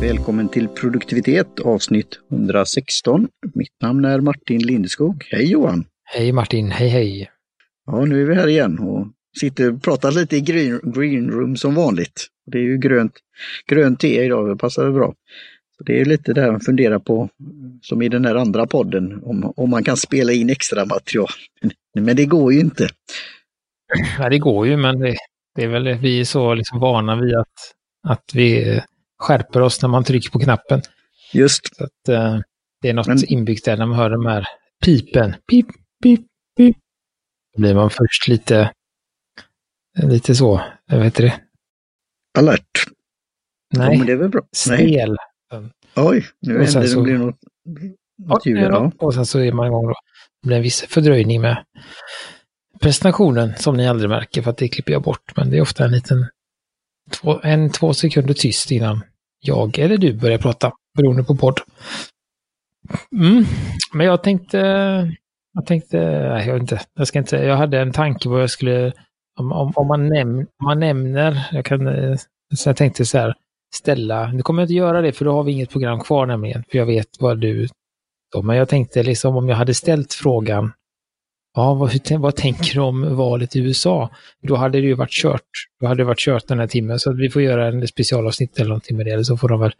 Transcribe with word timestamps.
Välkommen 0.00 0.48
till 0.48 0.68
produktivitet 0.68 1.60
avsnitt 1.60 2.20
116. 2.30 3.28
Mitt 3.54 3.82
namn 3.82 4.04
är 4.04 4.20
Martin 4.20 4.66
Lindeskog. 4.66 5.24
Hej 5.30 5.50
Johan! 5.50 5.84
Hej 6.04 6.32
Martin, 6.32 6.70
hej 6.70 6.88
hej! 6.88 7.30
Ja, 7.86 8.04
nu 8.04 8.22
är 8.22 8.26
vi 8.26 8.34
här 8.34 8.48
igen 8.48 8.78
och 8.78 9.06
sitter 9.40 9.72
och 9.72 9.82
pratar 9.82 10.12
lite 10.12 10.36
i 10.36 10.40
green, 10.40 10.80
green 10.84 11.30
room 11.30 11.56
som 11.56 11.74
vanligt. 11.74 12.26
Det 12.46 12.58
är 12.58 12.62
ju 12.62 12.78
grönt, 12.78 13.12
grönt 13.66 14.00
te 14.00 14.24
idag, 14.24 14.48
det 14.48 14.56
passar 14.56 14.90
bra. 14.90 15.14
Så 15.78 15.84
Det 15.84 16.00
är 16.00 16.04
lite 16.04 16.32
det 16.32 16.40
här 16.40 16.50
man 16.50 16.60
funderar 16.60 16.98
på, 16.98 17.28
som 17.82 18.02
i 18.02 18.08
den 18.08 18.24
här 18.24 18.34
andra 18.34 18.66
podden, 18.66 19.22
om, 19.24 19.52
om 19.56 19.70
man 19.70 19.84
kan 19.84 19.96
spela 19.96 20.32
in 20.32 20.50
extra 20.50 20.84
material. 20.84 21.28
Men 21.94 22.16
det 22.16 22.26
går 22.26 22.52
ju 22.52 22.60
inte. 22.60 22.88
Ja, 24.18 24.28
det 24.28 24.38
går 24.38 24.66
ju, 24.66 24.76
men 24.76 24.98
det, 24.98 25.16
det 25.56 25.64
är 25.64 25.68
väl 25.68 25.98
vi 25.98 26.20
är 26.20 26.24
så 26.24 26.54
liksom 26.54 26.80
vana 26.80 27.20
vid 27.20 27.34
att, 27.34 27.54
att 28.08 28.30
vi 28.34 28.80
skärper 29.20 29.60
oss 29.60 29.82
när 29.82 29.88
man 29.88 30.04
trycker 30.04 30.30
på 30.30 30.38
knappen. 30.38 30.82
Just. 31.32 31.76
Så 31.76 31.84
att, 31.84 32.08
eh, 32.08 32.38
det 32.82 32.88
är 32.88 32.94
något 32.94 33.06
Men- 33.06 33.24
inbyggt 33.32 33.64
där 33.64 33.76
när 33.76 33.86
man 33.86 33.96
hör 33.98 34.10
de 34.10 34.26
här 34.26 34.44
pipen. 34.84 35.34
Pip, 35.50 35.66
pip, 36.02 36.20
pip. 36.56 36.76
Då 37.54 37.60
blir 37.60 37.74
man 37.74 37.90
först 37.90 38.28
lite, 38.28 38.72
lite 40.02 40.34
så, 40.34 40.60
vad 40.86 41.04
heter 41.04 41.22
det? 41.24 41.40
Alert. 42.38 42.86
Ja, 43.74 43.78
Nej, 43.78 43.98
men 43.98 44.06
det 44.06 44.12
är 44.12 44.16
väl 44.16 44.28
bra. 44.28 44.40
Nej. 44.68 44.78
stel. 44.88 45.16
Oj, 45.96 46.26
nu 46.40 46.60
Och 46.60 46.66
sen 46.68 46.74
hände 46.74 46.80
det, 46.88 46.88
så- 46.88 47.02
blir 47.02 47.18
något, 47.18 47.36
något 48.18 48.44
här, 48.44 48.70
Ja. 48.70 48.92
Och 48.98 49.14
sen 49.14 49.26
så 49.26 49.38
är 49.38 49.52
man 49.52 49.66
igång 49.66 49.86
då. 49.86 49.94
Det 50.42 50.46
blir 50.46 50.56
en 50.56 50.62
viss 50.62 50.80
fördröjning 50.88 51.40
med 51.40 51.64
presentationen 52.80 53.56
som 53.56 53.76
ni 53.76 53.88
aldrig 53.88 54.10
märker 54.10 54.42
för 54.42 54.50
att 54.50 54.56
det 54.58 54.68
klipper 54.68 54.92
jag 54.92 55.02
bort. 55.02 55.36
Men 55.36 55.50
det 55.50 55.56
är 55.56 55.60
ofta 55.60 55.84
en 55.84 55.90
liten, 55.92 56.26
två, 57.10 57.40
en, 57.42 57.70
två 57.70 57.94
sekunder 57.94 58.34
tyst 58.34 58.70
innan 58.70 59.00
jag 59.40 59.78
eller 59.78 59.96
du 59.96 60.14
börjar 60.14 60.38
prata, 60.38 60.72
beroende 60.96 61.24
på 61.24 61.36
podd. 61.36 61.60
Mm. 63.12 63.44
Men 63.94 64.06
jag 64.06 64.22
tänkte, 64.22 64.58
jag 65.54 65.66
tänkte, 65.66 65.98
nej, 66.28 66.48
jag 66.48 66.58
inte, 66.58 66.80
jag 66.94 67.06
ska 67.06 67.18
inte, 67.18 67.36
jag 67.36 67.56
hade 67.56 67.80
en 67.80 67.92
tanke 67.92 68.24
på 68.24 68.30
vad 68.30 68.42
jag 68.42 68.50
skulle, 68.50 68.92
om, 69.38 69.52
om, 69.52 69.72
om, 69.76 69.86
man, 69.86 70.08
näm, 70.08 70.38
om 70.38 70.64
man 70.64 70.80
nämner, 70.80 71.48
jag 71.52 71.64
kan, 71.64 71.86
eh, 71.86 72.16
så 72.54 72.68
jag 72.68 72.76
tänkte 72.76 73.06
så 73.06 73.18
här, 73.18 73.34
ställa, 73.74 74.32
nu 74.32 74.42
kommer 74.42 74.62
jag 74.62 74.64
inte 74.64 74.74
göra 74.74 75.00
det 75.00 75.12
för 75.12 75.24
då 75.24 75.32
har 75.32 75.42
vi 75.42 75.52
inget 75.52 75.70
program 75.70 76.00
kvar 76.00 76.26
nämligen, 76.26 76.64
för 76.70 76.78
jag 76.78 76.86
vet 76.86 77.08
vad 77.20 77.40
du, 77.40 77.68
då, 78.32 78.42
men 78.42 78.56
jag 78.56 78.68
tänkte 78.68 79.02
liksom 79.02 79.36
om 79.36 79.48
jag 79.48 79.56
hade 79.56 79.74
ställt 79.74 80.14
frågan, 80.14 80.72
ja, 81.54 81.74
vad, 81.74 82.20
vad 82.20 82.36
tänker 82.36 82.74
du 82.74 82.80
om 82.80 83.16
valet 83.16 83.56
i 83.56 83.60
USA? 83.60 84.10
Då 84.42 84.56
hade 84.56 84.80
det 84.80 84.86
ju 84.86 84.94
varit 84.94 85.10
kört, 85.10 85.48
då 85.80 85.86
hade 85.86 86.00
det 86.00 86.04
varit 86.04 86.18
kört 86.18 86.48
den 86.48 86.58
här 86.58 86.66
timmen, 86.66 86.98
så 86.98 87.10
att 87.10 87.18
vi 87.18 87.30
får 87.30 87.42
göra 87.42 87.66
en 87.66 87.88
specialavsnitt 87.88 88.58
eller 88.58 88.68
någonting 88.68 88.96
med 88.96 89.06
det, 89.06 89.12
eller 89.12 89.22
så 89.22 89.36
får 89.36 89.48
de 89.48 89.60
väl 89.60 89.72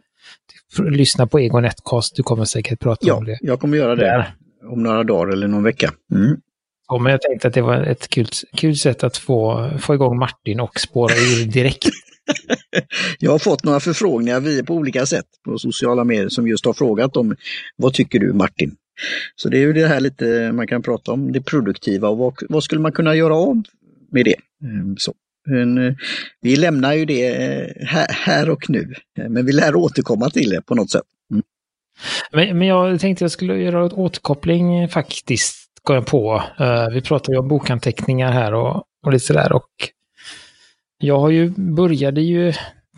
lyssna 0.79 1.27
på 1.27 1.39
Egon 1.39 1.63
Netcast, 1.63 2.15
du 2.15 2.23
kommer 2.23 2.45
säkert 2.45 2.79
prata 2.79 3.07
ja, 3.07 3.13
om 3.13 3.25
det. 3.25 3.37
jag 3.41 3.59
kommer 3.59 3.77
göra 3.77 3.95
det 3.95 4.05
Där. 4.05 4.35
om 4.71 4.83
några 4.83 5.03
dagar 5.03 5.33
eller 5.33 5.47
någon 5.47 5.63
vecka. 5.63 5.91
Mm. 6.13 6.37
Ja, 6.87 6.97
men 6.97 7.11
jag 7.11 7.21
tänkte 7.21 7.47
att 7.47 7.53
det 7.53 7.61
var 7.61 7.77
ett 7.77 8.07
kul, 8.07 8.27
kul 8.55 8.75
sätt 8.75 9.03
att 9.03 9.17
få, 9.17 9.69
få 9.79 9.93
igång 9.93 10.17
Martin 10.17 10.59
och 10.59 10.79
spåra 10.79 11.13
ur 11.13 11.45
direkt. 11.45 11.89
Jag 13.19 13.31
har 13.31 13.39
fått 13.39 13.63
några 13.63 13.79
förfrågningar 13.79 14.39
via 14.39 14.63
på 14.63 14.73
olika 14.73 15.05
sätt 15.05 15.25
på 15.45 15.57
sociala 15.57 16.03
medier 16.03 16.29
som 16.29 16.47
just 16.47 16.65
har 16.65 16.73
frågat 16.73 17.17
om 17.17 17.35
vad 17.75 17.93
tycker 17.93 18.19
du 18.19 18.33
Martin? 18.33 18.75
Så 19.35 19.49
det 19.49 19.57
är 19.57 19.61
ju 19.61 19.73
det 19.73 19.87
här 19.87 19.99
lite 19.99 20.51
man 20.51 20.67
kan 20.67 20.81
prata 20.81 21.11
om, 21.11 21.31
det 21.31 21.41
produktiva 21.41 22.09
och 22.09 22.17
vad, 22.17 22.33
vad 22.49 22.63
skulle 22.63 22.81
man 22.81 22.91
kunna 22.91 23.15
göra 23.15 23.35
av 23.35 23.63
med 24.11 24.25
det? 24.25 24.35
Ehm, 24.63 24.97
så. 24.97 25.13
Men, 25.45 25.77
eh, 25.77 25.93
vi 26.41 26.55
lämnar 26.55 26.93
ju 26.93 27.05
det 27.05 27.27
eh, 27.27 27.87
här, 27.87 28.07
här 28.09 28.49
och 28.49 28.69
nu, 28.69 28.93
ehm, 29.19 29.33
men 29.33 29.45
vi 29.45 29.51
lär 29.51 29.75
återkomma 29.75 30.29
till 30.29 30.49
det 30.49 30.61
på 30.61 30.75
något 30.75 30.91
sätt. 30.91 31.03
Mm. 31.31 31.43
Men, 32.31 32.57
men 32.57 32.67
jag 32.67 32.99
tänkte 32.99 33.23
jag 33.23 33.31
skulle 33.31 33.57
göra 33.57 33.85
en 33.85 33.91
återkoppling 33.91 34.89
faktiskt, 34.89 35.55
går 35.83 35.95
jag 35.95 36.05
på. 36.05 36.43
Eh, 36.59 36.89
vi 36.89 37.01
pratar 37.01 37.33
ju 37.33 37.39
om 37.39 37.47
bokanteckningar 37.47 38.31
här 38.31 38.53
och, 38.53 38.83
och 39.05 39.11
lite 39.11 39.25
sådär 39.25 39.53
och 39.53 39.69
jag 40.97 41.19
har 41.19 41.29
ju, 41.29 41.49
började 41.49 42.21
ju, 42.21 42.53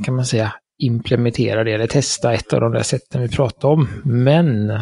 kan 0.05 0.15
man 0.15 0.25
säga, 0.25 0.53
implementera 0.77 1.63
det 1.63 1.71
eller 1.71 1.87
testa 1.87 2.33
ett 2.33 2.53
av 2.53 2.61
de 2.61 2.71
där 2.71 2.83
sätten 2.83 3.21
vi 3.21 3.29
pratade 3.29 3.73
om. 3.73 3.87
Men 4.03 4.79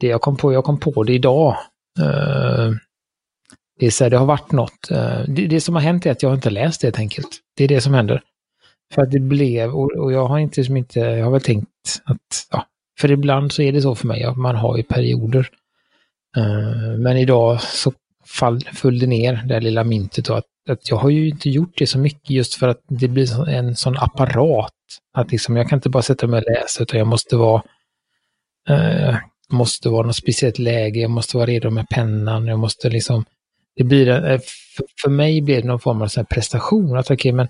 det 0.00 0.06
jag 0.06 0.20
kom 0.20 0.36
på, 0.36 0.52
jag 0.52 0.64
kom 0.64 0.80
på 0.80 1.02
det 1.02 1.12
idag. 1.12 1.56
Eh, 2.00 2.72
det 3.78 3.86
är 3.86 3.90
så 3.90 4.04
här, 4.04 4.10
det 4.10 4.16
har 4.16 4.26
varit 4.26 4.52
något. 4.52 4.90
Eh, 4.90 5.20
det, 5.28 5.46
det 5.46 5.60
som 5.60 5.74
har 5.74 5.82
hänt 5.82 6.06
är 6.06 6.10
att 6.10 6.22
jag 6.22 6.34
inte 6.34 6.50
läst 6.50 6.80
det 6.80 6.86
helt 6.86 6.98
enkelt. 6.98 7.28
Det 7.56 7.64
är 7.64 7.68
det 7.68 7.80
som 7.80 7.94
händer. 7.94 8.22
För 8.94 9.02
att 9.02 9.10
det 9.10 9.20
blev, 9.20 9.74
och, 9.74 9.92
och 9.92 10.12
jag 10.12 10.26
har 10.26 10.38
inte, 10.38 10.64
som 10.64 10.76
inte, 10.76 11.00
jag 11.00 11.24
har 11.24 11.32
väl 11.32 11.40
tänkt 11.40 11.68
att, 12.04 12.46
ja, 12.50 12.64
för 13.00 13.10
ibland 13.10 13.52
så 13.52 13.62
är 13.62 13.72
det 13.72 13.82
så 13.82 13.94
för 13.94 14.06
mig 14.06 14.24
att 14.24 14.36
man 14.36 14.56
har 14.56 14.76
ju 14.76 14.82
perioder. 14.82 15.48
Eh, 16.36 16.98
men 16.98 17.16
idag 17.16 17.62
så 17.62 17.92
fall, 18.26 18.60
föll 18.60 18.98
det 18.98 19.06
ner, 19.06 19.42
det 19.46 19.54
här 19.54 19.60
lilla 19.60 19.84
myntet, 19.84 20.30
och 20.30 20.38
att, 20.38 20.44
att 20.70 20.90
jag 20.90 20.96
har 20.96 21.10
ju 21.10 21.28
inte 21.28 21.50
gjort 21.50 21.78
det 21.78 21.86
så 21.86 21.98
mycket 21.98 22.30
just 22.30 22.54
för 22.54 22.68
att 22.68 22.80
det 22.88 23.08
blir 23.08 23.48
en 23.48 23.76
sån 23.76 23.96
apparat. 23.96 24.72
Att 25.14 25.32
liksom, 25.32 25.56
jag 25.56 25.68
kan 25.68 25.76
inte 25.76 25.88
bara 25.88 26.02
sätta 26.02 26.26
mig 26.26 26.38
och 26.38 26.52
läsa, 26.52 26.82
utan 26.82 26.98
jag 26.98 27.08
måste 27.08 27.36
vara 27.36 27.62
eh, 28.68 29.16
måste 29.52 29.88
vara 29.88 30.06
något 30.06 30.16
speciellt 30.16 30.58
läge, 30.58 31.00
jag 31.00 31.10
måste 31.10 31.36
vara 31.36 31.46
redo 31.46 31.70
med 31.70 31.88
pennan, 31.88 32.46
jag 32.46 32.58
måste 32.58 32.90
liksom, 32.90 33.24
det 33.76 33.84
blir, 33.84 34.08
en- 34.08 34.24
eh, 34.24 34.40
för, 35.02 35.10
mig 35.10 35.42
blir 35.42 35.62
det 35.62 35.68
någon 35.68 35.80
form 35.80 36.02
av 36.02 36.24
prestation, 36.24 36.96
att 36.98 37.10
okej, 37.10 37.32
men 37.32 37.48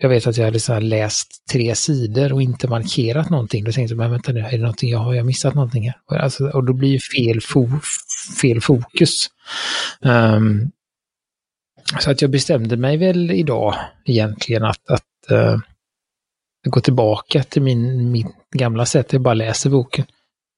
jag 0.00 0.08
vet 0.08 0.26
att 0.26 0.36
jag 0.36 0.44
hade 0.44 0.60
så 0.60 0.80
läst 0.80 1.46
tre 1.50 1.74
sidor 1.74 2.32
och 2.32 2.42
inte 2.42 2.68
markerat 2.68 3.30
någonting. 3.30 3.64
Då 3.64 3.72
tänkte 3.72 3.92
jag, 3.92 3.98
men 3.98 4.10
vänta 4.10 4.32
nu, 4.32 4.40
är 4.40 4.50
det 4.50 4.58
någonting 4.58 4.90
jag 4.90 4.98
har 4.98 5.14
jag 5.14 5.26
missat 5.26 5.54
någonting 5.54 5.84
här? 5.84 5.94
Och 6.10 6.16
Alltså, 6.16 6.48
och 6.48 6.64
då 6.64 6.72
blir 6.72 6.88
ju 6.88 6.98
fel, 6.98 7.40
fo 7.40 7.68
fel 8.40 8.60
fokus. 8.60 9.26
Um, 10.00 10.70
så 12.00 12.10
att 12.10 12.22
jag 12.22 12.30
bestämde 12.30 12.76
mig 12.76 12.96
väl 12.96 13.30
idag 13.30 13.74
egentligen 14.04 14.64
att, 14.64 14.90
att 14.90 15.32
uh, 15.32 15.58
gå 16.68 16.80
tillbaka 16.80 17.42
till 17.42 17.62
min, 17.62 18.12
min 18.12 18.32
gamla 18.54 18.86
sätt, 18.86 19.12
jag 19.12 19.22
bara 19.22 19.34
läser 19.34 19.70
boken. 19.70 20.06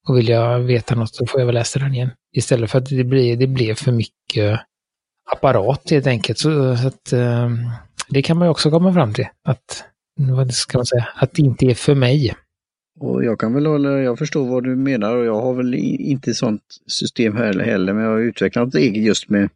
Och 0.09 0.19
vill 0.19 0.29
jag 0.29 0.61
veta 0.61 0.95
något 0.95 1.15
så 1.15 1.27
får 1.27 1.41
jag 1.41 1.47
väl 1.47 1.55
läsa 1.55 1.79
den 1.79 1.95
igen. 1.95 2.11
Istället 2.37 2.71
för 2.71 2.79
att 2.79 2.89
det 2.89 3.05
blir, 3.05 3.37
det 3.37 3.47
blev 3.47 3.75
för 3.75 3.93
mycket 3.93 4.61
apparat 5.33 5.91
helt 5.91 6.07
enkelt. 6.07 6.39
Så, 6.39 6.77
så 6.77 6.89
att, 6.89 7.13
eh, 7.13 7.51
det 8.09 8.23
kan 8.23 8.39
man 8.39 8.47
ju 8.47 8.51
också 8.51 8.71
komma 8.71 8.93
fram 8.93 9.15
till. 9.15 9.27
Att, 9.45 9.85
vad 10.17 10.55
ska 10.55 10.79
man 10.79 10.87
säga, 10.87 11.09
att 11.15 11.35
det 11.35 11.43
inte 11.43 11.67
är 11.67 11.75
för 11.75 11.95
mig. 11.95 12.35
Och 13.01 13.25
jag 13.25 13.41
kan 13.41 13.55
väl 13.55 13.67
hålla, 13.67 13.91
jag 13.91 14.19
förstår 14.19 14.47
vad 14.47 14.65
du 14.65 14.77
menar 14.77 15.17
och 15.17 15.25
jag 15.25 15.41
har 15.41 15.55
väl 15.55 15.75
inte 15.75 16.35
sånt 16.35 16.63
system 16.87 17.37
heller, 17.37 17.65
heller 17.65 17.93
men 17.93 18.05
jag 18.05 18.11
har 18.11 18.19
utvecklat 18.19 18.69
ett 18.69 18.75
eget 18.75 19.03
just 19.03 19.29
med 19.29 19.49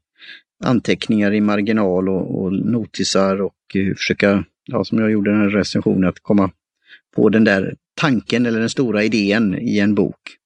anteckningar 0.65 1.35
i 1.35 1.41
marginal 1.41 2.09
och, 2.09 2.43
och 2.43 2.53
notisar 2.53 3.43
och 3.43 3.55
eh, 3.75 3.95
försöka, 3.95 4.45
ja, 4.65 4.85
som 4.85 4.99
jag 4.99 5.11
gjorde 5.11 5.31
den 5.31 5.41
här 5.41 5.51
recensionen, 5.51 6.09
att 6.09 6.21
komma 6.23 6.51
på 7.17 7.29
den 7.29 7.45
där 7.45 7.75
tanken 7.95 8.47
eller 8.47 8.61
den 8.61 8.71
stora 8.71 9.05
idén 9.05 9.59
i 9.59 9.79
en 9.79 9.95
bok. 9.95 10.37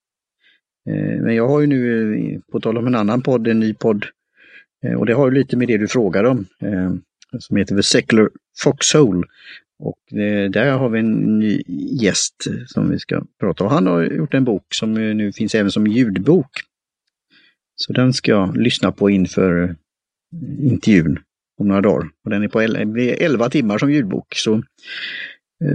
Eh, 0.89 1.21
men 1.21 1.35
jag 1.35 1.47
har 1.47 1.61
ju 1.61 1.67
nu, 1.67 2.13
eh, 2.15 2.39
på 2.51 2.59
tal 2.59 2.77
om 2.77 2.87
en 2.87 2.95
annan 2.95 3.21
podd, 3.21 3.47
en 3.47 3.59
ny 3.59 3.73
podd, 3.73 4.05
eh, 4.83 4.93
och 4.93 5.05
det 5.05 5.13
har 5.13 5.29
ju 5.29 5.33
lite 5.33 5.57
med 5.57 5.67
det 5.67 5.77
du 5.77 5.87
frågar 5.87 6.23
om, 6.23 6.45
som 7.39 7.57
heter 7.57 7.75
The 7.75 7.83
Secular 7.83 8.29
Foxhole. 8.63 9.27
Och 9.79 9.99
där 10.51 10.71
har 10.71 10.89
vi 10.89 10.99
en 10.99 11.39
ny 11.39 11.63
gäst 12.01 12.47
som 12.65 12.89
vi 12.89 12.99
ska 12.99 13.23
prata 13.39 13.63
om. 13.63 13.69
Han 13.69 13.87
har 13.87 14.03
gjort 14.03 14.33
en 14.33 14.43
bok 14.43 14.73
som 14.73 14.93
nu 14.93 15.31
finns 15.31 15.55
även 15.55 15.71
som 15.71 15.87
ljudbok. 15.87 16.49
Så 17.75 17.93
den 17.93 18.13
ska 18.13 18.31
jag 18.31 18.57
lyssna 18.57 18.91
på 18.91 19.09
inför 19.09 19.75
intervjun 20.59 21.19
om 21.57 21.67
några 21.67 21.81
dagar. 21.81 22.09
Och 22.23 22.29
den 22.29 22.43
är 22.43 22.47
på 22.47 22.61
11 22.61 23.49
timmar 23.49 23.77
som 23.77 23.91
ljudbok, 23.91 24.33
så 24.35 24.63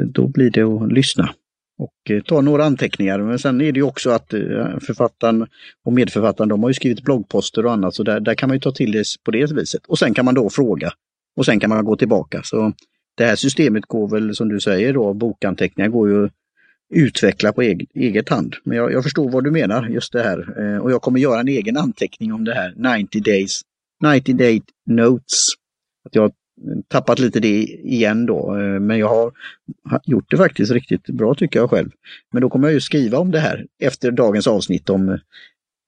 då 0.06 0.28
blir 0.28 0.50
det 0.50 0.62
att 0.62 0.92
lyssna 0.92 1.34
och 1.78 2.10
eh, 2.10 2.22
ta 2.22 2.40
några 2.40 2.64
anteckningar. 2.64 3.18
Men 3.18 3.38
sen 3.38 3.60
är 3.60 3.72
det 3.72 3.78
ju 3.78 3.82
också 3.82 4.10
att 4.10 4.32
eh, 4.32 4.78
författaren 4.80 5.46
och 5.84 5.92
medförfattaren, 5.92 6.48
de 6.48 6.62
har 6.62 6.70
ju 6.70 6.74
skrivit 6.74 7.02
bloggposter 7.02 7.66
och 7.66 7.72
annat, 7.72 7.94
så 7.94 8.02
där, 8.02 8.20
där 8.20 8.34
kan 8.34 8.48
man 8.48 8.56
ju 8.56 8.60
ta 8.60 8.72
till 8.72 8.92
det 8.92 9.04
på 9.24 9.30
det 9.30 9.52
viset. 9.52 9.86
Och 9.86 9.98
sen 9.98 10.14
kan 10.14 10.24
man 10.24 10.34
då 10.34 10.50
fråga 10.50 10.92
och 11.36 11.44
sen 11.44 11.60
kan 11.60 11.70
man 11.70 11.84
gå 11.84 11.96
tillbaka. 11.96 12.40
Så 12.44 12.72
det 13.16 13.24
här 13.24 13.36
systemet 13.36 13.86
går 13.86 14.08
väl 14.08 14.34
som 14.34 14.48
du 14.48 14.60
säger 14.60 14.94
då, 14.94 15.14
bokanteckningar 15.14 15.88
går 15.88 16.08
ju 16.08 16.24
att 16.24 16.32
utveckla 16.94 17.52
på 17.52 17.62
eget, 17.62 17.88
eget 17.94 18.28
hand. 18.28 18.54
Men 18.64 18.76
jag, 18.76 18.92
jag 18.92 19.02
förstår 19.02 19.30
vad 19.30 19.44
du 19.44 19.50
menar, 19.50 19.88
just 19.88 20.12
det 20.12 20.22
här. 20.22 20.60
Eh, 20.60 20.78
och 20.78 20.92
jag 20.92 21.02
kommer 21.02 21.20
göra 21.20 21.40
en 21.40 21.48
egen 21.48 21.76
anteckning 21.76 22.32
om 22.32 22.44
det 22.44 22.54
här 22.54 22.98
90 22.98 23.20
days, 23.22 23.60
90 24.14 24.34
day 24.34 24.62
notes. 24.86 25.48
Att 26.04 26.14
jag 26.14 26.32
tappat 26.88 27.18
lite 27.18 27.40
det 27.40 27.62
igen 27.64 28.26
då, 28.26 28.56
eh, 28.56 28.80
men 28.80 28.98
jag 28.98 29.08
har 29.08 29.32
gjort 30.04 30.30
det 30.30 30.36
faktiskt 30.36 30.72
riktigt 30.72 31.06
bra 31.06 31.34
tycker 31.34 31.60
jag 31.60 31.70
själv. 31.70 31.90
Men 32.32 32.42
då 32.42 32.50
kommer 32.50 32.68
jag 32.68 32.74
ju 32.74 32.80
skriva 32.80 33.18
om 33.18 33.30
det 33.30 33.40
här 33.40 33.66
efter 33.82 34.10
dagens 34.10 34.46
avsnitt 34.46 34.90
om 34.90 35.08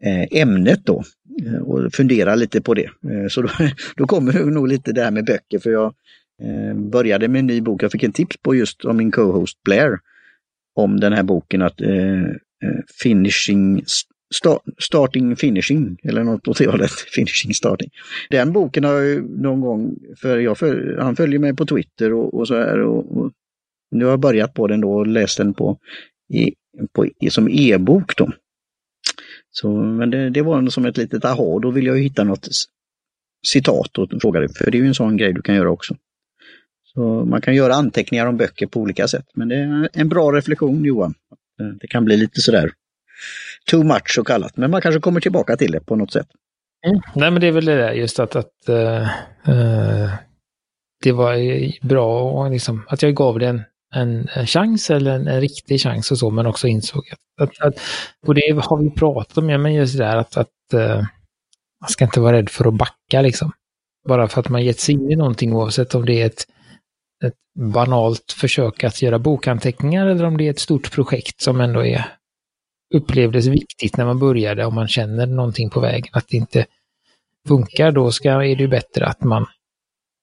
eh, 0.04 0.40
ämnet 0.40 0.80
då 0.84 1.04
eh, 1.46 1.60
och 1.62 1.92
fundera 1.92 2.34
lite 2.34 2.60
på 2.60 2.74
det. 2.74 2.90
Så 3.30 3.42
då, 3.42 3.48
då 3.96 4.06
kommer 4.06 4.32
det 4.32 4.44
nog 4.44 4.68
lite 4.68 4.92
det 4.92 5.02
här 5.02 5.10
med 5.10 5.24
böcker 5.24 5.58
för 5.58 5.70
jag 5.70 5.94
började 6.74 7.28
med 7.28 7.38
en 7.38 7.46
ny 7.46 7.60
bok. 7.60 7.82
Jag 7.82 7.92
fick 7.92 8.02
en 8.02 8.12
tips 8.12 8.36
på 8.42 8.54
just 8.54 8.84
om 8.84 8.96
min 8.96 9.10
co-host 9.10 9.62
Blair. 9.64 9.98
om 10.74 11.00
den 11.00 11.12
här 11.12 11.22
boken 11.22 11.62
att 11.62 11.80
eh, 11.80 12.80
Finishing 13.02 13.84
Starting 14.78 15.36
Finishing 15.36 15.96
eller 16.04 16.24
något 16.24 16.48
åt 16.48 16.58
det 16.58 16.66
hållet. 16.66 16.90
Finishing 17.14 17.54
Starting. 17.54 17.90
Den 18.30 18.52
boken 18.52 18.84
har 18.84 18.92
jag 18.92 19.06
ju 19.06 19.22
någon 19.22 19.60
gång, 19.60 19.96
för 20.20 20.38
jag 20.38 20.58
för, 20.58 20.98
han 21.00 21.16
följer 21.16 21.38
mig 21.38 21.56
på 21.56 21.66
Twitter 21.66 22.12
och, 22.12 22.34
och 22.34 22.48
så 22.48 22.54
här 22.54 22.80
och, 22.80 23.18
och, 23.18 23.32
nu 23.90 24.04
har 24.04 24.12
jag 24.12 24.20
börjat 24.20 24.54
på 24.54 24.66
den 24.66 24.80
då 24.80 24.92
och 24.92 25.06
läst 25.06 25.38
den 25.38 25.54
på, 25.54 25.78
i, 26.34 26.54
på 26.92 27.08
som 27.30 27.48
e-bok 27.48 28.16
då. 28.16 28.30
Så, 29.50 29.68
men 29.70 30.10
det, 30.10 30.30
det 30.30 30.42
var 30.42 30.66
som 30.68 30.86
ett 30.86 30.96
litet 30.96 31.24
aha, 31.24 31.58
då 31.58 31.70
vill 31.70 31.86
jag 31.86 31.98
hitta 31.98 32.24
något 32.24 32.48
citat 33.46 33.98
och 33.98 34.08
fråga 34.22 34.40
dig, 34.40 34.48
för 34.54 34.70
det 34.70 34.78
är 34.78 34.82
ju 34.82 34.88
en 34.88 34.94
sån 34.94 35.16
grej 35.16 35.32
du 35.32 35.42
kan 35.42 35.54
göra 35.54 35.70
också. 35.70 35.96
Så 36.84 37.24
man 37.24 37.40
kan 37.40 37.54
göra 37.54 37.74
anteckningar 37.74 38.26
om 38.26 38.36
böcker 38.36 38.66
på 38.66 38.80
olika 38.80 39.08
sätt, 39.08 39.26
men 39.34 39.48
det 39.48 39.56
är 39.56 39.88
en 39.92 40.08
bra 40.08 40.32
reflektion 40.32 40.84
Johan. 40.84 41.14
Det 41.80 41.86
kan 41.86 42.04
bli 42.04 42.16
lite 42.16 42.40
sådär 42.40 42.72
too 43.70 43.84
much 43.84 44.14
så 44.14 44.24
kallat, 44.24 44.56
men 44.56 44.70
man 44.70 44.80
kanske 44.80 45.00
kommer 45.00 45.20
tillbaka 45.20 45.56
till 45.56 45.72
det 45.72 45.80
på 45.80 45.96
något 45.96 46.12
sätt. 46.12 46.26
Mm. 46.86 47.00
Nej, 47.14 47.30
men 47.30 47.40
det 47.40 47.46
är 47.46 47.52
väl 47.52 47.64
det 47.64 47.76
där 47.76 47.92
just 47.92 48.18
att, 48.18 48.36
att 48.36 48.52
uh, 48.68 49.08
uh, 49.48 50.10
det 51.02 51.12
var 51.12 51.36
bra 51.86 52.22
och 52.22 52.50
liksom, 52.50 52.86
att 52.88 53.02
jag 53.02 53.14
gav 53.14 53.38
det 53.38 53.46
en, 53.46 53.62
en, 53.94 54.28
en 54.34 54.46
chans 54.46 54.90
eller 54.90 55.14
en, 55.14 55.26
en, 55.26 55.40
riktig 55.40 55.80
chans 55.80 56.10
och 56.10 56.18
så, 56.18 56.30
men 56.30 56.46
också 56.46 56.68
insåg 56.68 57.02
att, 57.12 57.48
att, 57.48 57.60
att 57.60 57.80
och 58.26 58.34
det 58.34 58.60
har 58.62 58.82
vi 58.82 58.90
pratat 58.90 59.38
om, 59.38 59.50
ja, 59.50 59.58
men 59.58 59.74
just 59.74 59.98
det 59.98 60.04
där 60.04 60.16
att, 60.16 60.36
att 60.36 60.74
uh, 60.74 61.02
man 61.80 61.88
ska 61.88 62.04
inte 62.04 62.20
vara 62.20 62.36
rädd 62.36 62.48
för 62.48 62.68
att 62.68 62.74
backa 62.74 63.22
liksom. 63.22 63.52
Bara 64.08 64.28
för 64.28 64.40
att 64.40 64.48
man 64.48 64.64
gett 64.64 64.80
sig 64.80 64.94
in 64.94 65.10
i 65.10 65.16
någonting 65.16 65.52
oavsett 65.52 65.94
om 65.94 66.06
det 66.06 66.22
är 66.22 66.26
ett, 66.26 66.46
ett 67.24 67.34
banalt 67.58 68.32
försök 68.32 68.84
att 68.84 69.02
göra 69.02 69.18
bokanteckningar 69.18 70.06
eller 70.06 70.24
om 70.24 70.36
det 70.36 70.46
är 70.46 70.50
ett 70.50 70.58
stort 70.58 70.92
projekt 70.92 71.40
som 71.40 71.60
ändå 71.60 71.86
är 71.86 72.15
upplevdes 72.94 73.46
viktigt 73.46 73.96
när 73.96 74.04
man 74.04 74.18
började, 74.18 74.64
om 74.64 74.74
man 74.74 74.88
känner 74.88 75.26
någonting 75.26 75.70
på 75.70 75.80
vägen, 75.80 76.10
att 76.12 76.28
det 76.28 76.36
inte 76.36 76.66
funkar, 77.48 77.92
då 77.92 78.12
ska, 78.12 78.30
är 78.30 78.56
det 78.56 78.62
ju 78.62 78.68
bättre 78.68 79.06
att 79.06 79.24
man 79.24 79.46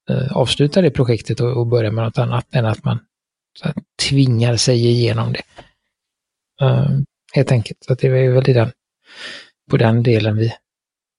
eh, 0.09 0.37
avslutar 0.37 0.81
det 0.81 0.91
projektet 0.91 1.39
och, 1.39 1.57
och, 1.57 1.67
börjar 1.67 1.91
med 1.91 2.03
något 2.03 2.17
annat 2.17 2.55
än 2.55 2.65
att 2.65 2.83
man 2.83 2.99
här, 3.61 3.73
tvingar 4.09 4.55
sig 4.55 4.85
igenom 4.87 5.33
det. 5.33 5.43
Uh, 6.65 6.99
helt 7.33 7.51
enkelt. 7.51 7.83
Så 7.83 7.93
det 7.93 8.07
är 8.07 8.29
väl 8.29 8.43
den, 8.43 8.71
på 9.69 9.77
den 9.77 10.03
delen 10.03 10.37
vi, 10.37 10.53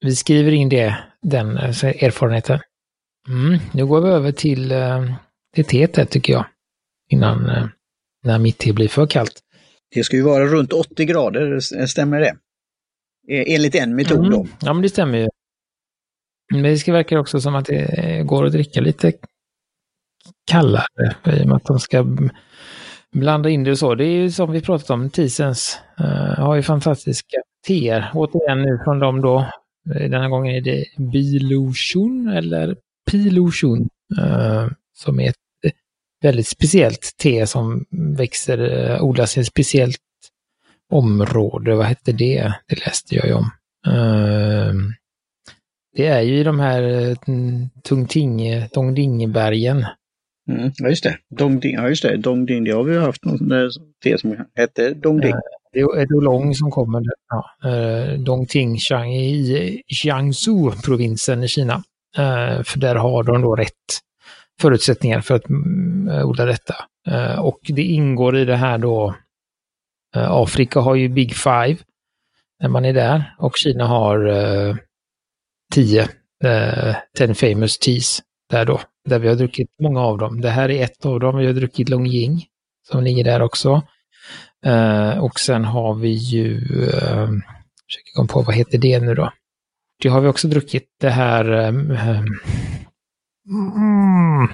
vi 0.01 0.17
skriver 0.17 0.53
in 0.53 0.69
det, 0.69 0.97
den 1.23 1.59
alltså 1.59 1.87
erfarenheten. 1.87 2.61
Mm, 3.29 3.59
nu 3.73 3.87
går 3.87 4.01
vi 4.01 4.09
över 4.09 4.33
till, 4.33 4.73
uh, 4.73 5.13
till 5.55 5.65
teet 5.65 6.11
tycker 6.11 6.33
jag. 6.33 6.47
Innan 7.11 7.51
uh, 7.51 7.67
när 8.23 8.39
mitt 8.39 8.59
te 8.59 8.73
blir 8.73 8.89
för 8.89 9.07
kallt. 9.07 9.44
Det 9.95 10.05
ska 10.05 10.17
ju 10.17 10.23
vara 10.23 10.45
runt 10.45 10.73
80 10.73 11.05
grader, 11.05 11.61
stämmer 11.87 12.21
det? 12.21 12.37
E, 13.29 13.55
enligt 13.55 13.75
en 13.75 13.97
metod 13.97 14.19
mm. 14.19 14.31
då. 14.31 14.47
Ja, 14.61 14.73
men 14.73 14.83
det 14.83 14.89
stämmer 14.89 15.19
ju. 15.19 15.29
Men 16.53 16.63
det 16.63 16.79
ska 16.79 16.93
verka 16.93 17.21
också 17.21 17.41
som 17.41 17.55
att 17.55 17.67
det 17.67 18.23
går 18.27 18.47
att 18.47 18.53
dricka 18.53 18.81
lite 18.81 19.13
kallare 20.51 21.15
i 21.25 21.43
och 21.43 21.47
med 21.47 21.57
att 21.57 21.65
de 21.65 21.79
ska 21.79 22.07
blanda 23.13 23.51
in 23.51 23.65
det 23.65 23.71
och 23.71 23.79
så. 23.79 23.95
Det 23.95 24.05
är 24.05 24.17
ju 24.17 24.31
som 24.31 24.53
vi 24.53 24.61
pratat 24.61 24.91
om, 24.91 25.11
Tisens 25.11 25.79
uh, 26.01 26.07
har 26.45 26.55
ju 26.55 26.63
fantastiska 26.63 27.37
teer. 27.67 28.11
Återigen 28.15 28.63
nu 28.63 28.81
från 28.85 28.99
dem 28.99 29.21
då. 29.21 29.47
Denna 29.85 30.29
gången 30.29 30.55
är 30.55 30.61
det 30.61 30.85
Bilotion 31.13 32.29
eller 32.29 32.77
Pilotion 33.11 33.89
uh, 34.19 34.69
som 34.95 35.21
är 35.21 35.29
ett 35.29 35.44
väldigt 36.25 36.49
speciellt 36.49 37.17
te 37.17 37.47
som 37.47 37.85
växer, 37.91 38.59
eh, 38.59 39.05
odlas 39.05 39.37
i 39.37 39.41
ett 39.41 39.47
speciellt 39.47 40.01
område. 40.93 41.75
Vad 41.75 41.87
hette 41.87 42.13
det? 42.13 42.53
Det 42.69 42.87
läste 42.87 43.15
jag 43.15 43.27
ju 43.27 43.33
om. 43.33 43.51
Ehm, 43.87 44.93
det 45.97 46.07
är 46.07 46.21
ju 46.21 46.39
i 46.39 46.43
de 46.43 46.61
här 46.61 46.83
eh, 46.83 47.17
Tungtinge, 47.83 48.69
Dongdingebergen. 48.73 49.85
Mm, 50.51 50.73
ja 50.77 50.89
just 50.89 51.05
det, 51.05 51.19
Dongding, 51.31 51.75
ja 51.75 51.89
just 51.89 52.03
det, 52.03 52.17
Dongding, 52.17 52.65
det 52.65 52.71
har 52.71 52.85
vi 52.85 52.99
haft 52.99 53.25
något 53.25 53.73
te 54.05 54.19
som 54.19 54.37
hette 54.55 54.95
Dongding. 54.95 55.31
Eh, 55.31 55.39
det 55.73 55.81
är 55.81 56.03
ett 56.03 56.13
olong 56.13 56.55
som 56.55 56.71
kommer. 56.71 57.03
Ja, 57.29 57.45
Dongting 58.17 58.77
i 59.15 59.83
Jiangsu-provinsen 59.89 61.45
i 61.45 61.49
Kina. 61.49 61.83
För 62.65 62.79
där 62.79 62.95
har 62.95 63.23
de 63.23 63.43
då 63.43 63.55
rätt 63.55 63.73
förutsättningar 64.61 65.21
för 65.21 65.35
att 65.35 65.49
mm, 65.49 66.09
eh, 66.09 66.27
odla 66.27 66.45
detta. 66.45 66.75
Eh, 67.09 67.39
och 67.39 67.61
det 67.63 67.83
ingår 67.83 68.37
i 68.37 68.45
det 68.45 68.57
här 68.57 68.79
då, 68.79 69.15
eh, 70.17 70.31
Afrika 70.31 70.81
har 70.81 70.95
ju 70.95 71.09
Big 71.09 71.35
Five 71.35 71.77
när 72.61 72.69
man 72.69 72.85
är 72.85 72.93
där 72.93 73.35
och 73.39 73.57
Kina 73.57 73.87
har 73.87 74.27
eh, 74.27 74.77
tio, 75.75 76.09
Ten 77.19 77.35
Famous 77.35 77.79
Teas 77.79 78.23
där 78.51 78.65
då, 78.65 78.81
där 79.09 79.19
vi 79.19 79.29
har 79.29 79.35
druckit 79.35 79.69
många 79.83 80.01
av 80.01 80.19
dem. 80.19 80.41
Det 80.41 80.51
här 80.51 80.71
är 80.71 80.85
ett 80.85 81.07
av 81.07 81.21
dem, 81.21 81.37
vi 81.37 81.47
har 81.47 81.53
druckit 81.53 81.89
Longjing 81.89 82.45
som 82.89 83.05
ligger 83.05 83.25
där 83.25 83.43
också. 83.43 83.83
och 85.21 85.41
sen 85.41 85.65
har 85.65 85.95
vi 85.95 86.09
ju, 86.09 86.55
uh, 86.57 87.29
försöker 87.87 88.13
komma 88.15 88.29
på, 88.29 88.43
vad 88.43 88.55
heter 88.55 88.79
det 88.79 89.01
nu 89.01 89.15
då? 89.15 89.33
Det 90.03 90.09
har 90.09 90.21
vi 90.21 90.29
också 90.29 90.49
druckit, 90.49 90.89
det 91.01 91.11
här 91.11 91.73
Mm. 93.49 94.49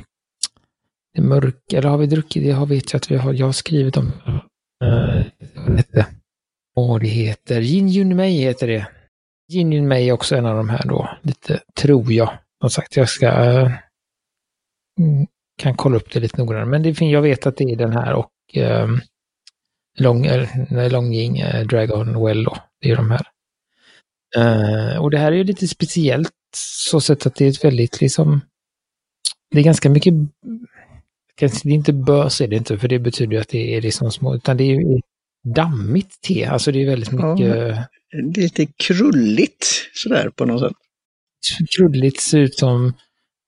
Det 1.15 1.23
mörka, 1.23 1.79
eller 1.79 1.89
har 1.89 1.99
vi 1.99 2.07
druckit 2.07 2.43
det? 2.43 2.51
Har 2.51 2.67
vet 2.67 2.93
jag 2.93 2.99
att 2.99 3.11
vi 3.11 3.17
har, 3.17 3.33
jag 3.33 3.47
har 3.47 3.53
skrivit 3.53 3.97
om. 3.97 4.13
Eh, 4.27 4.89
uh, 4.89 5.25
vad 5.55 5.77
hette 5.77 6.07
Åh, 6.77 6.99
det 6.99 7.07
heter 7.07 7.61
Jin 7.61 7.89
Yun 7.89 8.17
Mei 8.17 8.39
heter 8.39 8.67
det. 8.67 8.87
Jin 9.49 9.73
Yun 9.73 9.89
Mei 9.89 10.09
är 10.09 10.13
också 10.13 10.37
en 10.37 10.47
av 10.47 10.57
de 10.57 10.69
här 10.69 10.83
då, 10.89 11.11
lite, 11.23 11.61
tror 11.75 12.13
jag. 12.13 12.39
Som 12.61 12.71
sagt, 12.71 12.97
jag 12.97 13.09
ska 13.09 13.29
uh, 13.29 13.71
kan 15.59 15.77
kolla 15.77 15.97
upp 15.97 16.13
det 16.13 16.21
lite 16.21 16.39
noggrannare. 16.39 16.71
Men 16.71 16.83
det, 16.83 17.01
jag 17.01 17.23
vet 17.23 17.47
att 17.47 17.57
det 17.57 17.65
är 17.65 17.77
den 17.77 17.93
här 17.93 18.15
och 18.15 18.33
uh, 18.57 18.99
Long, 19.99 20.29
uh, 20.29 20.91
Longjing, 20.91 21.43
uh, 21.43 21.67
Dragon 21.67 22.25
Well 22.25 22.45
då. 22.45 22.57
Det 22.81 22.91
är 22.91 22.97
de 22.97 23.11
här. 23.11 23.27
Uh, 24.39 25.03
och 25.03 25.11
det 25.11 25.19
här 25.19 25.33
är 25.33 25.37
ju 25.37 25.45
lite 25.45 25.69
speciellt 25.69 26.33
så 26.57 27.01
sätt 27.01 27.27
att 27.27 27.35
det 27.35 27.45
är 27.45 27.49
ett 27.49 27.65
väldigt 27.65 28.01
liksom 28.01 28.41
det 29.50 29.58
är 29.58 29.64
ganska 29.64 29.91
mycket, 29.91 30.14
det 31.41 31.47
är 31.47 31.69
inte 31.69 31.93
bös 31.93 32.41
är 32.41 32.49
det 32.49 32.56
inte, 32.56 32.79
för 32.79 32.89
det 32.89 32.98
betyder 32.98 33.32
ju 33.32 33.41
att 33.41 33.48
det 33.48 33.77
är 33.77 33.81
liksom 33.81 34.10
små, 34.10 34.34
utan 34.34 34.56
det 34.56 34.65
är 34.65 35.01
dammigt 35.55 36.20
te, 36.20 36.44
alltså 36.44 36.72
det 36.72 36.82
är 36.82 36.86
väldigt 36.86 37.13
mycket... 37.13 37.56
Ja, 37.56 37.84
det 38.32 38.41
är 38.41 38.43
lite 38.43 38.67
krulligt 38.67 39.67
sådär 39.94 40.31
på 40.36 40.44
något 40.44 40.60
sätt. 40.60 40.77
Krulligt 41.77 42.20
ser 42.20 42.39
ut 42.39 42.58
som 42.58 42.93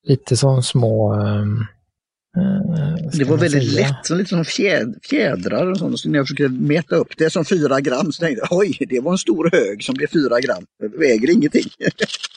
lite 0.08 0.36
som 0.36 0.62
små... 0.62 1.14
Um, 1.14 1.66
det 3.12 3.24
var 3.24 3.36
väldigt 3.36 3.72
säga? 3.72 3.88
lätt, 3.88 4.06
som 4.06 4.18
lite 4.18 4.28
som 4.28 4.44
fjäd, 4.44 4.94
fjädrar 5.02 5.70
och 5.70 5.78
sånt. 5.78 6.00
Så 6.00 6.08
när 6.08 6.18
jag 6.18 6.26
försökte 6.26 6.48
mäta 6.48 6.96
upp 6.96 7.16
det 7.18 7.30
som 7.30 7.44
fyra 7.44 7.80
gram 7.80 8.12
så 8.12 8.20
tänkte 8.20 8.46
jag 8.50 8.58
oj, 8.58 8.76
det 8.80 9.00
var 9.00 9.12
en 9.12 9.18
stor 9.18 9.50
hög 9.52 9.84
som 9.84 9.94
blev 9.94 10.06
fyra 10.06 10.40
gram. 10.40 10.64
Det 10.78 10.98
väger 10.98 11.30
ingenting. 11.30 11.64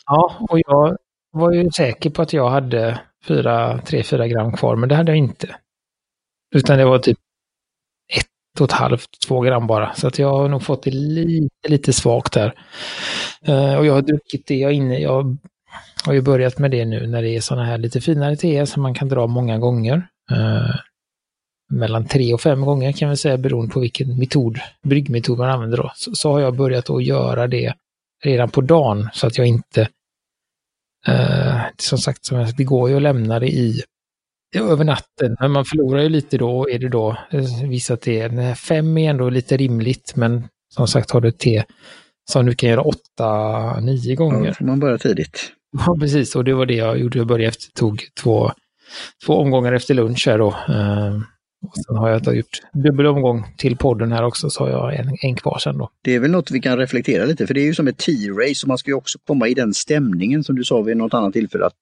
ja, 0.06 0.48
och 0.50 0.60
jag 0.60 0.98
var 1.32 1.54
ju 1.54 1.72
säker 1.72 2.10
på 2.10 2.22
att 2.22 2.34
jag 2.34 2.50
hade 2.50 3.00
fyra, 3.27 3.82
tre, 3.82 4.03
fyra 4.03 4.27
gram 4.27 4.51
kvar, 4.51 4.75
men 4.75 4.89
det 4.89 4.96
hade 4.96 5.12
jag 5.12 5.17
inte. 5.17 5.55
Utan 6.55 6.77
det 6.77 6.86
var 6.86 7.00
typ 7.00 7.17
ett 8.13 8.62
och 8.62 8.65
ett 8.65 8.72
halvt, 8.72 9.10
två 9.27 9.41
gram 9.41 9.67
bara. 9.67 9.94
Så 9.94 10.08
att 10.08 10.20
jag 10.20 10.29
har 10.29 10.50
nog 10.50 10.63
fått 10.63 10.84
det 10.84 10.91
lite, 10.91 11.70
lite 11.70 11.94
svagt 11.94 12.34
där. 12.34 12.53
Uh, 13.50 13.75
och 13.75 13.86
jag 13.86 13.94
har 13.94 14.01
druckit 14.01 14.48
det 14.48 14.55
jag 14.55 14.74
inne, 14.74 15.00
jag 15.00 15.38
har 16.05 16.13
ju 16.13 16.22
börjat 16.22 16.60
med 16.60 16.72
det 16.72 16.86
nu 16.86 17.08
när 17.08 17.22
det 17.22 17.29
är 17.29 17.41
sådana 17.41 17.65
här 17.65 17.77
lite 17.77 18.01
finare 18.01 18.36
teer 18.36 18.65
som 18.65 18.84
man 18.84 18.94
kan 18.94 19.10
dra 19.10 19.27
många 19.27 19.58
gånger. 19.58 20.08
Uh, 20.32 20.75
mellan 21.70 22.05
tre 22.05 22.34
och 22.34 22.41
fem 22.41 22.62
gånger 22.62 22.91
kan 22.91 23.10
vi 23.10 23.17
säga 23.17 23.38
beroende 23.38 23.74
på 23.74 23.79
vilken 23.79 24.20
metod, 24.20 24.60
bryggmetod 24.84 25.38
man 25.38 25.50
använder 25.50 25.77
då. 25.77 25.91
Så, 25.96 26.15
så 26.15 26.32
har 26.32 26.39
jag 26.39 26.55
börjat 26.55 26.89
att 26.89 27.03
göra 27.03 27.48
det 27.48 27.74
redan 28.24 28.50
på 28.50 28.62
dagen 28.62 29.10
så 29.13 29.27
att 29.27 29.38
jag 29.38 29.48
inte 29.48 29.89
Eh, 31.08 31.62
som 31.78 31.98
sagt, 31.98 32.30
det 32.58 32.64
går 32.64 32.90
ju 32.90 32.96
att 32.96 33.02
lämna 33.02 33.40
det 33.40 33.48
i 33.48 33.82
över 34.56 34.84
natten, 34.84 35.36
men 35.40 35.52
man 35.52 35.66
förlorar 35.66 36.02
ju 36.02 36.10
lite 36.10 36.38
då, 36.38 36.70
är 36.70 36.80
det 36.80 36.90
då 36.90 37.18
eh, 37.32 37.70
vissa 37.70 37.98
te. 37.98 38.56
Fem 38.56 38.98
är 38.98 39.10
ändå 39.10 39.30
lite 39.30 39.58
rimligt, 39.58 40.14
men 40.16 40.48
som 40.74 40.88
sagt 40.88 41.12
har 41.12 41.22
du 41.22 41.28
ett 41.28 41.40
te 41.40 41.64
som 42.32 42.46
du 42.46 42.56
kan 42.56 42.70
göra 42.70 42.82
åtta, 42.82 43.80
nio 43.80 44.16
gånger. 44.16 44.56
Ja, 44.60 44.66
man 44.66 44.80
börjar 44.80 44.98
tidigt. 44.98 45.52
Ja, 45.86 45.98
precis, 46.00 46.36
och 46.36 46.44
det 46.44 46.54
var 46.54 46.66
det 46.66 46.76
jag 46.76 46.98
gjorde. 46.98 47.18
Jag 47.18 47.28
började 47.28 47.48
efter, 47.48 47.72
tog 47.72 48.02
två, 48.22 48.52
två 49.26 49.34
omgångar 49.34 49.74
efter 49.74 49.94
lunch 49.94 50.24
här 50.28 50.38
då. 50.38 50.56
Och 51.66 51.86
sen 51.86 51.96
har 51.96 52.10
jag 52.10 52.36
gjort 52.36 52.62
dubbel 52.74 53.06
omgång 53.06 53.46
till 53.58 53.78
podden 53.78 54.12
här 54.12 54.24
också, 54.24 54.50
så 54.50 54.64
har 54.64 54.72
jag 54.72 54.96
en, 54.96 55.18
en 55.22 55.36
kvar 55.36 55.60
sen 55.60 55.78
då. 55.78 55.90
Det 56.02 56.16
är 56.16 56.20
väl 56.20 56.32
något 56.32 56.52
vi 56.52 56.62
kan 56.62 56.78
reflektera 56.78 57.26
lite, 57.26 57.48
för 57.48 57.54
det 57.54 57.62
är 57.62 57.66
ju 57.66 57.74
som 57.74 57.88
ett 57.88 57.98
T-race 57.98 58.64
och 58.64 58.68
man 58.68 58.78
ska 58.78 58.92
ju 58.92 58.96
också 58.96 59.20
komma 59.28 59.48
i 59.48 59.54
den 59.54 59.74
stämningen 59.74 60.44
som 60.44 60.56
du 60.56 60.64
sa 60.64 60.82
vid 60.82 60.98
något 60.98 61.14
annat 61.14 61.34
tillfälle, 61.34 61.66
att 61.66 61.74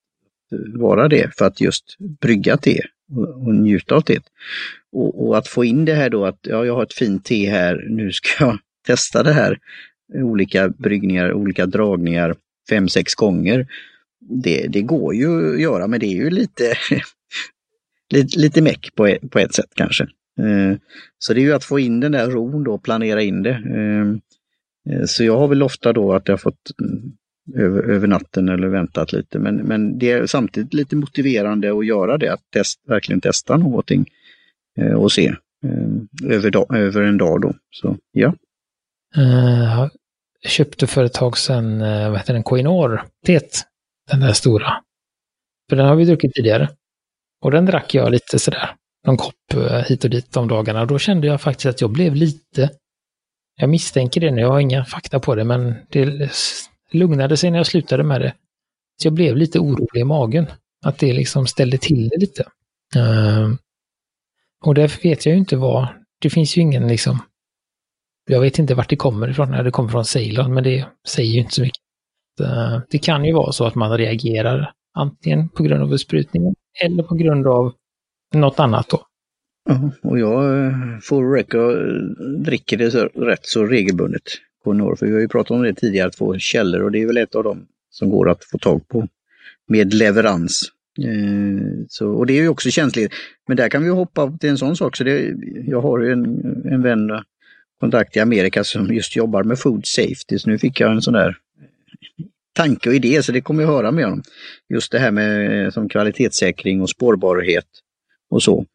eh, 0.51 0.79
vara 0.79 1.07
det 1.07 1.37
för 1.37 1.45
att 1.45 1.61
just 1.61 1.97
brygga 2.21 2.57
te 2.57 2.81
och, 3.11 3.47
och 3.47 3.55
njuta 3.55 3.95
av 3.95 4.03
det. 4.05 4.23
Och, 4.91 5.27
och, 5.27 5.37
att 5.37 5.47
få 5.47 5.65
in 5.65 5.85
det 5.85 5.93
här 5.93 6.09
då 6.09 6.25
att 6.25 6.39
ja, 6.41 6.65
jag 6.65 6.75
har 6.75 6.83
ett 6.83 6.93
fint 6.93 7.25
te 7.25 7.49
här, 7.49 7.85
nu 7.89 8.11
ska 8.11 8.29
jag 8.45 8.57
testa 8.87 9.23
det 9.23 9.33
här. 9.33 9.59
Olika 10.13 10.69
bryggningar, 10.69 11.33
olika 11.33 11.65
dragningar 11.65 12.35
fem, 12.69 12.89
sex 12.89 13.15
gånger. 13.15 13.67
Det, 14.19 14.67
det 14.69 14.81
går 14.81 15.15
ju 15.15 15.53
att 15.53 15.61
göra 15.61 15.87
men 15.87 15.99
det 15.99 16.05
är 16.05 16.15
ju 16.15 16.29
lite, 16.29 16.73
lite, 18.09 18.39
lite 18.39 18.61
meck 18.61 18.95
på 18.95 19.07
ett, 19.07 19.31
på 19.31 19.39
ett 19.39 19.53
sätt 19.53 19.69
kanske. 19.75 20.03
Eh, 20.39 20.77
så 21.17 21.33
det 21.33 21.39
är 21.39 21.43
ju 21.43 21.53
att 21.53 21.63
få 21.63 21.79
in 21.79 21.99
den 21.99 22.11
där 22.11 22.29
ron 22.29 22.63
då, 22.63 22.77
planera 22.77 23.21
in 23.21 23.43
det. 23.43 23.53
Ehm, 23.53 24.21
eh, 24.89 25.05
så 25.05 25.23
jag 25.23 25.37
har 25.37 25.47
väl 25.47 25.63
ofta 25.63 25.93
då 25.93 26.13
att 26.13 26.27
jag 26.27 26.41
fått 26.41 26.71
mm, 26.81 27.11
över, 27.55 27.83
över 27.83 28.07
natten 28.07 28.49
eller 28.49 28.67
väntat 28.67 29.13
lite. 29.13 29.39
Men, 29.39 29.55
men 29.55 29.97
det 29.97 30.11
är 30.11 30.25
samtidigt 30.25 30.73
lite 30.73 30.95
motiverande 30.95 31.77
att 31.77 31.85
göra 31.85 32.17
det, 32.17 32.33
att 32.33 32.51
test, 32.53 32.79
verkligen 32.87 33.21
testa 33.21 33.57
någonting 33.57 34.05
eh, 34.77 34.93
och 34.93 35.11
se 35.11 35.35
ehm, 35.65 36.07
över, 36.23 36.51
dag, 36.51 36.77
över 36.77 37.01
en 37.01 37.17
dag 37.17 37.41
då. 37.41 37.53
Så 37.69 37.97
ja. 38.11 38.35
Uh, 39.17 39.87
köpte 40.47 40.87
för 40.87 41.03
ett 41.03 41.13
tag 41.13 41.37
sedan, 41.37 41.79
vad 41.79 42.17
heter 42.17 42.33
den, 42.33 42.43
Coinor, 42.43 43.01
det, 43.25 43.65
den 44.11 44.19
där 44.19 44.33
stora. 44.33 44.73
För 45.69 45.75
den 45.75 45.85
har 45.85 45.95
vi 45.95 46.05
druckit 46.05 46.33
tidigare. 46.33 46.69
Och 47.43 47.51
den 47.51 47.65
drack 47.65 47.93
jag 47.93 48.11
lite 48.11 48.39
sådär 48.39 48.75
någon 49.07 49.17
kopp 49.17 49.53
eh, 49.53 49.79
hit 49.79 50.03
och 50.03 50.09
dit 50.09 50.31
de 50.31 50.47
dagarna. 50.47 50.85
Då 50.85 50.99
kände 50.99 51.27
jag 51.27 51.41
faktiskt 51.41 51.65
att 51.65 51.81
jag 51.81 51.89
blev 51.89 52.15
lite, 52.15 52.69
jag 53.55 53.69
misstänker 53.69 54.21
det 54.21 54.31
nu, 54.31 54.41
jag 54.41 54.49
har 54.49 54.59
inga 54.59 54.85
fakta 54.85 55.19
på 55.19 55.35
det, 55.35 55.43
men 55.43 55.75
det 55.89 56.31
lugnade 56.91 57.37
sig 57.37 57.51
när 57.51 57.59
jag 57.59 57.67
slutade 57.67 58.03
med 58.03 58.21
det. 58.21 58.33
Så 59.01 59.07
jag 59.07 59.13
blev 59.13 59.37
lite 59.37 59.59
orolig 59.59 60.01
i 60.01 60.03
magen, 60.03 60.45
att 60.85 60.97
det 60.97 61.13
liksom 61.13 61.47
ställde 61.47 61.77
till 61.77 62.09
det 62.09 62.17
lite. 62.17 62.43
Uh, 62.95 63.53
och 64.65 64.75
därför 64.75 65.03
vet 65.03 65.25
jag 65.25 65.33
ju 65.33 65.39
inte 65.39 65.55
vad, 65.55 65.87
det 66.21 66.29
finns 66.29 66.57
ju 66.57 66.61
ingen 66.61 66.87
liksom, 66.87 67.19
jag 68.29 68.41
vet 68.41 68.59
inte 68.59 68.75
vart 68.75 68.89
det 68.89 68.95
kommer 68.95 69.29
ifrån, 69.29 69.51
när 69.51 69.63
det 69.63 69.71
kommer 69.71 69.89
från 69.89 70.05
Ceylon, 70.05 70.53
men 70.53 70.63
det 70.63 70.85
säger 71.07 71.31
ju 71.31 71.39
inte 71.39 71.53
så 71.53 71.61
mycket. 71.61 71.81
Uh, 72.41 72.79
det 72.89 72.97
kan 72.97 73.25
ju 73.25 73.33
vara 73.33 73.51
så 73.51 73.65
att 73.65 73.75
man 73.75 73.97
reagerar 73.97 74.73
antingen 74.93 75.49
på 75.49 75.63
grund 75.63 75.83
av 75.83 75.89
besprutningen 75.89 76.55
eller 76.83 77.03
på 77.03 77.15
grund 77.15 77.47
av 77.47 77.73
något 78.33 78.59
annat 78.59 78.89
då. 78.89 79.01
Ja, 79.69 79.91
och 80.01 80.19
jag 80.19 80.65
eh, 80.65 80.73
får 81.01 81.35
räcka 81.35 81.57
eh, 81.57 82.37
dricker 82.39 82.77
det 82.77 82.91
så, 82.91 83.05
rätt 83.05 83.45
så 83.45 83.65
regelbundet. 83.65 84.23
Konor, 84.63 84.95
för 84.95 85.05
vi 85.05 85.13
har 85.13 85.19
ju 85.19 85.27
pratat 85.27 85.51
om 85.51 85.61
det 85.61 85.73
tidigare, 85.73 86.11
två 86.11 86.37
källor 86.37 86.81
och 86.81 86.91
det 86.91 87.01
är 87.01 87.07
väl 87.07 87.17
ett 87.17 87.35
av 87.35 87.43
dem 87.43 87.65
som 87.89 88.09
går 88.09 88.29
att 88.29 88.43
få 88.43 88.57
tag 88.57 88.87
på 88.87 89.07
med 89.67 89.93
leverans. 89.93 90.71
Eh, 90.99 91.85
så, 91.89 92.09
och 92.09 92.25
det 92.25 92.33
är 92.33 92.41
ju 92.41 92.49
också 92.49 92.69
känsligt. 92.69 93.13
Men 93.47 93.57
där 93.57 93.69
kan 93.69 93.83
vi 93.83 93.89
hoppa 93.89 94.37
till 94.39 94.49
en 94.49 94.57
sån 94.57 94.75
sak. 94.75 94.95
Så 94.95 95.03
det, 95.03 95.33
jag 95.67 95.81
har 95.81 95.99
en, 95.99 96.23
en 96.65 96.81
vän, 96.81 97.09
eh, 97.09 97.21
kontakt 97.79 98.17
i 98.17 98.19
Amerika 98.19 98.63
som 98.63 98.93
just 98.93 99.15
jobbar 99.15 99.43
med 99.43 99.59
food 99.59 99.85
safety. 99.85 100.39
Så 100.39 100.49
nu 100.49 100.57
fick 100.57 100.79
jag 100.79 100.91
en 100.91 101.01
sån 101.01 101.13
där 101.13 101.37
tanke 102.53 102.89
och 102.89 102.95
idé, 102.95 103.23
så 103.23 103.31
det 103.31 103.41
kommer 103.41 103.63
jag 103.63 103.69
höra 103.69 103.91
med 103.91 104.03
honom. 104.03 104.23
Just 104.69 104.91
det 104.91 104.99
här 104.99 105.11
med 105.11 105.65
eh, 105.65 105.71
som 105.71 105.89
kvalitetssäkring 105.89 106.81
och 106.81 106.89
spårbarhet 106.89 107.67
och 108.29 108.43
så. 108.43 108.65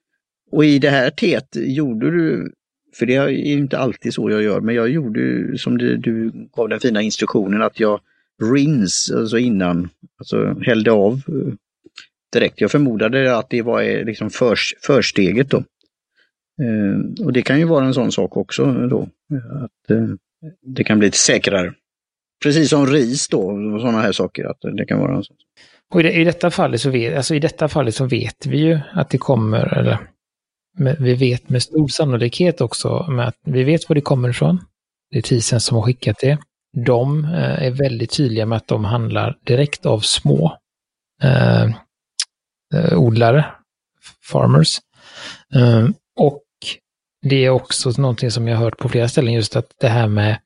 Och 0.50 0.64
i 0.64 0.78
det 0.78 0.90
här 0.90 1.10
teet 1.10 1.48
gjorde 1.54 2.10
du, 2.10 2.52
för 2.98 3.06
det 3.06 3.14
är 3.14 3.28
inte 3.28 3.78
alltid 3.78 4.14
så 4.14 4.30
jag 4.30 4.42
gör, 4.42 4.60
men 4.60 4.74
jag 4.74 4.88
gjorde 4.88 5.58
som 5.58 5.78
du, 5.78 5.96
du 5.96 6.32
gav 6.56 6.68
den 6.68 6.80
fina 6.80 7.02
instruktionen 7.02 7.62
att 7.62 7.80
jag 7.80 8.00
rins, 8.42 9.12
alltså 9.16 9.38
innan, 9.38 9.88
alltså 10.18 10.56
hällde 10.62 10.90
av 10.90 11.12
eh, 11.12 11.54
direkt. 12.32 12.60
Jag 12.60 12.70
förmodade 12.70 13.36
att 13.36 13.50
det 13.50 13.62
var 13.62 13.82
eh, 13.82 14.04
liksom 14.04 14.30
för, 14.30 14.56
försteget 14.86 15.50
då. 15.50 15.58
Eh, 16.62 17.24
och 17.24 17.32
det 17.32 17.42
kan 17.42 17.58
ju 17.58 17.64
vara 17.64 17.84
en 17.84 17.94
sån 17.94 18.12
sak 18.12 18.36
också 18.36 18.64
då, 18.64 19.08
att 19.64 19.90
eh, 19.90 20.08
det 20.62 20.84
kan 20.84 20.98
bli 20.98 21.08
lite 21.08 21.18
säkrare. 21.18 21.74
Precis 22.42 22.70
som 22.70 22.86
ris 22.86 23.28
då, 23.28 23.40
och 23.40 23.80
sådana 23.80 24.00
här 24.00 24.12
saker, 24.12 24.44
att 24.44 24.76
det 24.76 24.86
kan 24.86 24.98
vara 24.98 25.16
en 25.16 25.24
sån. 25.24 25.36
Och 25.94 26.00
i, 26.00 26.24
detta 26.24 26.50
fallet 26.50 26.80
så 26.80 26.90
vet, 26.90 27.16
alltså 27.16 27.34
i 27.34 27.38
detta 27.38 27.68
fallet 27.68 27.94
så 27.94 28.04
vet 28.04 28.46
vi 28.46 28.58
ju 28.58 28.80
att 28.92 29.10
det 29.10 29.18
kommer, 29.18 29.78
eller 29.78 29.98
vi 30.98 31.14
vet 31.14 31.48
med 31.48 31.62
stor 31.62 31.88
sannolikhet 31.88 32.60
också 32.60 33.06
med 33.08 33.28
att 33.28 33.36
vi 33.44 33.64
vet 33.64 33.88
var 33.88 33.94
det 33.94 34.00
kommer 34.00 34.28
ifrån. 34.28 34.60
Det 35.10 35.18
är 35.18 35.22
Tisen 35.22 35.60
som 35.60 35.76
har 35.76 35.82
skickat 35.82 36.16
det. 36.20 36.38
De 36.76 37.24
eh, 37.24 37.62
är 37.62 37.70
väldigt 37.70 38.10
tydliga 38.10 38.46
med 38.46 38.56
att 38.56 38.68
de 38.68 38.84
handlar 38.84 39.38
direkt 39.44 39.86
av 39.86 40.00
små 40.00 40.58
eh, 41.22 41.64
eh 42.74 42.98
odlare, 42.98 43.44
farmers. 44.30 44.78
Eh, 45.54 45.88
och 46.20 46.42
det 47.22 47.44
är 47.44 47.50
också 47.50 47.90
någonting 47.98 48.30
som 48.30 48.48
jag 48.48 48.56
har 48.56 48.64
hört 48.64 48.78
på 48.78 48.88
flera 48.88 49.08
ställen, 49.08 49.32
just 49.32 49.56
att 49.56 49.72
det 49.80 49.88
här 49.88 50.08
med, 50.08 50.38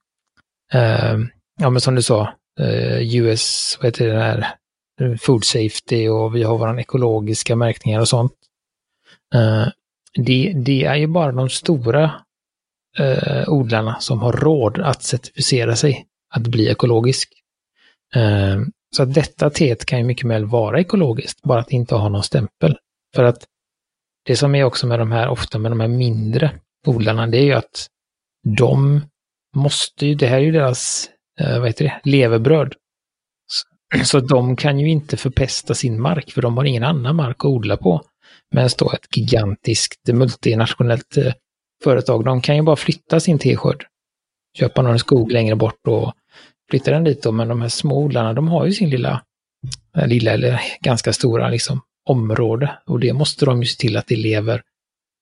eh, 0.73 1.19
ja 1.61 1.71
men 1.71 1.81
som 1.81 1.95
du 1.95 2.03
sa, 2.03 2.35
eh, 2.61 3.17
US, 3.17 3.77
vad 3.81 3.87
heter 3.87 4.07
det 4.07 4.13
där, 4.13 5.17
food 5.21 5.45
safety 5.45 6.09
och 6.09 6.37
vi 6.37 6.43
har 6.43 6.59
våra 6.59 6.81
ekologiska 6.81 7.57
märkningar 7.57 8.01
och 8.01 8.09
sånt. 8.09 8.33
Eh, 9.35 9.67
det, 10.15 10.53
det, 10.57 10.85
är 10.85 10.97
ju 10.97 11.07
bara 11.07 11.33
de 11.33 11.49
stora 11.49 12.13
eh, 12.99 13.49
odlarna 13.49 14.01
som 14.01 14.19
har 14.19 14.33
råd 14.33 14.79
att 14.79 15.03
certifiera 15.03 15.77
sig 15.77 16.07
att 16.35 16.43
bli 16.43 16.69
ekologisk. 16.69 17.33
Eh, 18.15 18.61
så 18.97 19.03
att 19.03 19.15
detta 19.15 19.51
teet 19.51 19.85
kan 19.85 19.99
ju 19.99 20.05
mycket 20.05 20.31
väl 20.31 20.45
vara 20.45 20.81
ekologiskt, 20.81 21.43
bara 21.43 21.61
att 21.61 21.71
inte 21.71 21.95
ha 21.95 22.09
någon 22.09 22.23
stämpel. 22.23 22.79
För 23.15 23.25
att 23.25 23.47
det 24.25 24.37
som 24.37 24.55
är 24.55 24.65
också 24.65 24.87
med 24.87 24.99
de 24.99 25.13
här, 25.13 25.29
ofta 25.29 25.59
med 25.59 25.71
de 25.71 25.81
här 25.81 25.89
mindre 25.89 26.51
odlarna, 26.87 27.27
det 27.27 27.39
är 27.39 27.45
ju 27.45 27.53
att 27.53 27.87
de 28.57 29.01
måste 29.57 30.07
ju, 30.07 30.15
det 30.15 30.27
här 30.27 30.37
är 30.37 30.41
ju 30.41 30.53
deras, 30.53 31.11
vad 31.59 31.67
heter 31.67 31.85
det, 31.85 32.11
levebröd. 32.11 32.75
Så 34.05 34.21
de 34.21 34.57
kan 34.57 34.81
ju 34.81 34.91
inte 34.91 35.17
förpesta 35.17 35.75
sin 35.75 36.01
mark, 36.01 36.31
för 36.31 36.43
de 36.43 36.57
har 36.57 36.65
ingen 36.65 36.85
annan 36.85 37.17
mark 37.17 37.37
att 37.39 37.45
odla 37.45 37.77
på. 37.77 38.03
Medan 38.55 38.71
då 38.79 38.93
ett 38.93 39.17
gigantiskt 39.17 40.09
multinationellt 40.13 41.17
eh, 41.17 41.33
företag, 41.85 42.25
de 42.25 42.41
kan 42.41 42.57
ju 42.57 42.63
bara 42.63 42.77
flytta 42.77 43.21
sin 43.21 43.39
teskörd. 43.39 43.87
Köpa 44.59 44.83
någon 44.83 44.99
skog 44.99 45.33
längre 45.33 45.57
bort 45.57 45.87
och 45.89 46.13
flytta 46.71 46.91
den 46.91 47.05
dit 47.05 47.23
då, 47.23 47.33
men 47.33 47.49
de 47.49 47.61
här 47.63 47.69
små 47.69 48.05
odlarna, 48.05 48.33
de 48.33 48.49
har 48.49 48.67
ju 48.67 48.73
sin 48.73 48.91
lilla, 48.91 49.23
eh, 49.97 50.07
lilla 50.07 50.31
eller 50.31 50.61
ganska 50.81 51.13
stora 51.13 51.49
liksom, 51.49 51.81
område 52.09 52.79
och 52.87 53.01
det 53.01 53.13
måste 53.13 53.45
de 53.45 53.63
ju 53.63 53.67
se 53.67 53.81
till 53.81 53.97
att 53.97 54.07
det 54.07 54.17
lever, 54.17 54.63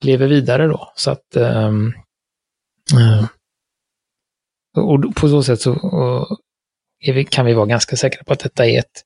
lever 0.04 0.26
vidare 0.26 0.66
då. 0.66 0.92
Så 0.96 1.10
att 1.10 1.36
um, 1.36 1.94
uh, 2.94 3.24
och 4.76 5.14
på 5.14 5.28
så 5.28 5.42
sätt 5.42 5.60
så 5.60 6.38
vi, 7.06 7.24
kan 7.24 7.46
vi 7.46 7.54
vara 7.54 7.66
ganska 7.66 7.96
säkra 7.96 8.24
på 8.24 8.32
att 8.32 8.40
detta 8.40 8.66
är 8.66 8.78
ett, 8.78 9.04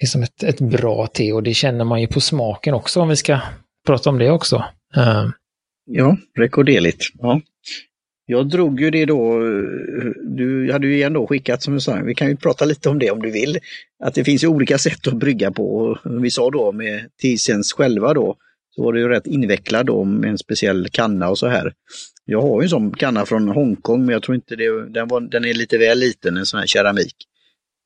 liksom 0.00 0.22
ett, 0.22 0.42
ett 0.42 0.60
bra 0.60 1.06
te 1.06 1.32
och 1.32 1.42
det 1.42 1.54
känner 1.54 1.84
man 1.84 2.00
ju 2.00 2.06
på 2.06 2.20
smaken 2.20 2.74
också 2.74 3.00
om 3.00 3.08
vi 3.08 3.16
ska 3.16 3.40
prata 3.86 4.10
om 4.10 4.18
det 4.18 4.30
också. 4.30 4.56
Uh. 4.96 5.30
Ja, 5.86 6.16
rekorderligt. 6.38 7.04
Ja. 7.18 7.40
Jag 8.26 8.48
drog 8.48 8.80
ju 8.80 8.90
det 8.90 9.04
då, 9.04 9.32
eh, 9.32 10.10
du 10.22 10.72
hade 10.72 10.86
ju 10.86 11.02
ändå 11.02 11.26
skickat 11.26 11.62
som 11.62 11.74
du 11.74 11.80
sa, 11.80 12.00
vi 12.04 12.14
kan 12.14 12.28
ju 12.28 12.36
prata 12.36 12.64
lite 12.64 12.88
om 12.88 12.98
det 12.98 13.10
om 13.10 13.22
du 13.22 13.30
vill, 13.30 13.58
att 14.04 14.14
det 14.14 14.24
finns 14.24 14.44
ju 14.44 14.48
olika 14.48 14.78
sätt 14.78 15.06
att 15.06 15.14
brygga 15.16 15.50
på. 15.50 15.74
Och 15.74 16.24
vi 16.24 16.30
sa 16.30 16.50
då 16.50 16.72
med 16.72 17.08
Tisens 17.20 17.72
själva 17.72 18.14
då, 18.14 18.36
så 18.80 18.84
var 18.84 18.92
det 18.92 19.00
ju 19.00 19.08
rätt 19.08 19.26
invecklad 19.26 19.86
då 19.86 20.04
med 20.04 20.30
en 20.30 20.38
speciell 20.38 20.88
kanna 20.88 21.28
och 21.28 21.38
så 21.38 21.46
här. 21.46 21.74
Jag 22.24 22.42
har 22.42 22.60
ju 22.60 22.64
en 22.64 22.68
sån 22.68 22.90
kanna 22.90 23.26
från 23.26 23.48
Hongkong, 23.48 24.04
men 24.04 24.12
jag 24.12 24.22
tror 24.22 24.34
inte 24.34 24.56
det, 24.56 24.88
den, 24.88 25.08
var, 25.08 25.20
den 25.20 25.44
är 25.44 25.54
lite 25.54 25.78
väl 25.78 25.98
liten, 25.98 26.36
en 26.36 26.46
sån 26.46 26.60
här 26.60 26.66
keramik. 26.66 27.14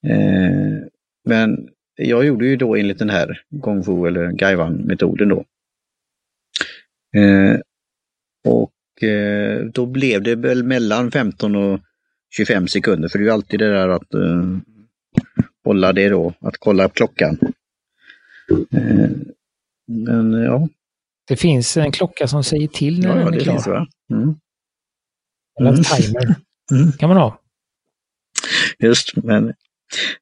Eh, 0.07 0.87
men 1.25 1.69
jag 1.97 2.25
gjorde 2.25 2.47
ju 2.47 2.57
då 2.57 2.77
enligt 2.77 2.99
den 2.99 3.11
här 3.11 3.41
Gong 3.51 3.85
Fu 3.85 4.07
eller 4.07 4.33
Gaiwan-metoden 4.33 5.29
då. 5.29 5.45
Eh, 7.21 7.61
och 8.45 9.03
eh, 9.09 9.65
då 9.65 9.87
blev 9.87 10.23
det 10.23 10.35
väl 10.35 10.65
mellan 10.65 11.11
15 11.11 11.57
och 11.57 11.81
25 12.37 12.69
sekunder, 12.69 13.09
för 13.09 13.19
det 13.19 13.23
är 13.23 13.27
ju 13.27 13.33
alltid 13.33 13.61
det 13.61 13.73
där 13.73 13.89
att 13.89 14.15
eh, 14.15 14.59
hålla 15.65 15.93
det 15.93 16.09
då, 16.09 16.35
att 16.41 16.57
kolla 16.59 16.89
klockan. 16.89 17.39
Eh, 18.71 19.11
men 19.87 20.33
ja, 20.33 20.69
det 21.29 21.37
finns 21.37 21.77
en 21.77 21.93
klocka 21.93 22.29
som 22.29 22.45
säger 22.45 22.69
till 22.69 23.01
när 23.01 23.09
ja, 23.09 23.25
den 23.25 23.35
är 23.35 23.41
klar. 23.41 23.53
Finns, 23.53 23.67
va? 23.67 23.87
Mm. 24.11 24.35
Eller 25.61 25.71
en 25.71 25.75
mm. 25.75 25.85
timer. 25.85 26.35
Mm. 26.73 26.93
kan 26.93 27.09
man 27.09 27.19
ha. 27.19 27.41
Just, 28.79 29.17
men 29.17 29.55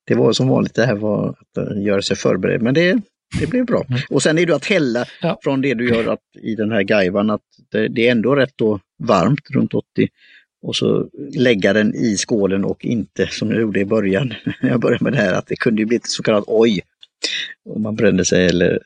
det 0.06 0.14
var 0.14 0.32
som 0.32 0.48
vanligt 0.48 0.74
det 0.74 0.86
här 0.86 0.94
var 0.94 1.28
att 1.28 1.56
eh, 1.56 1.82
göra 1.82 2.02
sig 2.02 2.16
förberedd. 2.16 2.62
Men 2.62 2.74
det, 2.74 3.00
det 3.40 3.46
blev 3.46 3.66
bra. 3.66 3.84
Mm. 3.88 4.00
Och 4.10 4.22
sen 4.22 4.38
är 4.38 4.46
det 4.46 4.54
att 4.54 4.64
hälla 4.64 5.04
ja. 5.20 5.38
från 5.42 5.60
det 5.60 5.74
du 5.74 5.88
gör 5.88 6.12
att, 6.12 6.20
i 6.42 6.54
den 6.54 6.72
här 6.72 6.82
gaivan, 6.82 7.30
att 7.30 7.40
det, 7.70 7.88
det, 7.88 8.08
är 8.08 8.12
ändå 8.12 8.34
rätt 8.34 8.52
då 8.56 8.80
varmt, 8.98 9.50
runt 9.50 9.74
80. 9.74 10.08
Och 10.62 10.76
så 10.76 11.08
lägga 11.34 11.72
den 11.72 11.94
i 11.94 12.16
skålen 12.16 12.64
och 12.64 12.84
inte 12.84 13.26
som 13.26 13.50
jag 13.50 13.60
gjorde 13.60 13.80
i 13.80 13.84
början, 13.84 14.34
när 14.60 14.70
jag 14.70 14.80
började 14.80 15.04
med 15.04 15.12
det 15.12 15.18
här, 15.18 15.34
att 15.34 15.46
det 15.46 15.56
kunde 15.56 15.86
bli 15.86 15.96
ett 15.96 16.06
så 16.06 16.22
kallat 16.22 16.44
oj. 16.46 16.80
Om 17.64 17.82
man 17.82 17.96
brände 17.96 18.24
sig 18.24 18.46
eller 18.46 18.78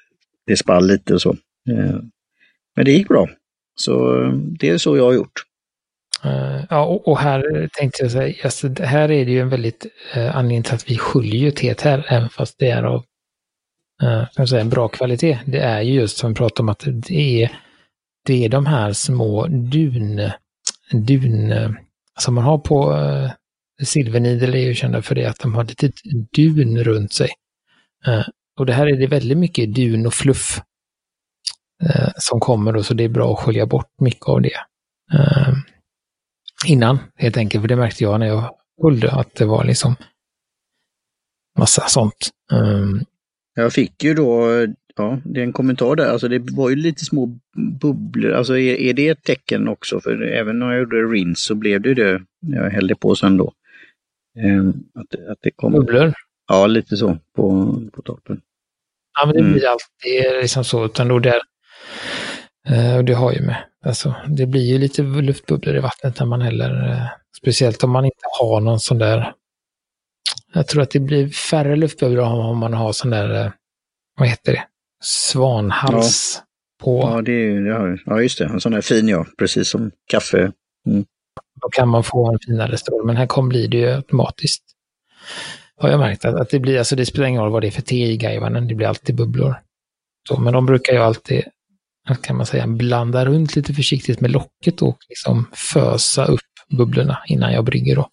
det 0.46 0.56
spall 0.56 0.86
lite 0.86 1.14
och 1.14 1.22
så. 1.22 1.36
Eh, 1.68 2.00
men 2.76 2.84
det 2.84 2.92
gick 2.92 3.08
bra. 3.08 3.28
Så 3.74 4.22
eh, 4.22 4.32
det 4.32 4.68
är 4.68 4.78
så 4.78 4.96
jag 4.96 5.04
har 5.04 5.12
gjort. 5.12 5.42
Eh, 6.24 6.64
ja, 6.70 6.84
och, 6.84 7.18
här 7.18 7.68
tänkte 7.72 8.02
jag 8.02 8.12
säga, 8.12 8.34
alltså, 8.44 8.68
här 8.82 9.10
är 9.10 9.24
det 9.24 9.30
ju 9.30 9.40
en 9.40 9.48
väldigt 9.48 9.86
eh, 10.14 10.36
anledning 10.36 10.62
till 10.62 10.74
att 10.74 10.90
vi 10.90 10.98
sköljer 10.98 11.50
teet 11.50 11.80
här, 11.80 12.06
även 12.08 12.28
fast 12.28 12.58
det 12.58 12.70
är 12.70 12.82
av 12.82 13.04
kan 14.36 14.48
säga, 14.48 14.60
en 14.60 14.70
bra 14.70 14.88
kvalitet. 14.88 15.38
Det 15.46 15.58
är 15.58 15.80
ju 15.80 15.94
just 15.94 16.16
som 16.16 16.30
vi 16.30 16.34
pratade 16.36 16.62
om 16.62 16.68
att 16.68 16.84
det 16.86 17.42
är, 17.42 17.58
det 18.26 18.44
är 18.44 18.48
de 18.48 18.66
här 18.66 18.92
små 18.92 19.46
dun, 19.46 20.30
dun 20.92 21.54
som 22.18 22.34
man 22.34 22.44
har 22.44 22.58
på 22.58 22.92
eh, 22.94 23.30
silvernidel 23.84 24.54
är 24.54 24.58
ju 24.58 24.74
kända 24.74 25.02
för 25.02 25.14
det, 25.14 25.26
att 25.26 25.38
de 25.40 25.54
har 25.54 25.64
lite 25.64 25.92
dun 26.32 26.84
runt 26.84 27.12
sig. 27.12 27.28
Och 28.58 28.66
det 28.66 28.72
här 28.72 28.86
är 28.86 28.96
det 28.96 29.06
väldigt 29.06 29.38
mycket 29.38 29.74
dun 29.74 30.06
och 30.06 30.14
fluff 30.14 30.60
uh, 31.82 32.10
som 32.16 32.40
kommer 32.40 32.72
då, 32.72 32.82
så 32.82 32.94
det 32.94 33.04
är 33.04 33.08
bra 33.08 33.32
att 33.32 33.38
skölja 33.38 33.66
bort 33.66 33.90
mycket 34.00 34.28
av 34.28 34.42
det. 34.42 34.56
Uh, 35.14 35.54
innan, 36.66 36.98
helt 37.14 37.36
enkelt, 37.36 37.62
för 37.62 37.68
det 37.68 37.76
märkte 37.76 38.04
jag 38.04 38.20
när 38.20 38.26
jag 38.26 38.54
sköljde, 38.82 39.12
att 39.12 39.34
det 39.34 39.44
var 39.44 39.64
liksom 39.64 39.96
massa 41.58 41.82
sånt. 41.88 42.30
Um, 42.52 43.04
jag 43.54 43.72
fick 43.72 44.04
ju 44.04 44.14
då, 44.14 44.48
ja, 44.96 45.18
det 45.24 45.40
är 45.40 45.44
en 45.44 45.52
kommentar 45.52 45.96
där, 45.96 46.10
alltså 46.10 46.28
det 46.28 46.38
var 46.38 46.70
ju 46.70 46.76
lite 46.76 47.04
små 47.04 47.38
bubblor, 47.80 48.32
alltså 48.32 48.58
är, 48.58 48.74
är 48.74 48.92
det 48.92 49.08
ett 49.08 49.24
tecken 49.24 49.68
också? 49.68 50.00
För 50.00 50.22
även 50.22 50.58
när 50.58 50.66
jag 50.66 50.78
gjorde 50.78 50.96
rinse 50.96 51.42
så 51.42 51.54
blev 51.54 51.80
det 51.80 51.94
det, 51.94 52.22
när 52.42 52.62
jag 52.62 52.70
hällde 52.70 52.94
på 52.94 53.16
sen 53.16 53.36
då. 53.36 53.52
Um, 54.44 54.84
att, 54.94 55.14
att 55.30 55.38
det 55.40 55.50
kom, 55.50 55.72
bubblor? 55.72 56.12
Ja, 56.48 56.66
lite 56.66 56.96
så 56.96 57.18
på, 57.36 57.74
på 57.92 58.02
toppen. 58.02 58.40
Ja, 59.18 59.26
men 59.26 59.36
det 59.36 59.42
blir 59.42 59.64
mm. 59.64 59.72
alltid 59.72 60.40
liksom 60.40 60.64
så, 60.64 60.84
utan 60.84 61.08
då 61.08 61.18
där, 61.18 61.40
uh, 62.70 62.96
och 62.96 63.04
det 63.04 63.14
har 63.14 63.32
ju 63.32 63.42
med, 63.42 63.56
alltså 63.84 64.14
det 64.28 64.46
blir 64.46 64.64
ju 64.64 64.78
lite 64.78 65.02
luftbubblor 65.02 65.76
i 65.76 65.80
vattnet 65.80 66.18
när 66.18 66.26
man 66.26 66.40
häller, 66.40 66.88
uh, 66.88 67.06
speciellt 67.38 67.84
om 67.84 67.90
man 67.90 68.04
inte 68.04 68.26
har 68.40 68.60
någon 68.60 68.80
sån 68.80 68.98
där 68.98 69.32
jag 70.52 70.68
tror 70.68 70.82
att 70.82 70.90
det 70.90 71.00
blir 71.00 71.28
färre 71.28 71.76
luftbubblor 71.76 72.24
om 72.24 72.58
man 72.58 72.74
har 72.74 72.92
sån 72.92 73.10
där, 73.10 73.44
uh, 73.44 73.52
vad 74.18 74.28
heter 74.28 74.52
det, 74.52 74.64
svanhals 75.02 76.38
ja. 76.38 76.84
på. 76.84 77.00
Ja, 77.00 77.22
det 77.22 77.32
är, 77.32 77.66
ja, 77.66 77.96
ja, 78.06 78.22
just 78.22 78.38
det, 78.38 78.44
en 78.44 78.60
sån 78.60 78.72
där 78.72 78.80
fin 78.80 79.08
ja, 79.08 79.26
precis 79.38 79.68
som 79.68 79.90
kaffe. 80.06 80.52
Mm. 80.86 81.04
Då 81.62 81.68
kan 81.68 81.88
man 81.88 82.04
få 82.04 82.32
en 82.32 82.38
finare 82.46 82.78
stråle, 82.78 83.06
men 83.06 83.16
här 83.16 83.26
kommer 83.26 83.48
bli 83.48 83.66
det 83.66 83.76
ju 83.76 83.88
automatiskt. 83.88 84.62
Har 85.76 85.88
jag 85.88 86.00
märkt 86.00 86.24
att, 86.24 86.34
att 86.34 86.50
det 86.50 86.60
blir, 86.60 86.78
alltså 86.78 86.96
det 86.96 87.06
spelar 87.06 87.26
ingen 87.26 87.42
roll 87.42 87.52
vad 87.52 87.62
det 87.62 87.68
är 87.68 87.70
för 87.70 87.82
te 87.82 88.06
i 88.06 88.16
gaivanen, 88.16 88.68
det 88.68 88.74
blir 88.74 88.86
alltid 88.86 89.16
bubblor. 89.16 89.62
Så, 90.28 90.40
men 90.40 90.52
de 90.52 90.66
brukar 90.66 90.92
ju 90.92 90.98
alltid, 90.98 91.44
kan 92.14 92.36
man 92.36 92.46
säga, 92.46 92.66
blanda 92.66 93.24
runt 93.24 93.56
lite 93.56 93.74
försiktigt 93.74 94.20
med 94.20 94.30
locket 94.30 94.82
och 94.82 94.98
liksom 95.08 95.46
fösa 95.52 96.24
upp 96.24 96.40
bubblorna 96.68 97.18
innan 97.26 97.52
jag 97.52 97.64
brygger 97.64 97.96
då. 97.96 98.08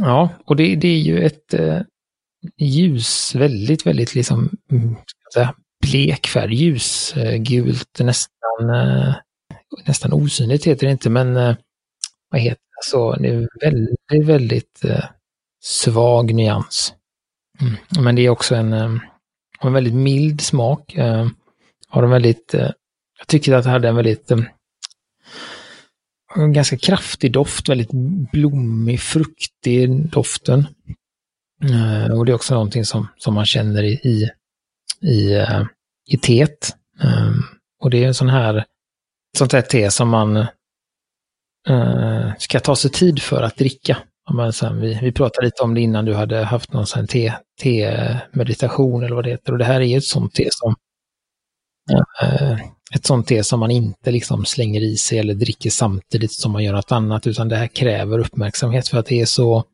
Ja, 0.00 0.28
och 0.44 0.56
det, 0.56 0.76
det 0.76 0.88
är 0.88 1.00
ju 1.00 1.24
ett 1.24 1.54
eh, 1.54 1.80
ljus, 2.56 3.34
väldigt, 3.34 3.86
väldigt 3.86 4.14
liksom, 4.14 4.50
mm, 4.70 4.94
ska 4.94 5.40
säga, 5.40 5.54
blek 5.82 6.26
färg, 6.26 6.54
ljusgult, 6.54 8.00
eh, 8.00 8.06
nästan, 8.06 8.70
eh, 8.74 9.14
nästan 9.86 10.12
osynligt 10.12 10.66
heter 10.66 10.86
det 10.86 10.92
inte, 10.92 11.10
men 11.10 11.36
eh, 11.36 11.56
vad 12.30 12.40
heter 12.40 12.56
det, 12.56 12.90
så 12.90 13.16
det 13.16 13.28
är 13.28 13.48
väldigt, 13.60 14.28
väldigt 14.28 14.84
eh, 14.84 15.04
svag 15.62 16.34
nyans. 16.34 16.94
Mm. 17.60 18.04
Men 18.04 18.14
det 18.14 18.22
är 18.22 18.30
också 18.30 18.54
en, 18.54 18.72
eh, 18.72 18.96
en 19.60 19.72
väldigt 19.72 19.94
mild 19.94 20.40
smak. 20.40 20.94
Eh, 20.94 21.26
har 21.94 22.02
en 22.02 22.10
väldigt, 22.10 22.54
eh, 22.54 22.70
jag 23.18 23.26
tycker 23.28 23.54
att 23.54 23.64
det 23.64 23.70
hade 23.70 23.88
en 23.88 23.96
väldigt 23.96 24.30
eh, 24.30 24.38
en 26.36 26.52
ganska 26.52 26.76
kraftig 26.76 27.32
doft, 27.32 27.68
väldigt 27.68 27.90
blommig, 28.32 29.00
fruktig 29.00 30.10
doften. 30.10 30.66
Eh, 31.64 32.18
och 32.18 32.26
det 32.26 32.32
är 32.32 32.34
också 32.34 32.54
någonting 32.54 32.84
som, 32.84 33.08
som 33.16 33.34
man 33.34 33.46
känner 33.46 33.82
i, 33.82 33.92
i, 33.92 34.30
i, 35.08 35.34
eh, 35.34 35.62
i 36.10 36.16
teet. 36.16 36.76
Ehm, 37.02 37.42
och 37.80 37.90
det 37.90 38.04
är 38.04 38.06
en 38.06 38.14
sån 38.14 38.28
här, 38.28 38.64
sånt 39.38 39.52
här 39.52 39.62
te 39.62 39.90
som 39.90 40.08
man 40.08 40.46
ska 42.38 42.60
ta 42.60 42.76
sig 42.76 42.90
tid 42.90 43.22
för 43.22 43.42
att 43.42 43.56
dricka. 43.56 43.98
Men 44.34 44.52
sen, 44.52 44.80
vi, 44.80 44.98
vi 45.02 45.12
pratade 45.12 45.46
lite 45.46 45.62
om 45.62 45.74
det 45.74 45.80
innan 45.80 46.04
du 46.04 46.14
hade 46.14 46.44
haft 46.44 46.72
någon 46.72 46.86
sån 46.86 47.06
te-meditation 47.06 49.00
te 49.00 49.06
eller 49.06 49.14
vad 49.14 49.24
det 49.24 49.30
heter. 49.30 49.52
Och 49.52 49.58
det 49.58 49.64
här 49.64 49.80
är 49.80 49.98
ett 49.98 50.04
sånt 50.04 50.34
te 50.34 50.48
som 50.50 50.74
Eh, 51.92 52.58
ett 52.94 53.06
sånt 53.06 53.26
te 53.26 53.44
som 53.44 53.60
man 53.60 53.70
inte 53.70 54.10
liksom 54.10 54.44
slänger 54.44 54.80
i 54.80 54.96
sig 54.96 55.18
eller 55.18 55.34
dricker 55.34 55.70
samtidigt 55.70 56.32
som 56.32 56.52
man 56.52 56.64
gör 56.64 56.72
något 56.72 56.92
annat, 56.92 57.26
utan 57.26 57.48
det 57.48 57.56
här 57.56 57.66
kräver 57.66 58.18
uppmärksamhet 58.18 58.88
för 58.88 58.98
att 58.98 59.06
det 59.06 59.20
är 59.20 59.26
så 59.26 59.64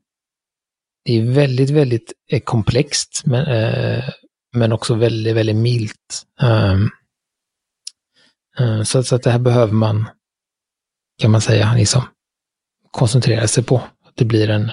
det 1.05 1.19
är 1.19 1.23
väldigt, 1.23 1.71
väldigt 1.71 2.13
eh, 2.31 2.41
komplext, 2.41 3.23
men, 3.25 3.47
eh, 3.47 4.05
men 4.53 4.73
också 4.73 4.95
väldigt, 4.95 5.37
väldigt 5.37 5.57
milt. 5.57 6.27
Um, 6.43 6.91
uh, 8.61 8.83
så, 8.83 9.03
så 9.03 9.17
att 9.17 9.23
det 9.23 9.31
här 9.31 9.39
behöver 9.39 9.73
man, 9.73 10.09
kan 11.23 11.31
man 11.31 11.41
säga, 11.41 11.75
liksom 11.75 12.03
koncentrera 12.91 13.49
sig 13.49 13.65
på 13.65 13.83
det 14.15 14.25
blir 14.25 14.51
en, 14.51 14.71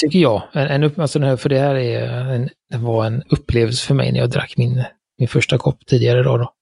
tycker 0.00 0.18
jag, 0.18 0.42
en, 0.52 0.82
en 0.84 1.00
alltså 1.00 1.36
för 1.36 1.48
det 1.48 1.58
här 1.58 1.74
är 1.74 2.08
en, 2.08 2.48
det 2.70 2.78
var 2.78 3.06
en 3.06 3.22
upplevelse 3.22 3.86
för 3.86 3.94
mig 3.94 4.12
när 4.12 4.20
jag 4.20 4.30
drack 4.30 4.56
min, 4.56 4.84
min 5.18 5.28
första 5.28 5.58
kopp 5.58 5.86
tidigare 5.86 6.20
idag. 6.20 6.40
Då. 6.40 6.52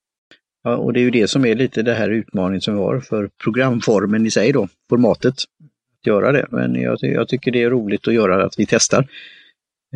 Ja, 0.65 0.77
och 0.77 0.93
det 0.93 1.01
är 1.01 1.03
ju 1.03 1.11
det 1.11 1.29
som 1.29 1.45
är 1.45 1.55
lite 1.55 1.83
det 1.83 1.95
här 1.95 2.11
utmaningen 2.11 2.61
som 2.61 2.75
vi 2.75 2.81
har 2.81 3.01
för 3.01 3.31
programformen 3.45 4.27
i 4.27 4.31
sig 4.31 4.53
då, 4.53 4.69
formatet. 4.89 5.35
Att 6.01 6.07
göra 6.07 6.33
det. 6.33 6.47
Men 6.51 6.75
jag, 6.75 6.99
jag 7.01 7.29
tycker 7.29 7.51
det 7.51 7.63
är 7.63 7.71
roligt 7.71 8.09
att 8.09 8.15
göra 8.15 8.45
att 8.45 8.59
vi 8.59 8.67
testar. 8.67 9.09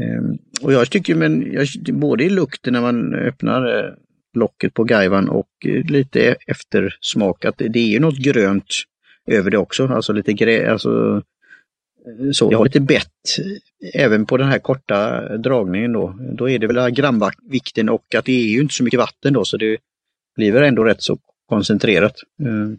Ehm, 0.00 0.38
och 0.62 0.72
jag 0.72 0.90
tycker, 0.90 1.14
men 1.14 1.52
jag, 1.52 1.68
både 1.94 2.24
i 2.24 2.30
lukten 2.30 2.72
när 2.72 2.80
man 2.80 3.14
öppnar 3.14 3.78
eh, 3.78 3.90
locket 4.34 4.74
på 4.74 4.84
gaivan 4.84 5.28
och 5.28 5.48
eh, 5.66 5.84
lite 5.84 6.36
eftersmak, 6.46 7.44
att 7.44 7.58
det, 7.58 7.68
det 7.68 7.78
är 7.78 7.88
ju 7.88 8.00
något 8.00 8.18
grönt 8.18 8.74
över 9.26 9.50
det 9.50 9.58
också, 9.58 9.88
alltså 9.88 10.12
lite 10.12 10.32
grä, 10.32 10.72
alltså 10.72 11.22
eh, 12.06 12.30
så. 12.32 12.48
Jag 12.52 12.58
har 12.58 12.64
lite 12.64 12.80
bett 12.80 13.36
även 13.94 14.26
på 14.26 14.36
den 14.36 14.48
här 14.48 14.58
korta 14.58 15.28
dragningen 15.38 15.92
då. 15.92 16.18
Då 16.38 16.50
är 16.50 16.58
det 16.58 16.66
väl 16.66 16.90
gramvikten 16.90 17.88
och 17.88 18.14
att 18.14 18.24
det 18.24 18.32
är 18.32 18.48
ju 18.48 18.60
inte 18.60 18.74
så 18.74 18.84
mycket 18.84 19.00
vatten 19.00 19.32
då 19.32 19.44
så 19.44 19.56
det 19.56 19.78
blir 20.36 20.52
väl 20.52 20.62
ändå 20.62 20.84
rätt 20.84 21.02
så 21.02 21.18
koncentrerat. 21.48 22.14
Eh, 22.42 22.78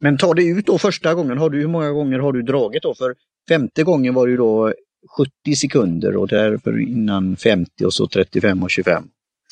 men 0.00 0.18
ta 0.18 0.34
det 0.34 0.44
ut 0.44 0.66
då 0.66 0.78
första 0.78 1.14
gången, 1.14 1.38
har 1.38 1.50
du, 1.50 1.58
hur 1.58 1.68
många 1.68 1.90
gånger 1.90 2.18
har 2.18 2.32
du 2.32 2.42
dragit 2.42 2.82
då? 2.82 2.94
För 2.94 3.14
femte 3.48 3.82
gången 3.82 4.14
var 4.14 4.26
det 4.26 4.30
ju 4.30 4.36
då 4.36 4.74
70 5.44 5.56
sekunder 5.56 6.16
och 6.16 6.28
därför 6.28 6.80
innan 6.80 7.36
50 7.36 7.84
och 7.84 7.94
så 7.94 8.06
35 8.06 8.62
och 8.62 8.70
25. 8.70 9.02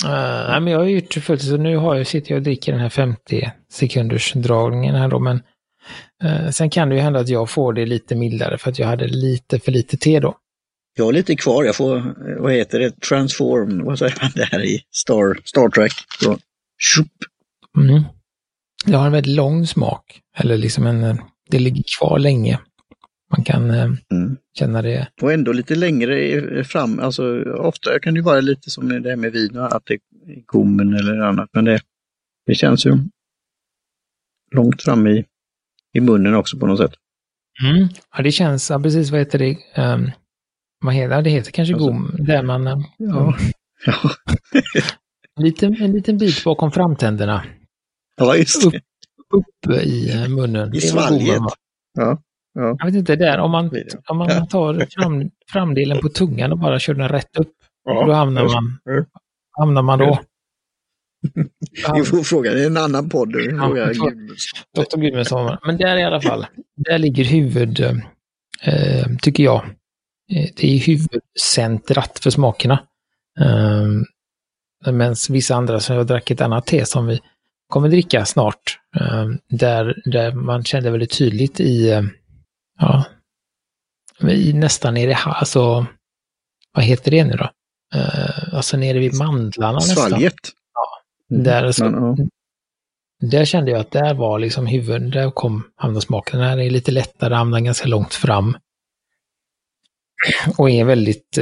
Uh, 0.04 0.10
nej, 0.48 0.60
men 0.60 0.72
jag 0.72 0.78
har 0.78 0.86
gjort 0.86 1.14
fullt, 1.14 1.42
så 1.42 1.56
nu 1.56 1.76
har 1.76 1.96
jag, 1.96 2.06
sitter 2.06 2.30
jag 2.32 2.36
och 2.36 2.42
dricker 2.42 2.72
den 2.72 2.80
här 2.80 2.88
50 2.88 3.50
sekunders 3.70 4.32
dragningen 4.32 4.94
här 4.94 5.08
då, 5.08 5.18
men 5.18 5.40
Eh, 6.24 6.50
sen 6.50 6.70
kan 6.70 6.88
det 6.88 6.94
ju 6.94 7.00
hända 7.00 7.20
att 7.20 7.28
jag 7.28 7.50
får 7.50 7.72
det 7.72 7.86
lite 7.86 8.14
mildare 8.14 8.58
för 8.58 8.70
att 8.70 8.78
jag 8.78 8.86
hade 8.86 9.06
lite 9.06 9.60
för 9.60 9.72
lite 9.72 9.96
te 9.96 10.20
då. 10.20 10.36
Jag 10.96 11.04
har 11.04 11.12
lite 11.12 11.36
kvar, 11.36 11.64
jag 11.64 11.76
får, 11.76 11.96
eh, 11.96 12.04
vad 12.38 12.52
heter 12.52 12.78
det, 12.78 13.00
transform, 13.00 13.84
vad 13.84 13.98
säger 13.98 14.18
man 14.22 14.30
det 14.34 14.44
här 14.44 14.64
i 14.64 14.80
Star, 14.90 15.40
Star 15.44 15.68
Trek? 15.68 15.92
Så, 16.20 16.38
mm. 17.80 18.02
Det 18.86 18.96
har 18.96 19.06
en 19.06 19.12
väldigt 19.12 19.36
lång 19.36 19.66
smak, 19.66 20.20
eller 20.36 20.58
liksom 20.58 20.86
en, 20.86 21.04
eh, 21.04 21.16
det 21.50 21.58
ligger 21.58 21.84
kvar 21.98 22.18
länge. 22.18 22.60
Man 23.36 23.44
kan 23.44 23.70
mm. 23.70 23.96
känna 24.58 24.82
det. 24.82 25.08
Och 25.22 25.32
ändå 25.32 25.52
lite 25.52 25.74
längre 25.74 26.64
fram, 26.64 27.00
alltså 27.00 27.42
ofta 27.44 27.98
kan 27.98 28.14
det 28.14 28.22
vara 28.22 28.40
lite 28.40 28.70
som 28.70 29.02
det 29.02 29.08
här 29.08 29.16
med 29.16 29.32
vin, 29.32 29.58
att 29.58 29.82
det 29.86 29.94
är 29.94 30.00
gommen 30.46 30.94
eller 30.94 31.20
annat, 31.20 31.48
men 31.52 31.64
det, 31.64 31.80
det 32.46 32.54
känns 32.54 32.86
ju 32.86 32.98
långt 34.54 34.82
fram 34.82 35.06
i 35.06 35.24
i 35.92 36.00
munnen 36.00 36.34
också 36.34 36.58
på 36.58 36.66
något 36.66 36.78
sätt. 36.78 36.92
Mm. 37.62 37.88
Ja, 38.16 38.22
det 38.22 38.32
känns, 38.32 38.70
ja, 38.70 38.80
precis 38.80 39.10
vad 39.10 39.20
heter 39.20 39.38
det? 39.38 39.56
Um, 39.82 40.10
vad 40.80 40.94
heter 40.94 41.22
det? 41.22 41.30
heter 41.30 41.50
kanske 41.50 41.74
alltså, 41.74 41.88
gom, 41.88 42.16
där 42.18 42.42
man... 42.42 42.66
Um, 42.66 42.84
ja. 42.98 43.36
ja. 43.86 44.10
en, 45.36 45.44
liten, 45.44 45.82
en 45.82 45.92
liten 45.92 46.18
bit 46.18 46.44
bakom 46.44 46.72
framtänderna. 46.72 47.44
Ja, 48.18 48.36
just 48.36 48.70
det. 48.70 48.76
Upp, 48.76 48.82
upp 49.32 49.72
i 49.82 50.28
munnen. 50.28 50.74
I 50.74 50.80
svalget. 50.80 51.42
Ja. 51.98 52.22
Ja. 52.54 52.76
Jag 52.78 52.86
vet 52.86 52.94
inte, 52.94 53.16
där 53.16 53.38
om 53.38 53.50
man, 53.50 53.70
om 54.06 54.18
man 54.18 54.48
tar 54.48 54.86
fram, 54.90 55.30
framdelen 55.52 55.98
på 55.98 56.08
tungan 56.08 56.52
och 56.52 56.58
bara 56.58 56.78
kör 56.78 56.94
den 56.94 57.08
rätt 57.08 57.36
upp, 57.36 57.52
ja. 57.84 58.06
då 58.06 58.12
hamnar 58.12 58.44
man, 58.44 58.78
hamnar 59.58 59.82
man 59.82 59.98
då. 59.98 60.20
Vi 61.94 62.04
får 62.04 62.22
fråga, 62.22 62.54
det 62.54 62.62
är 62.62 62.66
en 62.66 62.76
annan 62.76 63.08
podd. 63.08 63.34
Ja, 63.34 63.68
Dr. 64.76 65.00
Gudmundsson. 65.00 65.56
Men 65.66 65.76
där 65.76 65.96
i 65.96 66.04
alla 66.04 66.20
fall, 66.20 66.46
där 66.76 66.98
ligger 66.98 67.24
huvud, 67.24 67.80
eh, 68.62 69.06
tycker 69.22 69.44
jag, 69.44 69.64
eh, 70.32 70.50
det 70.56 70.74
är 70.74 70.78
huvudcentrat 70.78 72.18
för 72.18 72.30
smakerna. 72.30 72.80
Eh, 73.40 74.92
Medan 74.92 75.14
vissa 75.30 75.54
andra, 75.54 75.80
som 75.80 75.96
jag 75.96 76.06
drack 76.06 76.30
ett 76.30 76.40
annat 76.40 76.66
te 76.66 76.84
som 76.84 77.06
vi 77.06 77.20
kommer 77.68 77.88
dricka 77.88 78.24
snart. 78.24 78.78
Eh, 79.00 79.26
där, 79.48 80.02
där 80.04 80.32
man 80.32 80.64
kände 80.64 80.90
väldigt 80.90 81.18
tydligt 81.18 81.60
i, 81.60 81.90
eh, 81.90 82.02
ja, 82.78 83.04
i 84.30 84.52
nästan 84.52 84.94
nere 84.94 85.10
i, 85.10 85.14
alltså, 85.24 85.86
vad 86.72 86.84
heter 86.84 87.10
det 87.10 87.24
nu 87.24 87.32
då? 87.32 87.50
Uh, 87.94 88.54
alltså 88.54 88.76
nere 88.76 88.98
vid 88.98 89.14
mandlarna 89.14 89.80
Svalget. 89.80 90.32
nästan. 90.32 90.54
Ja, 90.74 91.34
mm. 91.34 91.44
där, 91.44 91.72
så, 91.72 91.84
Men, 91.84 92.16
ja. 92.18 92.26
där 93.28 93.44
kände 93.44 93.70
jag 93.70 93.80
att 93.80 93.90
där 93.90 94.14
var 94.14 94.38
liksom 94.38 94.66
huvudet, 94.66 95.12
där 95.12 95.30
kom 95.30 95.64
hamnarsmaken. 95.76 96.40
Den 96.40 96.48
här 96.48 96.58
är 96.58 96.70
lite 96.70 96.92
lättare, 96.92 97.34
hamnar 97.34 97.60
ganska 97.60 97.88
långt 97.88 98.14
fram. 98.14 98.56
Och 100.58 100.70
är 100.70 100.84
väldigt, 100.84 101.38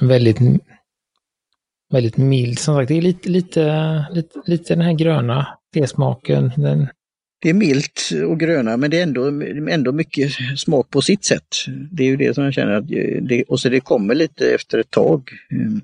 väldigt, 0.00 0.38
väldigt 1.90 2.16
mild. 2.16 2.58
Som 2.58 2.74
sagt, 2.74 2.88
det 2.88 2.98
är 2.98 3.02
lite, 3.02 3.28
lite, 3.28 4.06
lite, 4.12 4.42
lite 4.46 4.74
den 4.74 4.84
här 4.84 4.92
gröna 4.92 5.46
tesmaken. 5.74 6.52
Den, 6.56 6.88
det 7.42 7.50
är 7.50 7.54
milt 7.54 8.10
och 8.26 8.40
gröna 8.40 8.76
men 8.76 8.90
det 8.90 8.98
är 8.98 9.02
ändå, 9.02 9.26
ändå 9.70 9.92
mycket 9.92 10.32
smak 10.56 10.90
på 10.90 11.02
sitt 11.02 11.24
sätt. 11.24 11.56
Det 11.92 12.02
är 12.02 12.06
ju 12.06 12.16
det 12.16 12.34
som 12.34 12.44
jag 12.44 12.54
känner 12.54 12.72
att 12.72 12.88
det, 13.28 13.44
och 13.48 13.60
så 13.60 13.68
det 13.68 13.80
kommer 13.80 14.14
lite 14.14 14.54
efter 14.54 14.78
ett 14.78 14.90
tag. 14.90 15.30
Ehm, 15.50 15.80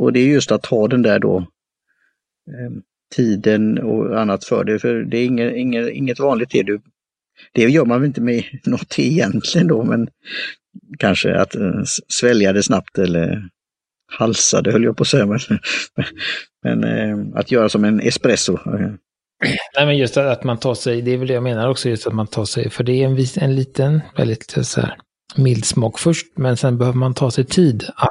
och 0.00 0.12
det 0.12 0.20
är 0.20 0.26
just 0.26 0.52
att 0.52 0.66
ha 0.66 0.88
den 0.88 1.02
där 1.02 1.18
då 1.18 1.38
ehm, 2.48 2.82
tiden 3.14 3.78
och 3.78 4.20
annat 4.20 4.44
för 4.44 4.64
det, 4.64 4.78
för 4.78 4.94
det 4.94 5.18
är 5.18 5.24
inget, 5.24 5.54
inget, 5.56 5.88
inget 5.88 6.20
vanligt 6.20 6.50
te. 6.50 6.62
Du, 6.62 6.80
det 7.52 7.62
gör 7.62 7.84
man 7.84 8.00
väl 8.00 8.06
inte 8.06 8.20
med 8.20 8.44
något 8.64 8.88
te 8.88 9.02
egentligen 9.02 9.68
då, 9.68 9.84
men 9.84 10.08
kanske 10.98 11.34
att 11.34 11.54
eh, 11.54 11.82
svälja 12.08 12.52
det 12.52 12.62
snabbt 12.62 12.98
eller 12.98 13.48
halsade 14.18 14.72
höll 14.72 14.84
jag 14.84 14.96
på 14.96 15.02
att 15.02 15.08
säga. 15.08 15.26
Men, 15.26 15.38
men 16.62 16.84
eh, 16.84 17.38
att 17.40 17.50
göra 17.50 17.68
som 17.68 17.84
en 17.84 18.00
espresso 18.00 18.58
Nej, 19.76 19.86
men 19.86 19.96
just 19.96 20.16
att 20.16 20.44
man 20.44 20.58
tar 20.58 20.74
sig, 20.74 21.02
det 21.02 21.10
är 21.10 21.18
väl 21.18 21.28
det 21.28 21.34
jag 21.34 21.42
menar 21.42 21.68
också, 21.68 21.88
just 21.88 22.06
att 22.06 22.14
man 22.14 22.26
tar 22.26 22.44
sig, 22.44 22.70
för 22.70 22.84
det 22.84 22.92
är 22.92 23.06
en, 23.06 23.26
en 23.36 23.54
liten, 23.54 24.00
väldigt 24.16 24.56
eh, 24.56 24.62
så 24.62 24.80
här, 24.80 24.96
mild 25.36 25.64
smak 25.64 25.98
först, 25.98 26.26
men 26.36 26.56
sen 26.56 26.78
behöver 26.78 26.98
man 26.98 27.14
ta 27.14 27.30
sig 27.30 27.44
tid 27.44 27.84
att 27.96 28.10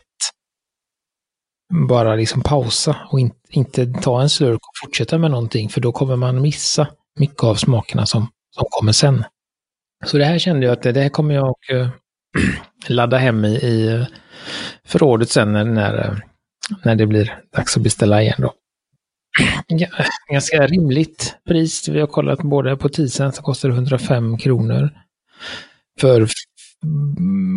bara 1.87 2.15
liksom 2.15 2.41
pausa 2.41 2.95
och 3.11 3.19
in, 3.19 3.31
inte 3.49 3.85
ta 3.85 4.21
en 4.21 4.29
slurk 4.29 4.59
och 4.67 4.73
fortsätta 4.83 5.17
med 5.17 5.31
någonting, 5.31 5.69
för 5.69 5.81
då 5.81 5.91
kommer 5.91 6.15
man 6.15 6.41
missa 6.41 6.87
mycket 7.19 7.43
av 7.43 7.55
smakerna 7.55 8.05
som, 8.05 8.27
som 8.55 8.65
kommer 8.69 8.91
sen. 8.91 9.23
Så 10.05 10.17
det 10.17 10.25
här 10.25 10.39
kände 10.39 10.65
jag 10.65 10.73
att 10.73 10.83
det, 10.83 10.91
det 10.91 11.01
här 11.01 11.09
kommer 11.09 11.35
jag 11.35 11.47
att 11.49 11.69
eh, 11.71 11.89
ladda 12.87 13.17
hem 13.17 13.45
i, 13.45 13.55
i 13.55 13.87
eh, 13.87 14.05
förrådet 14.85 15.29
sen 15.29 15.51
när, 15.51 15.65
när, 15.65 16.23
när 16.83 16.95
det 16.95 17.07
blir 17.07 17.39
dags 17.55 17.77
att 17.77 17.83
beställa 17.83 18.21
igen 18.21 18.35
då 18.37 18.53
ganska 20.31 20.67
rimligt 20.67 21.35
pris. 21.47 21.87
Vi 21.87 21.99
har 21.99 22.07
kollat 22.07 22.39
både 22.39 22.77
på 22.77 22.89
Tisen 22.89 23.31
så 23.31 23.41
kostar 23.41 23.69
det 23.69 23.75
105 23.75 24.37
kronor 24.37 24.89
för 25.99 26.27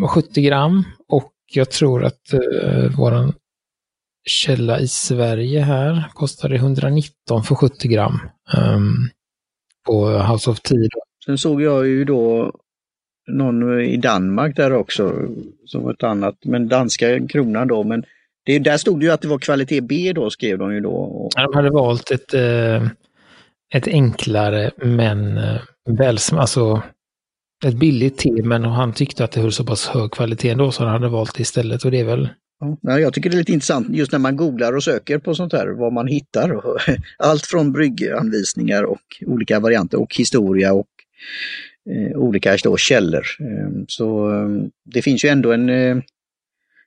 70 0.09 0.41
mm, 0.41 0.49
gram 0.49 0.85
och 1.09 1.33
jag 1.53 1.71
tror 1.71 2.05
att 2.05 2.35
uh, 2.35 2.97
våran 2.97 3.33
källa 4.27 4.81
i 4.81 4.89
Sverige 4.89 5.61
här 5.61 6.11
kostar 6.15 6.51
119 6.55 7.43
för 7.45 7.55
70 7.55 7.89
gram 7.89 8.21
um, 8.57 9.11
på 9.87 10.09
House 10.09 10.51
of 10.51 10.61
Tea. 10.61 10.89
Sen 11.25 11.39
såg 11.39 11.63
jag 11.63 11.87
ju 11.87 12.05
då 12.05 12.53
någon 13.29 13.81
i 13.81 13.97
Danmark 13.97 14.57
där 14.57 14.73
också, 14.73 15.13
som 15.65 15.83
var 15.83 15.93
ett 15.93 16.03
annat, 16.03 16.35
men 16.45 16.69
danska 16.69 17.27
kronan 17.27 17.69
då, 17.69 17.85
men 17.85 18.05
det, 18.45 18.59
där 18.59 18.77
stod 18.77 19.01
det 19.01 19.07
ju 19.07 19.13
att 19.13 19.21
det 19.21 19.29
var 19.29 19.39
kvalitet 19.39 19.81
B 19.81 20.13
då, 20.15 20.31
skrev 20.31 20.59
de 20.59 20.75
ju 20.75 20.81
då. 20.81 21.29
de 21.37 21.55
hade 21.55 21.71
valt 21.71 22.11
ett, 22.11 22.35
eh, 22.35 22.83
ett 23.75 23.89
enklare 23.89 24.71
men 24.77 25.39
eh, 25.39 25.61
väl, 25.89 26.19
alltså 26.33 26.83
ett 27.65 27.75
billigt 27.75 28.19
te, 28.19 28.43
men 28.43 28.65
han 28.65 28.93
tyckte 28.93 29.25
att 29.25 29.33
det 29.33 29.41
höll 29.41 29.53
så 29.53 29.65
pass 29.65 29.87
hög 29.87 30.11
kvalitet 30.11 30.51
ändå 30.51 30.71
så 30.71 30.85
han 30.85 30.93
hade 30.93 31.09
valt 31.09 31.35
det 31.35 31.41
istället 31.41 31.85
och 31.85 31.91
det 31.91 32.01
är 32.01 32.05
väl 32.05 32.29
Ja, 32.81 33.01
jag 33.01 33.15
tycker 33.15 33.31
det 33.31 33.37
är 33.37 33.39
lite 33.39 33.53
intressant 33.53 33.89
just 33.91 34.13
när 34.13 34.19
man 34.19 34.37
googlar 34.37 34.77
och 34.77 34.83
söker 34.83 35.19
på 35.19 35.35
sånt 35.35 35.53
här, 35.53 35.67
vad 35.69 35.93
man 35.93 36.07
hittar. 36.07 36.63
Allt 37.19 37.47
från 37.47 37.73
brygganvisningar 37.73 38.83
och 38.83 39.03
olika 39.27 39.61
varianter 39.61 40.01
och 40.01 40.15
historia 40.15 40.73
och 40.73 40.87
Eh, 41.91 42.17
olika 42.17 42.57
då, 42.65 42.77
källor. 42.77 43.27
Ehm, 43.41 43.85
så 43.89 44.31
ehm, 44.31 44.71
det 44.85 45.03
finns 45.03 45.25
ju 45.25 45.29
ändå 45.29 45.53
en, 45.53 45.69
eh, 45.69 45.97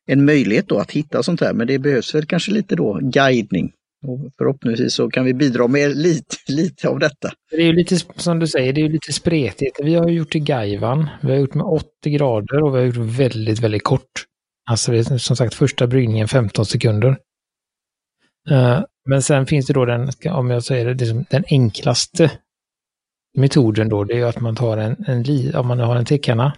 en 0.05 0.25
möjlighet 0.25 0.67
då 0.67 0.77
att 0.77 0.91
hitta 0.91 1.23
sånt 1.23 1.41
här, 1.41 1.53
men 1.53 1.67
det 1.67 1.79
behövs 1.79 2.15
väl 2.15 2.25
kanske 2.25 2.51
lite 2.51 2.75
då 2.75 2.99
guidning. 3.01 3.71
Och 4.07 4.19
förhoppningsvis 4.37 4.93
så 4.93 5.09
kan 5.09 5.25
vi 5.25 5.33
bidra 5.33 5.67
med 5.67 5.97
lite, 5.97 6.35
lite 6.47 6.89
av 6.89 6.99
detta. 6.99 7.31
Det 7.51 7.55
är 7.55 7.65
ju 7.65 7.73
lite 7.73 7.97
som 8.15 8.39
du 8.39 8.47
säger, 8.47 8.73
det 8.73 8.81
är 8.81 8.89
lite 8.89 9.13
spretigt. 9.13 9.79
Vi 9.83 9.95
har 9.95 10.09
gjort 10.09 10.35
i 10.35 10.39
Gaivan, 10.39 11.09
vi 11.21 11.31
har 11.31 11.39
gjort 11.39 11.53
med 11.53 11.65
80 11.65 12.09
grader 12.09 12.63
och 12.63 12.75
vi 12.75 12.79
har 12.79 12.85
gjort 12.85 13.17
väldigt, 13.17 13.59
väldigt 13.59 13.83
kort. 13.83 14.25
Alltså 14.69 15.03
som 15.03 15.35
sagt 15.35 15.53
första 15.53 15.87
bryggningen 15.87 16.27
15 16.27 16.65
sekunder. 16.65 17.17
Eh, 18.49 18.83
men 19.05 19.21
sen 19.21 19.45
finns 19.45 19.67
det 19.67 19.73
då 19.73 19.85
den, 19.85 20.09
om 20.25 20.49
jag 20.49 20.63
säger 20.63 20.93
det, 20.93 21.25
den 21.29 21.43
enklaste 21.49 22.31
metoden 23.37 23.89
då, 23.89 24.03
det 24.03 24.19
är 24.19 24.25
att 24.25 24.39
man 24.39 24.55
tar 24.55 24.77
en, 24.77 25.05
en 25.07 25.55
om 25.55 25.67
man 25.67 25.79
har 25.79 25.95
en 25.95 26.05
tekanna, 26.05 26.53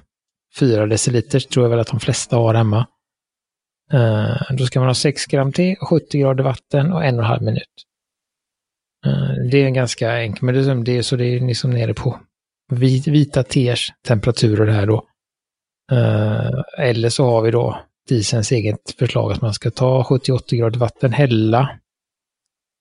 4 0.60 0.86
deciliter 0.86 1.40
tror 1.40 1.66
jag 1.66 1.70
väl 1.70 1.80
att 1.80 1.88
de 1.88 2.00
flesta 2.00 2.36
har 2.36 2.54
hemma. 2.54 2.88
Uh, 3.94 4.56
då 4.58 4.66
ska 4.66 4.80
man 4.80 4.90
ha 4.90 4.96
6 4.96 5.26
gram 5.26 5.52
te, 5.52 5.76
70 5.76 6.20
grader 6.20 6.44
vatten 6.44 6.94
och 6.94 7.06
en 7.06 7.16
och 7.16 7.24
en 7.24 7.28
halv 7.28 7.42
minut. 7.42 7.84
Uh, 9.06 9.50
det 9.52 9.58
är 9.58 9.66
en 9.66 9.74
ganska 9.74 10.18
enkel, 10.18 10.44
men 10.44 10.56
det 10.56 10.62
är, 10.62 10.76
det 10.76 10.98
är 10.98 11.02
så 11.02 11.16
det 11.16 11.26
är 11.26 11.40
liksom 11.40 11.72
nere 11.72 11.94
på 11.94 12.20
vit, 12.72 13.08
vita 13.08 13.44
teers 13.44 13.94
temperaturer 14.08 14.68
här 14.68 14.86
då. 14.86 15.08
Uh, 15.92 16.62
eller 16.78 17.10
så 17.10 17.26
har 17.26 17.42
vi 17.42 17.52
då 17.52 17.80
Diesens 18.10 18.52
eget 18.52 18.92
förslag 19.00 19.32
att 19.32 19.42
man 19.42 19.54
ska 19.54 19.72
ta 19.72 20.04
70-80 20.04 20.56
grader 20.56 20.80
vatten, 20.80 21.14
hälla 21.14 21.80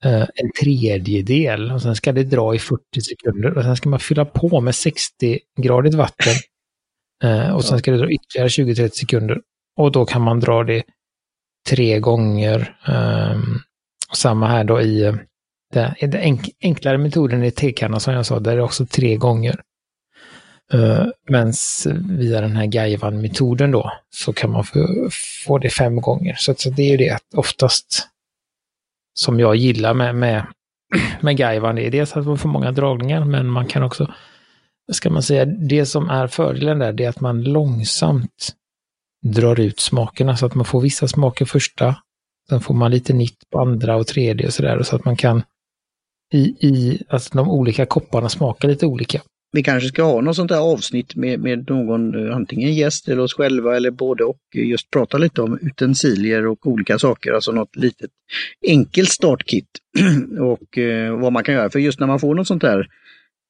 Eh, 0.04 0.26
en 0.34 0.52
tredjedel 0.60 1.72
och 1.72 1.82
sen 1.82 1.96
ska 1.96 2.12
det 2.12 2.24
dra 2.24 2.54
i 2.54 2.58
40 2.58 2.80
sekunder 3.00 3.58
och 3.58 3.64
sen 3.64 3.76
ska 3.76 3.88
man 3.88 4.00
fylla 4.00 4.24
på 4.24 4.60
med 4.60 4.74
60 4.74 5.38
gradigt 5.62 5.94
vatten. 5.94 6.34
Eh, 7.24 7.50
och 7.50 7.64
sen 7.64 7.78
ska 7.78 7.90
det 7.90 7.98
dra 7.98 8.10
ytterligare 8.10 8.48
20-30 8.48 8.88
sekunder 8.88 9.40
och 9.76 9.92
då 9.92 10.04
kan 10.04 10.22
man 10.22 10.40
dra 10.40 10.64
det 10.64 10.82
tre 11.68 12.00
gånger. 12.00 12.76
Och 14.10 14.16
samma 14.16 14.48
här 14.48 14.64
då 14.64 14.78
eh, 14.78 15.14
i 15.98 16.06
den 16.06 16.20
enk, 16.20 16.50
enklare 16.62 16.98
metoden 16.98 17.44
i 17.44 17.50
tekanna 17.50 18.00
som 18.00 18.14
jag 18.14 18.26
sa, 18.26 18.40
där 18.40 18.52
är 18.52 18.56
det 18.56 18.62
också 18.62 18.86
tre 18.86 19.16
gånger. 19.16 19.60
Uh, 20.74 21.06
Men 21.30 21.52
via 22.18 22.40
den 22.40 22.56
här 22.56 22.66
Gaivan-metoden 22.66 23.70
då 23.70 23.92
så 24.10 24.32
kan 24.32 24.50
man 24.50 24.64
få, 24.64 25.08
få 25.46 25.58
det 25.58 25.70
fem 25.70 26.00
gånger. 26.00 26.34
Så, 26.38 26.54
så, 26.56 26.70
det 26.70 26.82
är 26.82 26.90
ju 26.90 26.96
det 26.96 27.10
att 27.10 27.34
oftast 27.34 28.08
som 29.14 29.40
jag 29.40 29.56
gillar 29.56 29.94
med, 29.94 30.14
med, 30.14 30.46
med 31.20 31.36
Gaivan, 31.36 31.74
det 31.74 31.86
är 31.86 31.90
dels 31.90 32.16
att 32.16 32.26
man 32.26 32.38
får 32.38 32.48
många 32.48 32.72
dragningar, 32.72 33.24
men 33.24 33.50
man 33.50 33.66
kan 33.66 33.82
också, 33.82 34.14
ska 34.92 35.10
man 35.10 35.22
säga, 35.22 35.44
det 35.44 35.86
som 35.86 36.10
är 36.10 36.26
fördelen 36.26 36.78
där, 36.78 36.92
det 36.92 37.04
är 37.04 37.08
att 37.08 37.20
man 37.20 37.42
långsamt 37.42 38.54
drar 39.26 39.60
ut 39.60 39.80
smakerna 39.80 40.36
så 40.36 40.46
att 40.46 40.54
man 40.54 40.64
får 40.64 40.80
vissa 40.80 41.08
smaker 41.08 41.44
första, 41.44 41.96
sen 42.48 42.60
får 42.60 42.74
man 42.74 42.90
lite 42.90 43.12
nytt 43.12 43.50
på 43.50 43.60
andra 43.60 43.96
och 43.96 44.06
tredje 44.06 44.46
och 44.46 44.52
sådär 44.52 44.82
så 44.82 44.96
att 44.96 45.04
man 45.04 45.16
kan 45.16 45.42
i, 46.32 46.38
i 46.38 47.02
alltså 47.08 47.36
de 47.36 47.50
olika 47.50 47.86
kopparna 47.86 48.28
smakar 48.28 48.68
lite 48.68 48.86
olika. 48.86 49.22
Vi 49.52 49.62
kanske 49.62 49.88
ska 49.88 50.02
ha 50.02 50.20
något 50.20 50.36
sånt 50.36 50.48
där 50.48 50.72
avsnitt 50.72 51.16
med, 51.16 51.40
med 51.40 51.70
någon, 51.70 52.26
eh, 52.26 52.36
antingen 52.36 52.74
gäst 52.74 53.08
eller 53.08 53.22
oss 53.22 53.34
själva 53.34 53.76
eller 53.76 53.90
både 53.90 54.24
och, 54.24 54.40
eh, 54.54 54.68
just 54.68 54.90
prata 54.90 55.18
lite 55.18 55.42
om 55.42 55.58
utensilier 55.62 56.46
och 56.46 56.66
olika 56.66 56.98
saker, 56.98 57.32
alltså 57.32 57.52
något 57.52 57.76
litet 57.76 58.10
enkelt 58.66 59.08
startkit 59.08 59.68
och 60.40 60.78
eh, 60.78 61.18
vad 61.18 61.32
man 61.32 61.44
kan 61.44 61.54
göra. 61.54 61.70
För 61.70 61.78
just 61.78 62.00
när 62.00 62.06
man 62.06 62.20
får 62.20 62.34
något 62.34 62.46
sånt 62.46 62.62
där, 62.62 62.88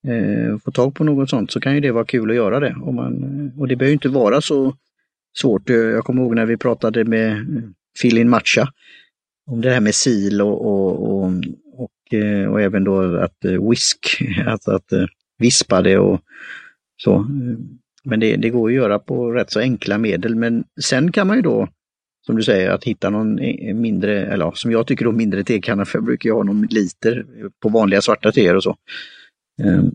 eh, 0.09 0.59
får 0.59 0.73
tag 0.73 0.95
på 0.95 1.05
något 1.05 1.31
sånt, 1.31 1.51
så 1.51 1.61
kan 1.61 1.75
ju 1.75 1.81
det 1.81 1.91
vara 1.91 2.05
kul 2.05 2.31
att 2.31 2.37
göra 2.37 2.61
det. 2.61 2.77
Om 2.83 2.95
man, 2.95 3.13
eh, 3.23 3.61
och 3.61 3.69
det 3.69 3.77
behöver 3.77 3.93
inte 3.93 4.09
vara 4.09 4.41
så 4.41 4.77
svårt. 5.39 5.69
Jag 5.69 6.05
kommer 6.05 6.23
ihåg 6.23 6.35
när 6.35 6.47
vi 6.47 6.57
pratade 6.57 7.05
med 7.05 7.47
Filin 7.99 8.29
Matcha 8.29 8.69
om 9.47 9.61
det 9.61 9.71
här 9.71 9.81
med 9.81 9.95
sil 10.03 10.37
och, 10.43 10.67
och, 10.67 11.13
och, 11.13 11.33
och, 11.75 12.15
och 12.51 12.61
även 12.61 12.85
då 12.85 13.17
att 13.17 13.45
eh, 13.45 13.69
whisk, 13.69 14.23
att, 14.47 14.69
att 14.69 14.93
vispade 15.43 15.99
och 15.99 16.21
så. 16.97 17.27
Men 18.05 18.21
det, 18.21 18.37
det 18.37 18.51
går 18.51 18.69
att 18.69 18.75
göra 18.75 18.99
på 18.99 19.33
rätt 19.33 19.51
så 19.51 19.61
enkla 19.61 19.99
medel. 19.99 20.35
Men 20.35 20.65
sen 20.81 21.13
kan 21.13 21.27
man 21.27 21.37
ju 21.37 21.43
då, 21.43 21.69
som 22.27 22.37
du 22.37 22.43
säger, 22.43 22.71
att 22.71 22.85
hitta 22.85 23.11
någon 23.11 23.39
eh, 23.39 23.75
mindre, 23.75 24.27
eller 24.27 24.53
som 24.55 24.71
jag 24.71 24.87
tycker 24.87 25.05
då 25.05 25.13
mindre 25.13 25.45
tekanna, 25.45 25.85
för 25.85 25.99
jag 25.99 26.05
brukar 26.05 26.31
ju 26.31 26.35
ha 26.35 26.43
någon 26.43 26.67
liter 26.67 27.27
på 27.63 27.69
vanliga 27.69 28.01
svarta 28.01 28.33
teer 28.33 28.57
och 28.57 28.63
så. 28.63 28.77
Ehm, 29.63 29.91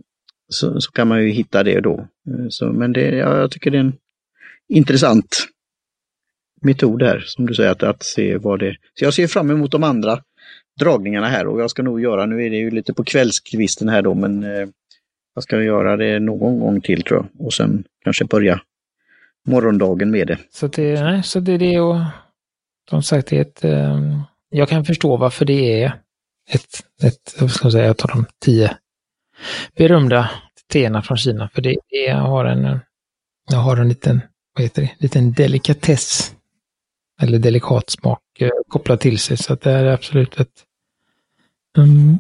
så, 0.50 0.82
så 0.82 0.92
kan 0.92 1.08
man 1.08 1.24
ju 1.24 1.30
hitta 1.30 1.64
det 1.64 1.80
då. 1.80 2.08
Ehm, 2.28 2.52
så, 2.52 2.66
men 2.66 2.94
det, 2.94 3.16
ja, 3.16 3.38
jag 3.38 3.52
tycker 3.52 3.72
det 3.72 3.78
är 3.78 3.82
en 3.82 3.94
intressant 4.70 5.48
metod 6.62 7.04
här, 7.04 7.24
som 7.26 7.48
du 7.48 7.54
säger, 7.54 7.72
att, 7.72 7.84
att 7.84 8.04
se 8.04 8.38
vad 8.38 8.60
det... 8.60 8.78
Så 8.94 9.06
jag 9.06 9.14
ser 9.14 9.28
fram 9.28 9.52
emot 9.52 9.72
de 9.72 9.84
andra 9.84 10.20
dragningarna 10.80 11.28
här 11.28 11.48
och 11.48 11.62
jag 11.62 11.72
ska 11.72 11.84
nog 11.84 12.02
göra, 12.02 12.26
nu 12.26 12.46
är 12.46 12.50
det 12.50 12.58
ju 12.58 12.72
lite 12.72 12.94
på 12.94 13.04
kvällskvisten 13.04 13.90
här 13.90 14.02
då, 14.02 14.14
men 14.14 14.44
eh, 14.44 14.68
jag 15.38 15.44
ska 15.44 15.64
göra 15.64 15.98
det 15.98 16.20
någon 16.20 16.60
gång 16.60 16.82
till 16.82 17.04
tror 17.04 17.20
jag 17.20 17.46
och 17.46 17.54
sen 17.54 17.84
kanske 18.04 18.26
börja 18.26 18.62
morgondagen 19.46 20.12
med 20.12 20.28
det. 20.28 20.38
Så 20.50 20.68
det, 20.68 21.04
nej, 21.04 21.24
så 21.24 21.40
det 21.40 21.52
är 21.52 21.58
det 21.58 21.80
och 21.80 21.96
som 22.90 23.04
sagt, 23.04 23.28
det 23.28 23.38
är 23.38 23.42
ett, 23.42 23.64
ehm, 23.64 24.22
jag 24.50 24.70
kan 24.70 24.86
förstå 24.86 25.18
varför 25.18 25.46
det 25.46 25.84
är 25.84 26.02
ett, 26.50 26.86
ett 27.04 27.36
vad 27.40 27.52
ska 27.52 27.66
jag 27.66 27.72
säga, 27.72 27.86
jag 27.86 27.98
tar 27.98 28.08
de 28.08 28.26
tio 28.46 28.78
berömda 29.76 30.30
teerna 30.72 31.02
från 31.02 31.18
Kina. 31.18 31.50
För 31.50 31.62
det, 31.62 31.76
det 31.90 32.12
har 32.12 32.46
en, 32.46 32.80
jag 33.52 33.58
har 33.58 33.78
en 33.78 33.90
liten, 33.90 34.22
vad 34.56 34.64
heter 34.64 34.82
det, 34.82 34.92
liten 34.98 35.34
delikatess 35.34 36.36
eller 37.22 37.40
delikat 37.40 37.90
smak 37.90 38.22
eh, 38.40 38.50
kopplad 38.68 39.00
till 39.00 39.20
sig. 39.20 39.38
Så 39.38 39.54
att 39.54 39.62
det 39.62 39.72
är 39.72 39.86
absolut 39.86 40.40
ett, 40.40 40.64
um, 41.78 42.20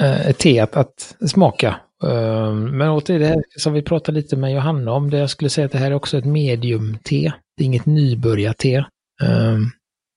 ett 0.00 0.38
te 0.38 0.60
att, 0.60 0.76
att 0.76 1.16
smaka. 1.26 1.80
Um, 2.02 2.76
men 2.76 2.88
åter 2.88 3.18
det 3.18 3.26
här 3.26 3.42
som 3.58 3.72
vi 3.72 3.82
pratade 3.82 4.18
lite 4.18 4.36
med 4.36 4.52
Johanna 4.52 4.92
om, 4.92 5.10
det 5.10 5.18
jag 5.18 5.30
skulle 5.30 5.50
säga 5.50 5.64
att 5.64 5.72
det 5.72 5.78
här 5.78 5.90
är 5.90 5.94
också 5.94 6.18
ett 6.18 6.24
medium-te. 6.24 7.32
Det 7.56 7.64
är 7.64 7.66
inget 7.66 7.86
nybörjar-te. 7.86 8.84
Um, 9.22 9.70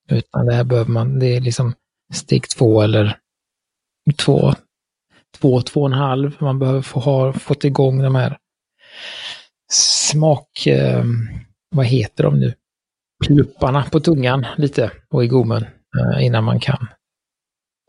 utan 0.09 0.45
det 0.45 0.53
här 0.53 0.63
behöver 0.63 0.91
man, 0.91 1.19
det 1.19 1.35
är 1.35 1.41
liksom 1.41 1.73
steg 2.13 2.49
två 2.49 2.81
eller 2.81 3.17
två, 4.17 4.53
två, 5.39 5.61
två 5.61 5.81
och 5.81 5.87
en 5.87 5.93
halv. 5.93 6.35
Man 6.39 6.59
behöver 6.59 6.81
få 6.81 6.99
ha 6.99 7.33
fått 7.33 7.63
igång 7.63 8.01
de 8.01 8.15
här 8.15 8.37
smak, 9.71 10.67
eh, 10.67 11.03
vad 11.69 11.85
heter 11.85 12.23
de 12.23 12.39
nu? 12.39 12.53
Plupparna 13.25 13.83
på 13.83 13.99
tungan 13.99 14.45
lite 14.57 14.91
och 15.09 15.23
i 15.23 15.27
gommen 15.27 15.65
eh, 15.99 16.25
innan 16.25 16.43
man 16.43 16.59
kan 16.59 16.87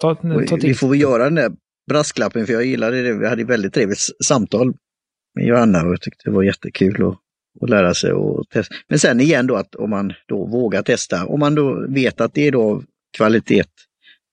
ta, 0.01 0.15
ta. 0.15 0.57
Vi 0.63 0.75
får 0.75 0.89
väl 0.89 1.01
göra 1.01 1.25
den 1.25 1.35
där 1.35 1.53
brasklappen 1.87 2.47
för 2.47 2.53
jag 2.53 2.65
gillade 2.65 3.03
det. 3.03 3.13
Vi 3.13 3.29
hade 3.29 3.45
väldigt 3.45 3.75
trevligt 3.75 3.99
samtal 4.25 4.75
med 5.35 5.47
Johanna 5.47 5.83
och 5.83 5.93
jag 5.93 6.01
tyckte 6.01 6.23
det 6.25 6.31
var 6.31 6.43
jättekul 6.43 7.09
att, 7.09 7.19
att 7.63 7.71
lära 7.71 7.95
sig 7.95 8.13
och 8.13 8.49
testa. 8.49 8.75
Men 8.89 8.99
sen 8.99 9.21
igen 9.21 9.47
då 9.47 9.57
att 9.57 9.75
om 9.75 9.91
man 9.91 10.13
då 10.29 10.47
vågar 10.47 10.83
testa, 10.83 11.27
om 11.27 11.41
man 11.41 11.55
då 11.55 11.87
vet 11.89 12.21
att 12.21 12.35
det 12.35 12.47
är 12.47 12.53
då 12.53 12.83
kvalitet 13.17 13.65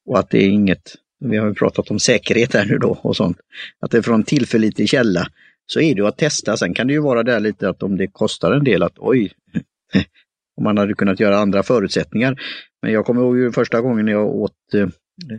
och 0.06 0.20
att 0.20 0.30
det 0.30 0.38
är 0.38 0.50
inget, 0.50 0.96
vi 1.20 1.38
har 1.38 1.48
ju 1.48 1.54
pratat 1.54 1.92
om 1.92 2.00
säkerhet 2.00 2.54
här 2.54 2.66
nu 2.66 2.78
då 2.78 3.00
och 3.02 3.16
sånt, 3.16 3.38
att 3.80 3.92
det 3.92 3.98
är 3.98 4.02
från 4.02 4.24
tillförlitlig 4.24 4.90
källa, 4.90 5.28
så 5.66 5.80
är 5.80 5.96
det 5.96 6.02
ju 6.02 6.08
att 6.08 6.18
testa. 6.18 6.58
Sen 6.58 6.74
kan 6.74 6.88
det 6.88 6.94
ju 6.94 7.00
vara 7.00 7.24
där 7.24 7.40
lite 7.40 7.70
att 7.70 7.84
om 7.84 7.98
det 7.98 8.08
kostar 8.08 8.52
en 8.52 8.64
del 8.64 8.84
att 8.84 8.94
oj, 8.98 9.32
om 10.58 10.64
man 10.64 10.78
hade 10.78 10.94
kunnat 10.94 11.20
göra 11.20 11.38
andra 11.38 11.64
förutsättningar. 11.64 12.42
Men 12.82 12.92
jag 12.92 13.06
kommer 13.06 13.22
ihåg 13.22 13.38
ju 13.38 13.52
första 13.52 13.82
gången 13.82 14.08
jag 14.08 14.28
åt 14.28 14.74
eh, 14.74 14.88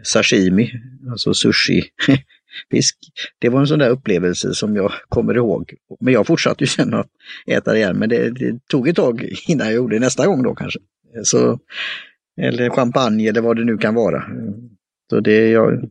sashimi, 0.02 0.70
alltså 1.10 1.34
sushi, 1.34 1.82
fisk. 2.70 2.96
Det 3.38 3.48
var 3.48 3.60
en 3.60 3.66
sån 3.66 3.78
där 3.78 3.90
upplevelse 3.90 4.54
som 4.54 4.76
jag 4.76 4.92
kommer 5.08 5.34
ihåg. 5.34 5.74
Men 6.00 6.14
jag 6.14 6.26
fortsatte 6.26 6.64
ju 6.64 6.68
sen 6.68 6.94
att 6.94 7.06
äta 7.46 7.72
det 7.72 7.78
igen, 7.78 7.96
men 7.96 8.08
det, 8.08 8.30
det, 8.30 8.66
tog 8.68 8.88
ett 8.88 8.96
tag 8.96 9.32
innan 9.48 9.66
jag 9.66 9.76
gjorde 9.76 9.96
det 9.96 10.00
nästa 10.00 10.26
gång 10.26 10.42
då 10.42 10.54
kanske. 10.54 10.78
Så 11.22 11.58
eller 12.40 12.70
champagne 12.70 13.28
eller 13.28 13.40
vad 13.40 13.56
det 13.56 13.64
nu 13.64 13.78
kan 13.78 13.94
vara. 13.94 14.24
Så 15.10 15.20
det 15.20 15.50
jag... 15.50 15.90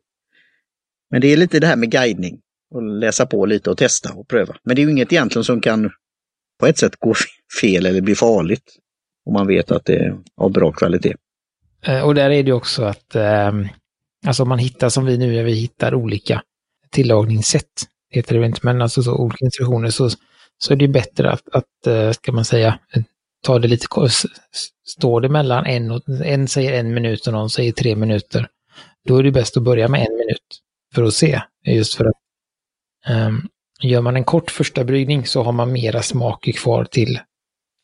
Men 1.10 1.21
det 1.21 1.27
är 1.27 1.38
lite 1.38 1.60
det 1.60 1.67
här 1.67 1.75
med 1.75 1.91
guidning. 1.91 2.39
Och 2.71 2.84
läsa 2.84 3.25
på 3.25 3.45
lite 3.45 3.69
och 3.69 3.77
testa 3.77 4.13
och 4.13 4.27
pröva. 4.27 4.56
Men 4.63 4.75
det 4.75 4.82
är 4.82 4.84
ju 4.84 4.91
inget 4.91 5.13
egentligen 5.13 5.43
som 5.43 5.62
kan 5.62 5.91
på 6.60 6.67
ett 6.67 6.77
sätt 6.77 6.95
gå 6.99 7.13
fel 7.62 7.86
eller 7.86 8.01
bli 8.01 8.15
farligt. 8.15 8.77
Om 9.25 9.34
man 9.34 9.47
vet 9.47 9.71
att 9.71 9.86
det 9.86 9.95
är 9.95 10.17
av 10.38 10.51
bra 10.51 10.71
kvalitet. 10.71 11.15
Eh, 11.86 12.01
och 12.01 12.15
där 12.15 12.29
är 12.29 12.43
det 12.43 12.53
också 12.53 12.84
att 12.84 13.15
eh, 13.15 13.51
alltså 14.23 14.45
man 14.45 14.59
hittar 14.59 14.89
som 14.89 15.05
vi 15.05 15.17
nu, 15.17 15.43
vi 15.43 15.53
hittar 15.53 15.95
olika 15.95 16.41
tillagningssätt, 16.89 17.88
heter 18.09 18.39
det 18.39 18.45
inte, 18.45 18.59
men 18.63 18.81
alltså 18.81 19.03
så 19.03 19.15
olika 19.15 19.45
instruktioner, 19.45 19.89
så, 19.89 20.09
så 20.57 20.73
är 20.73 20.77
det 20.77 20.88
bättre 20.88 21.31
att, 21.31 21.49
att, 21.51 21.88
eh, 21.88 22.12
ska 22.12 22.31
man 22.31 22.45
säga, 22.45 22.79
ta 23.43 23.59
det 23.59 23.67
lite, 23.67 23.88
står 24.86 25.21
det 25.21 25.29
mellan 25.29 25.65
en 25.65 25.91
och, 25.91 26.01
en 26.23 26.47
säger 26.47 26.73
en 26.79 26.93
minut 26.93 27.27
och 27.27 27.33
någon 27.33 27.49
säger 27.49 27.71
tre 27.71 27.95
minuter, 27.95 28.47
då 29.07 29.17
är 29.17 29.23
det 29.23 29.31
bäst 29.31 29.57
att 29.57 29.63
börja 29.63 29.88
med 29.88 30.01
en 30.01 30.17
minut 30.17 30.59
för 30.95 31.03
att 31.03 31.13
se. 31.13 31.41
Just 31.65 31.95
för 31.95 32.05
att 32.05 32.15
um, 33.09 33.47
gör 33.81 34.01
man 34.01 34.15
en 34.15 34.23
kort 34.23 34.51
första 34.51 34.83
bryggning 34.83 35.25
så 35.25 35.43
har 35.43 35.51
man 35.51 35.71
mera 35.71 36.01
smak 36.01 36.49
kvar 36.55 36.86
till 36.86 37.19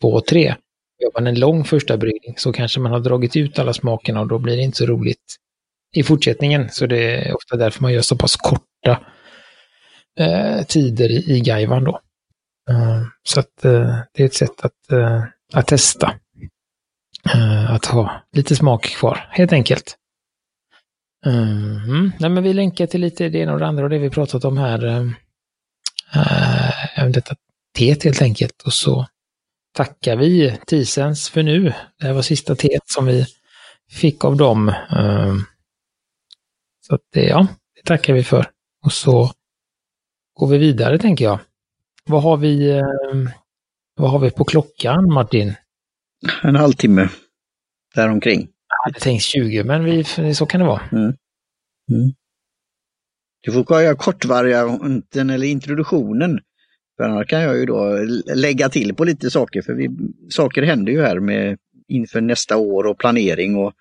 två 0.02 0.14
och 0.14 0.26
tre. 0.26 0.56
Gör 1.00 1.12
man 1.14 1.28
en 1.28 1.40
lång 1.40 1.64
första 1.64 1.98
bryggning 1.98 2.36
så 2.38 2.54
kanske 2.54 2.80
man 2.80 2.92
har 2.92 3.00
dragit 3.00 3.36
ut 3.36 3.60
alla 3.60 3.74
smakerna 3.74 4.22
och 4.22 4.28
då 4.28 4.40
blir 4.40 4.58
det 4.58 4.64
inte 4.64 4.78
så 4.78 4.86
roligt 4.86 5.36
i 5.96 6.04
fortsättningen. 6.04 6.70
Så 6.70 6.86
det 6.86 7.28
är 7.28 7.36
ofta 7.36 7.58
därför 7.58 7.82
man 7.82 7.94
gör 7.94 8.02
så 8.02 8.18
pass 8.18 8.36
korta 8.36 9.04
eh, 10.20 10.64
tider 10.64 11.12
i, 11.12 11.36
i 11.38 11.40
Gaivan 11.40 11.84
då. 11.84 12.02
Uh, 12.72 13.04
så 13.24 13.40
att 13.40 13.66
uh, 13.66 13.98
det 14.14 14.24
är 14.24 14.26
ett 14.26 14.34
sätt 14.34 14.62
att 14.62 14.94
uh, 14.94 15.24
att 15.54 15.68
testa. 15.68 16.14
Uh, 17.36 17.72
att 17.72 17.86
ha 17.86 18.24
lite 18.32 18.56
smak 18.56 18.84
kvar, 18.84 19.30
helt 19.32 19.54
enkelt. 19.54 19.96
Mm. 21.26 22.12
Nej, 22.20 22.30
men 22.30 22.44
vi 22.44 22.54
länkar 22.54 22.88
till 22.88 23.02
lite 23.02 23.30
det 23.30 23.40
ena 23.40 23.54
och 23.54 23.60
det 23.60 23.68
andra 23.68 23.84
och 23.84 23.90
det 23.90 23.98
vi 23.98 24.10
pratat 24.10 24.46
om 24.46 24.58
här. 24.58 24.86
Uh, 24.86 25.12
detta 27.10 27.36
teet 27.78 28.04
helt 28.04 28.22
enkelt. 28.22 28.62
Och 28.66 28.74
så 28.74 29.08
tackar 29.74 30.16
vi 30.16 30.58
Tisens 30.68 31.30
för 31.30 31.44
nu. 31.44 31.74
Det 32.00 32.06
här 32.06 32.14
var 32.14 32.22
sista 32.22 32.56
teet 32.56 32.84
som 32.86 33.06
vi 33.06 33.26
fick 33.92 34.26
av 34.26 34.38
dem. 34.38 34.70
Uh, 34.70 35.36
så 36.90 36.96
att 36.96 37.02
det, 37.14 37.24
ja, 37.24 37.48
det 37.76 37.82
tackar 37.82 38.14
vi 38.14 38.24
för. 38.24 38.46
Och 38.86 38.94
så 38.94 39.32
går 40.34 40.48
vi 40.48 40.58
vidare 40.58 40.98
tänker 40.98 41.26
jag. 41.26 41.40
Vad 42.06 42.24
har 42.24 42.38
vi 42.38 42.82
vad 43.96 44.12
har 44.12 44.20
vi 44.20 44.32
på 44.32 44.44
klockan, 44.44 45.14
Martin? 45.14 45.54
En 46.44 46.56
halvtimme 46.56 47.10
däromkring. 47.96 48.40
Jag 48.40 48.92
hade 48.92 49.00
tänkt 49.00 49.24
20, 49.24 49.64
men 49.64 49.84
vi, 49.84 50.04
så 50.34 50.46
kan 50.46 50.60
det 50.60 50.68
vara. 50.68 50.82
Mm. 50.92 51.04
Mm. 51.92 52.14
Du 53.42 53.52
får 53.52 53.82
göra 53.82 53.96
kortvarianten 53.96 55.30
eller 55.30 55.48
introduktionen. 55.48 56.40
För 56.98 57.04
annars 57.04 57.28
kan 57.28 57.42
jag 57.42 57.58
ju 57.58 57.66
då 57.66 57.98
lägga 58.36 58.70
till 58.70 58.96
på 58.96 59.04
lite 59.04 59.32
saker, 59.32 59.62
för 59.62 59.74
vi, 59.74 59.90
saker 60.30 60.64
händer 60.64 60.92
ju 60.92 61.02
här 61.02 61.20
med 61.20 61.58
inför 61.88 62.22
nästa 62.22 62.58
år 62.58 62.84
och 62.84 62.98
planering. 62.98 63.56
och 63.56 63.74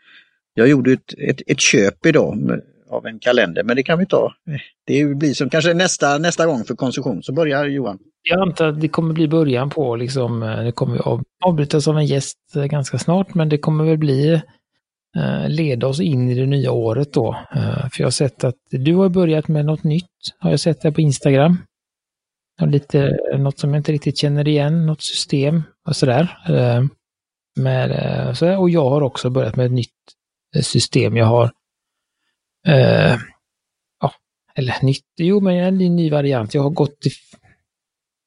Jag 0.54 0.68
gjorde 0.68 0.92
ett, 0.92 1.14
ett, 1.18 1.42
ett 1.46 1.60
köp 1.60 2.06
idag 2.06 2.60
av 2.90 3.06
en 3.06 3.18
kalender, 3.18 3.62
men 3.62 3.76
det 3.76 3.82
kan 3.82 3.98
vi 3.98 4.06
ta. 4.06 4.32
Det 4.86 5.04
blir 5.04 5.34
som 5.34 5.50
kanske 5.50 5.74
nästa, 5.74 6.18
nästa 6.18 6.46
gång 6.46 6.64
för 6.64 6.74
konsumtion. 6.74 7.22
Så 7.22 7.32
börjar 7.32 7.64
Johan. 7.64 7.98
Jag 8.22 8.40
antar 8.40 8.68
att 8.68 8.80
det 8.80 8.88
kommer 8.88 9.14
bli 9.14 9.28
början 9.28 9.70
på, 9.70 9.96
liksom, 9.96 10.42
eh, 10.42 10.64
det 10.64 10.72
kommer 10.72 11.20
avbrytas 11.44 11.88
av 11.88 11.98
en 11.98 12.06
gäst 12.06 12.38
eh, 12.56 12.64
ganska 12.64 12.98
snart, 12.98 13.34
men 13.34 13.48
det 13.48 13.58
kommer 13.58 13.84
väl 13.84 13.98
bli 13.98 14.32
eh, 15.16 15.48
leda 15.48 15.86
oss 15.86 16.00
in 16.00 16.28
i 16.28 16.34
det 16.34 16.46
nya 16.46 16.72
året 16.72 17.12
då. 17.12 17.36
För 17.92 18.00
jag 18.00 18.06
har 18.06 18.10
sett 18.10 18.44
att 18.44 18.56
du 18.70 18.94
har 18.94 19.08
börjat 19.08 19.48
med 19.48 19.64
något 19.64 19.84
nytt, 19.84 20.04
har 20.38 20.50
jag 20.50 20.60
sett 20.60 20.80
det 20.80 20.92
på 20.92 21.00
Instagram. 21.00 21.58
Lite, 22.66 23.16
något 23.38 23.58
som 23.58 23.70
jag 23.70 23.80
inte 23.80 23.92
riktigt 23.92 24.18
känner 24.18 24.48
igen, 24.48 24.86
något 24.86 25.02
system 25.02 25.62
och 25.88 25.96
sådär. 25.96 26.38
Med, 27.56 27.90
och 28.58 28.70
jag 28.70 28.90
har 28.90 29.02
också 29.02 29.30
börjat 29.30 29.56
med 29.56 29.66
ett 29.66 29.72
nytt 29.72 29.90
system. 30.62 31.16
Jag 31.16 31.26
har 31.26 31.50
Eh, 32.66 33.16
ja, 34.00 34.12
eller 34.54 34.74
nytt, 34.82 35.04
jo 35.16 35.40
men 35.40 35.56
en 35.56 35.78
ny 35.78 36.10
variant. 36.10 36.54
Jag 36.54 36.62
har 36.62 36.70
gått 36.70 36.98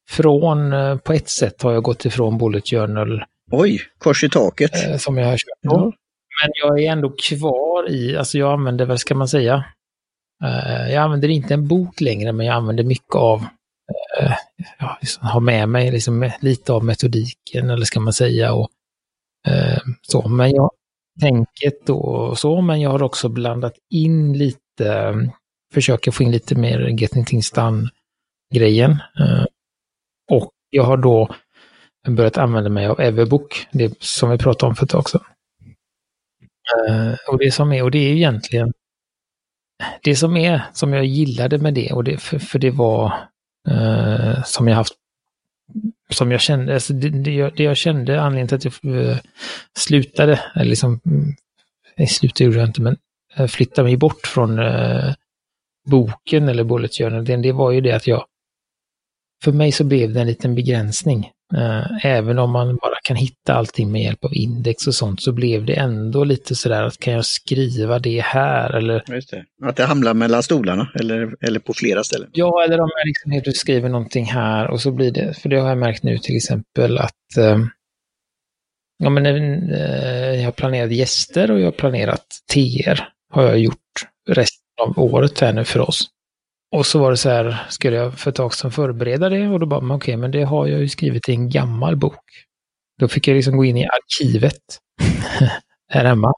ifrån, 0.09 0.73
eh, 0.73 0.97
på 0.97 1.13
ett 1.13 1.29
sätt 1.29 1.61
har 1.61 1.73
jag 1.73 1.83
gått 1.83 2.05
ifrån 2.05 2.37
Bullet 2.37 2.69
Journal. 2.69 3.23
Oj, 3.51 3.81
kors 3.97 4.23
i 4.23 4.29
taket. 4.29 4.87
Eh, 4.87 4.97
som 4.97 5.17
jag 5.17 5.25
har 5.25 5.37
kört. 5.37 5.73
Mm. 5.73 5.91
Men 6.41 6.51
jag 6.61 6.79
är 6.79 6.91
ändå 6.91 7.09
kvar 7.09 7.89
i, 7.89 8.17
alltså 8.17 8.37
jag 8.37 8.53
använder, 8.53 8.85
vad 8.85 8.99
ska 8.99 9.15
man 9.15 9.27
säga? 9.27 9.65
Eh, 10.43 10.93
jag 10.93 11.03
använder 11.03 11.27
inte 11.27 11.53
en 11.53 11.67
bok 11.67 12.01
längre, 12.01 12.31
men 12.31 12.45
jag 12.45 12.55
använder 12.55 12.83
mycket 12.83 13.15
av 13.15 13.45
eh, 14.19 14.33
ja, 14.79 14.97
liksom, 15.01 15.27
ha 15.27 15.39
med 15.39 15.69
mig 15.69 15.91
liksom, 15.91 16.31
lite 16.39 16.73
av 16.73 16.83
metodiken, 16.83 17.69
eller 17.69 17.85
ska 17.85 17.99
man 17.99 18.13
säga. 18.13 18.53
Och, 18.53 18.69
eh, 19.47 19.79
så. 20.01 20.27
Men 20.27 20.51
jag, 20.51 20.71
tänket 21.19 21.89
och 21.89 22.39
så, 22.39 22.61
men 22.61 22.81
jag 22.81 22.89
har 22.89 23.03
också 23.03 23.29
blandat 23.29 23.73
in 23.89 24.37
lite, 24.37 25.15
försöker 25.73 26.11
få 26.11 26.23
in 26.23 26.31
lite 26.31 26.55
mer 26.55 26.79
Getting 27.01 27.25
Things 27.25 27.51
Done-grejen. 27.51 28.91
Eh, 29.19 29.45
och 30.31 30.51
jag 30.69 30.83
har 30.83 30.97
då 30.97 31.35
börjat 32.07 32.37
använda 32.37 32.69
mig 32.69 32.87
av 32.87 32.99
Everbook, 32.99 33.67
det 33.71 34.03
som 34.03 34.29
vi 34.29 34.37
pratade 34.37 34.69
om 34.69 34.75
för 34.75 34.85
ett 34.85 34.89
tag 34.89 35.09
sedan. 35.09 35.21
Eh, 36.87 37.13
och 37.27 37.37
det 37.37 37.51
som 37.51 37.71
är, 37.71 37.83
och 37.83 37.91
det 37.91 37.99
är 37.99 38.13
egentligen 38.13 38.73
det 40.03 40.15
som 40.15 40.37
är, 40.37 40.61
som 40.73 40.93
jag 40.93 41.05
gillade 41.05 41.57
med 41.57 41.73
det, 41.73 41.91
och 41.93 42.03
det, 42.03 42.17
för, 42.17 42.39
för 42.39 42.59
det 42.59 42.71
var 42.71 43.13
eh, 43.69 44.43
som 44.43 44.67
jag 44.67 44.75
haft 44.75 44.93
som 46.09 46.31
jag 46.31 46.41
kände, 46.41 46.73
alltså 46.73 46.93
det, 46.93 47.09
det, 47.09 47.31
jag, 47.31 47.55
det 47.55 47.63
jag 47.63 47.77
kände, 47.77 48.21
anledningen 48.21 48.47
till 48.47 48.57
att 48.57 48.65
jag 48.83 48.95
uh, 48.95 49.17
slutade, 49.77 50.39
eller 50.55 50.69
liksom, 50.69 50.93
eh, 50.93 51.11
nej, 51.97 52.07
slutade 52.07 52.43
gjorde 52.43 52.59
jag 52.59 52.69
inte, 52.69 52.81
men 52.81 52.97
eh, 53.35 53.47
flyttade 53.47 53.87
mig 53.87 53.97
bort 53.97 54.27
från 54.27 54.59
eh, 54.59 55.13
boken 55.85 56.49
eller 56.49 56.63
bullet 56.63 56.97
journal, 56.97 57.25
det, 57.25 57.37
det 57.37 57.51
var 57.51 57.71
ju 57.71 57.81
det 57.81 57.91
att 57.91 58.07
jag... 58.07 58.25
För 59.43 59.51
mig 59.51 59.71
så 59.71 59.83
blev 59.83 60.13
det 60.13 60.21
en 60.21 60.27
liten 60.27 60.55
begränsning. 60.55 61.29
Eh, 61.57 62.05
även 62.05 62.39
om 62.39 62.51
man 62.51 62.75
bara 62.75 62.95
kan 63.03 63.17
hitta 63.17 63.53
allting 63.53 63.91
med 63.91 64.01
hjälp 64.01 64.25
av 64.25 64.33
index 64.33 64.87
och 64.87 64.95
sånt 64.95 65.21
så 65.21 65.31
blev 65.31 65.65
det 65.65 65.73
ändå 65.73 66.23
lite 66.23 66.55
sådär 66.55 66.83
att 66.83 66.99
kan 66.99 67.13
jag 67.13 67.25
skriva 67.25 67.99
det 67.99 68.21
här 68.21 68.75
eller... 68.75 69.03
Det. 69.07 69.67
Att 69.67 69.75
det 69.75 69.85
hamnar 69.85 70.13
mellan 70.13 70.43
stolarna 70.43 70.91
eller, 70.99 71.35
eller 71.41 71.59
på 71.59 71.73
flera 71.73 72.03
ställen. 72.03 72.29
Ja, 72.33 72.63
eller 72.63 72.81
om 72.81 72.89
jag 72.95 73.07
liksom 73.07 73.31
helt 73.31 73.57
skriver 73.57 73.89
någonting 73.89 74.25
här 74.25 74.67
och 74.67 74.81
så 74.81 74.91
blir 74.91 75.11
det, 75.11 75.33
för 75.33 75.49
det 75.49 75.59
har 75.59 75.69
jag 75.69 75.77
märkt 75.77 76.03
nu 76.03 76.17
till 76.17 76.35
exempel 76.35 76.97
att 76.97 77.37
eh, 77.37 77.59
ja, 78.97 79.09
men, 79.09 79.25
eh, 79.25 80.35
jag 80.35 80.45
har 80.45 80.51
planerat 80.51 80.91
gäster 80.91 81.51
och 81.51 81.59
jag 81.59 81.65
har 81.65 81.71
planerat 81.71 82.25
TR 82.53 83.07
har 83.33 83.43
jag 83.43 83.59
gjort 83.59 83.77
resten 84.29 84.61
av 84.81 84.99
året 84.99 85.39
här 85.39 85.53
nu 85.53 85.63
för 85.63 85.79
oss. 85.79 86.07
Och 86.71 86.85
så 86.85 86.99
var 86.99 87.11
det 87.11 87.17
så 87.17 87.29
här, 87.29 87.65
skulle 87.69 87.95
jag 87.95 88.19
för 88.19 88.29
ett 88.29 88.35
tag 88.35 88.53
sedan 88.53 88.71
förbereda 88.71 89.29
det 89.29 89.47
och 89.47 89.59
då 89.59 89.65
bara, 89.65 89.79
okej, 89.79 89.95
okay, 89.95 90.17
men 90.17 90.31
det 90.31 90.43
har 90.43 90.67
jag 90.67 90.79
ju 90.79 90.89
skrivit 90.89 91.29
i 91.29 91.31
en 91.31 91.49
gammal 91.49 91.95
bok. 91.95 92.25
Då 92.99 93.07
fick 93.07 93.27
jag 93.27 93.35
liksom 93.35 93.57
gå 93.57 93.65
in 93.65 93.77
i 93.77 93.85
arkivet 93.85 94.61
här 95.89 96.05
hemma 96.05 96.33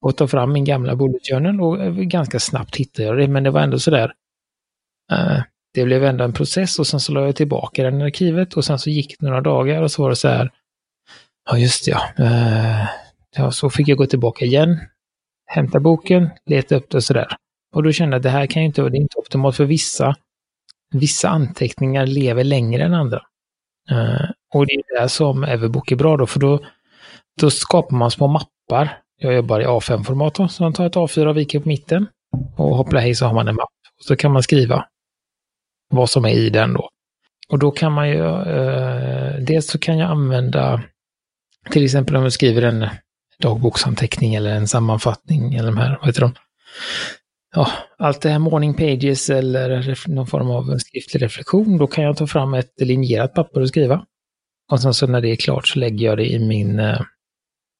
och 0.00 0.16
ta 0.16 0.28
fram 0.28 0.52
min 0.52 0.64
gamla 0.64 0.96
bullet 0.96 1.28
journal 1.30 1.60
och 1.60 1.84
eh, 1.84 1.92
ganska 1.92 2.40
snabbt 2.40 2.76
hittade 2.76 3.08
jag 3.08 3.18
det, 3.18 3.28
men 3.28 3.42
det 3.42 3.50
var 3.50 3.60
ändå 3.60 3.78
så 3.78 3.90
där. 3.90 4.12
Uh, 5.12 5.42
det 5.74 5.84
blev 5.84 6.04
ändå 6.04 6.24
en 6.24 6.32
process 6.32 6.78
och 6.78 6.86
sen 6.86 7.00
så 7.00 7.12
la 7.12 7.24
jag 7.24 7.36
tillbaka 7.36 7.82
den 7.82 8.00
i 8.00 8.04
arkivet 8.04 8.54
och 8.54 8.64
sen 8.64 8.78
så 8.78 8.90
gick 8.90 9.16
det 9.18 9.26
några 9.26 9.40
dagar 9.40 9.82
och 9.82 9.90
så 9.90 10.02
var 10.02 10.10
det 10.10 10.16
så 10.16 10.28
här. 10.28 10.50
Ja, 11.50 11.58
just 11.58 11.84
det, 11.84 11.90
ja. 11.90 12.24
Uh, 12.24 12.88
ja. 13.36 13.50
Så 13.50 13.70
fick 13.70 13.88
jag 13.88 13.98
gå 13.98 14.06
tillbaka 14.06 14.44
igen, 14.44 14.80
hämta 15.46 15.80
boken, 15.80 16.30
leta 16.46 16.76
upp 16.76 16.90
det 16.90 16.96
och 16.96 17.04
så 17.04 17.12
där. 17.12 17.36
Och 17.74 17.82
då 17.82 17.92
kände 17.92 18.14
jag 18.14 18.18
att 18.18 18.22
det 18.22 18.30
här 18.30 18.46
kan 18.46 18.62
ju 18.62 18.66
inte 18.66 18.80
vara, 18.80 18.90
det 18.90 18.98
är 18.98 19.00
inte 19.00 19.18
optimalt 19.18 19.56
för 19.56 19.64
vissa. 19.64 20.16
Vissa 20.90 21.28
anteckningar 21.28 22.06
lever 22.06 22.44
längre 22.44 22.84
än 22.84 22.94
andra. 22.94 23.22
Uh, 23.92 24.30
och 24.54 24.66
det 24.66 24.72
är 24.72 25.02
det 25.02 25.08
som 25.08 25.44
Everbook 25.44 25.92
är 25.92 25.96
bra 25.96 26.16
då, 26.16 26.26
för 26.26 26.40
då, 26.40 26.60
då 27.40 27.50
skapar 27.50 27.96
man 27.96 28.10
små 28.10 28.26
mappar. 28.26 28.98
Jag 29.20 29.34
jobbar 29.34 29.60
i 29.60 29.64
A5-format 29.64 30.34
då, 30.34 30.48
så 30.48 30.62
man 30.62 30.72
tar 30.72 30.86
ett 30.86 30.94
A4 30.94 31.26
och 31.26 31.36
viker 31.36 31.60
på 31.60 31.68
mitten. 31.68 32.06
Och 32.56 32.76
hoppla 32.76 33.00
hej 33.00 33.14
så 33.14 33.26
har 33.26 33.34
man 33.34 33.48
en 33.48 33.54
mapp. 33.54 33.68
Och 33.98 34.04
så 34.04 34.16
kan 34.16 34.32
man 34.32 34.42
skriva 34.42 34.84
vad 35.90 36.10
som 36.10 36.24
är 36.24 36.30
i 36.30 36.50
den 36.50 36.72
då. 36.72 36.88
Och 37.48 37.58
då 37.58 37.70
kan 37.70 37.92
man 37.92 38.08
ju, 38.08 38.22
uh, 38.22 39.40
dels 39.40 39.66
så 39.66 39.78
kan 39.78 39.98
jag 39.98 40.10
använda, 40.10 40.82
till 41.70 41.84
exempel 41.84 42.16
om 42.16 42.22
jag 42.22 42.32
skriver 42.32 42.62
en 42.62 42.86
dagboksanteckning 43.38 44.34
eller 44.34 44.50
en 44.50 44.68
sammanfattning 44.68 45.54
eller 45.54 45.70
de 45.70 45.76
här, 45.76 45.98
vad 45.98 46.06
heter 46.06 46.20
de? 46.20 46.34
Ja, 47.54 47.68
allt 47.98 48.20
det 48.20 48.30
här 48.30 48.38
morning 48.38 48.74
pages 48.74 49.30
eller 49.30 50.08
någon 50.08 50.26
form 50.26 50.50
av 50.50 50.78
skriftlig 50.78 51.22
reflektion, 51.22 51.78
då 51.78 51.86
kan 51.86 52.04
jag 52.04 52.16
ta 52.16 52.26
fram 52.26 52.54
ett 52.54 52.72
linjerat 52.80 53.34
papper 53.34 53.60
och 53.60 53.68
skriva. 53.68 54.04
Och 54.72 54.80
sen 54.80 54.94
så 54.94 55.06
när 55.06 55.20
det 55.20 55.28
är 55.28 55.36
klart 55.36 55.68
så 55.68 55.78
lägger 55.78 56.06
jag 56.06 56.18
det 56.18 56.26
i 56.32 56.38
min, 56.38 56.78
eh, 56.78 57.00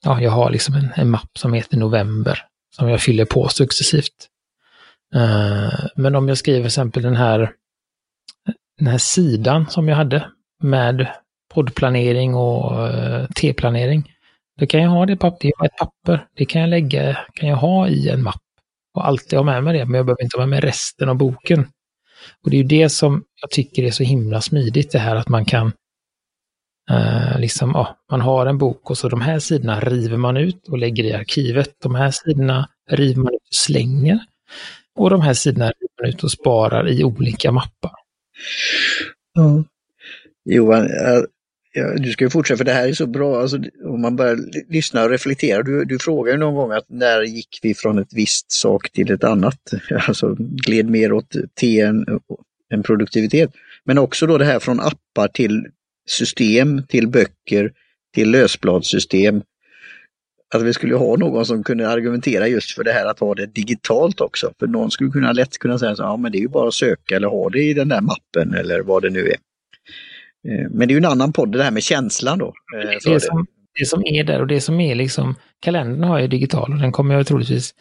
ja, 0.04 0.20
jag 0.20 0.30
har 0.30 0.50
liksom 0.50 0.74
en, 0.74 0.92
en 0.96 1.10
mapp 1.10 1.38
som 1.38 1.52
heter 1.52 1.76
november, 1.76 2.38
som 2.76 2.88
jag 2.88 3.00
fyller 3.00 3.24
på 3.24 3.48
successivt. 3.48 4.28
Uh, 5.16 5.86
men 5.96 6.14
om 6.14 6.28
jag 6.28 6.38
skriver 6.38 6.58
till 6.58 6.66
exempel 6.66 7.02
den 7.02 7.16
här, 7.16 7.52
den 8.78 8.86
här 8.86 8.98
sidan 8.98 9.66
som 9.70 9.88
jag 9.88 9.96
hade 9.96 10.28
med 10.62 11.08
poddplanering 11.54 12.34
och 12.34 12.88
uh, 12.88 13.26
T-planering, 13.26 14.12
då 14.58 14.66
kan 14.66 14.82
jag 14.82 14.90
ha 14.90 15.06
det 15.06 15.16
papper, 15.16 15.48
ett 15.64 15.76
papper, 15.76 16.26
det 16.36 16.44
kan 16.44 16.60
jag 16.60 16.70
lägga, 16.70 17.18
kan 17.34 17.48
jag 17.48 17.56
ha 17.56 17.88
i 17.88 18.08
en 18.08 18.22
mapp 18.22 18.42
och 18.94 19.06
alltid 19.06 19.38
ha 19.38 19.44
med 19.44 19.64
mig 19.64 19.78
det, 19.78 19.84
men 19.84 19.94
jag 19.94 20.06
behöver 20.06 20.22
inte 20.22 20.36
ha 20.36 20.46
med 20.46 20.48
mig 20.48 20.60
resten 20.60 21.08
av 21.08 21.16
boken. 21.16 21.66
Och 22.44 22.50
det 22.50 22.56
är 22.56 22.62
ju 22.62 22.68
det 22.68 22.88
som 22.88 23.24
jag 23.40 23.50
tycker 23.50 23.82
är 23.82 23.90
så 23.90 24.02
himla 24.02 24.40
smidigt, 24.40 24.90
det 24.92 24.98
här 24.98 25.16
att 25.16 25.28
man 25.28 25.44
kan 25.44 25.72
eh, 26.90 27.38
liksom, 27.38 27.70
ja, 27.74 27.96
man 28.10 28.20
har 28.20 28.46
en 28.46 28.58
bok 28.58 28.90
och 28.90 28.98
så 28.98 29.08
de 29.08 29.20
här 29.20 29.38
sidorna 29.38 29.80
river 29.80 30.16
man 30.16 30.36
ut 30.36 30.68
och 30.68 30.78
lägger 30.78 31.04
i 31.04 31.12
arkivet. 31.12 31.76
De 31.82 31.94
här 31.94 32.10
sidorna 32.10 32.68
river 32.90 33.22
man 33.22 33.34
ut 33.34 33.48
och 33.48 33.54
slänger. 33.54 34.18
Och 34.94 35.10
de 35.10 35.20
här 35.20 35.34
sidorna 35.34 35.66
river 35.66 36.02
man 36.02 36.10
ut 36.10 36.24
och 36.24 36.30
sparar 36.30 36.88
i 36.88 37.04
olika 37.04 37.52
mappar. 37.52 37.94
Mm. 39.38 39.64
Johan, 40.44 40.84
eh, 40.84 41.22
Ja, 41.78 41.94
du 41.96 42.12
ska 42.12 42.24
ju 42.24 42.30
fortsätta 42.30 42.58
för 42.58 42.64
det 42.64 42.72
här 42.72 42.88
är 42.88 42.92
så 42.92 43.06
bra, 43.06 43.40
alltså, 43.40 43.58
om 43.84 44.00
man 44.00 44.16
börjar 44.16 44.38
lyssna 44.68 45.04
och 45.04 45.10
reflektera. 45.10 45.62
Du, 45.62 45.84
du 45.84 45.98
frågar 45.98 46.32
ju 46.32 46.38
någon 46.38 46.54
gång 46.54 46.72
att 46.72 46.84
när 46.88 47.22
gick 47.22 47.58
vi 47.62 47.74
från 47.74 47.98
ett 47.98 48.12
visst 48.12 48.52
sak 48.52 48.90
till 48.90 49.10
ett 49.10 49.24
annat? 49.24 49.58
Alltså 50.08 50.36
gled 50.38 50.90
mer 50.90 51.12
åt 51.12 51.36
T 51.60 51.80
än, 51.80 52.06
än 52.72 52.82
produktivitet. 52.82 53.50
Men 53.84 53.98
också 53.98 54.26
då 54.26 54.38
det 54.38 54.44
här 54.44 54.58
från 54.58 54.80
appar 54.80 55.28
till 55.28 55.66
system, 56.10 56.82
till 56.88 57.08
böcker, 57.08 57.72
till 58.14 58.30
lösbladssystem. 58.30 59.42
Att 60.54 60.62
vi 60.62 60.72
skulle 60.72 60.94
ha 60.94 61.16
någon 61.16 61.46
som 61.46 61.64
kunde 61.64 61.88
argumentera 61.88 62.48
just 62.48 62.70
för 62.70 62.84
det 62.84 62.92
här 62.92 63.06
att 63.06 63.18
ha 63.18 63.34
det 63.34 63.46
digitalt 63.46 64.20
också. 64.20 64.52
För 64.58 64.66
någon 64.66 64.90
skulle 64.90 65.10
kunna 65.10 65.32
lätt 65.32 65.58
kunna 65.58 65.78
säga 65.78 65.96
så 65.96 66.02
ja 66.02 66.16
men 66.16 66.32
det 66.32 66.38
är 66.38 66.42
ju 66.42 66.48
bara 66.48 66.68
att 66.68 66.74
söka 66.74 67.16
eller 67.16 67.28
ha 67.28 67.50
det 67.50 67.62
i 67.62 67.74
den 67.74 67.88
där 67.88 68.00
mappen 68.00 68.54
eller 68.54 68.80
vad 68.80 69.02
det 69.02 69.10
nu 69.10 69.28
är. 69.28 69.36
Eh, 70.48 70.70
men 70.70 70.88
det 70.88 70.92
är 70.92 70.94
ju 70.94 70.98
en 70.98 71.04
annan 71.04 71.32
podd, 71.32 71.52
det 71.52 71.62
här 71.62 71.70
med 71.70 71.82
känslan 71.82 72.38
då. 72.38 72.46
Eh, 72.46 72.88
det, 72.88 73.12
det, 73.12 73.20
som, 73.20 73.46
det 73.78 73.86
som 73.86 74.02
är 74.06 74.24
där 74.24 74.40
och 74.40 74.46
det 74.46 74.60
som 74.60 74.80
är 74.80 74.94
liksom, 74.94 75.34
kalendern 75.60 76.04
har 76.04 76.18
jag 76.18 76.30
digital 76.30 76.72
och 76.72 76.78
den 76.78 76.92
kommer 76.92 77.14
jag 77.14 77.26
troligtvis 77.26 77.74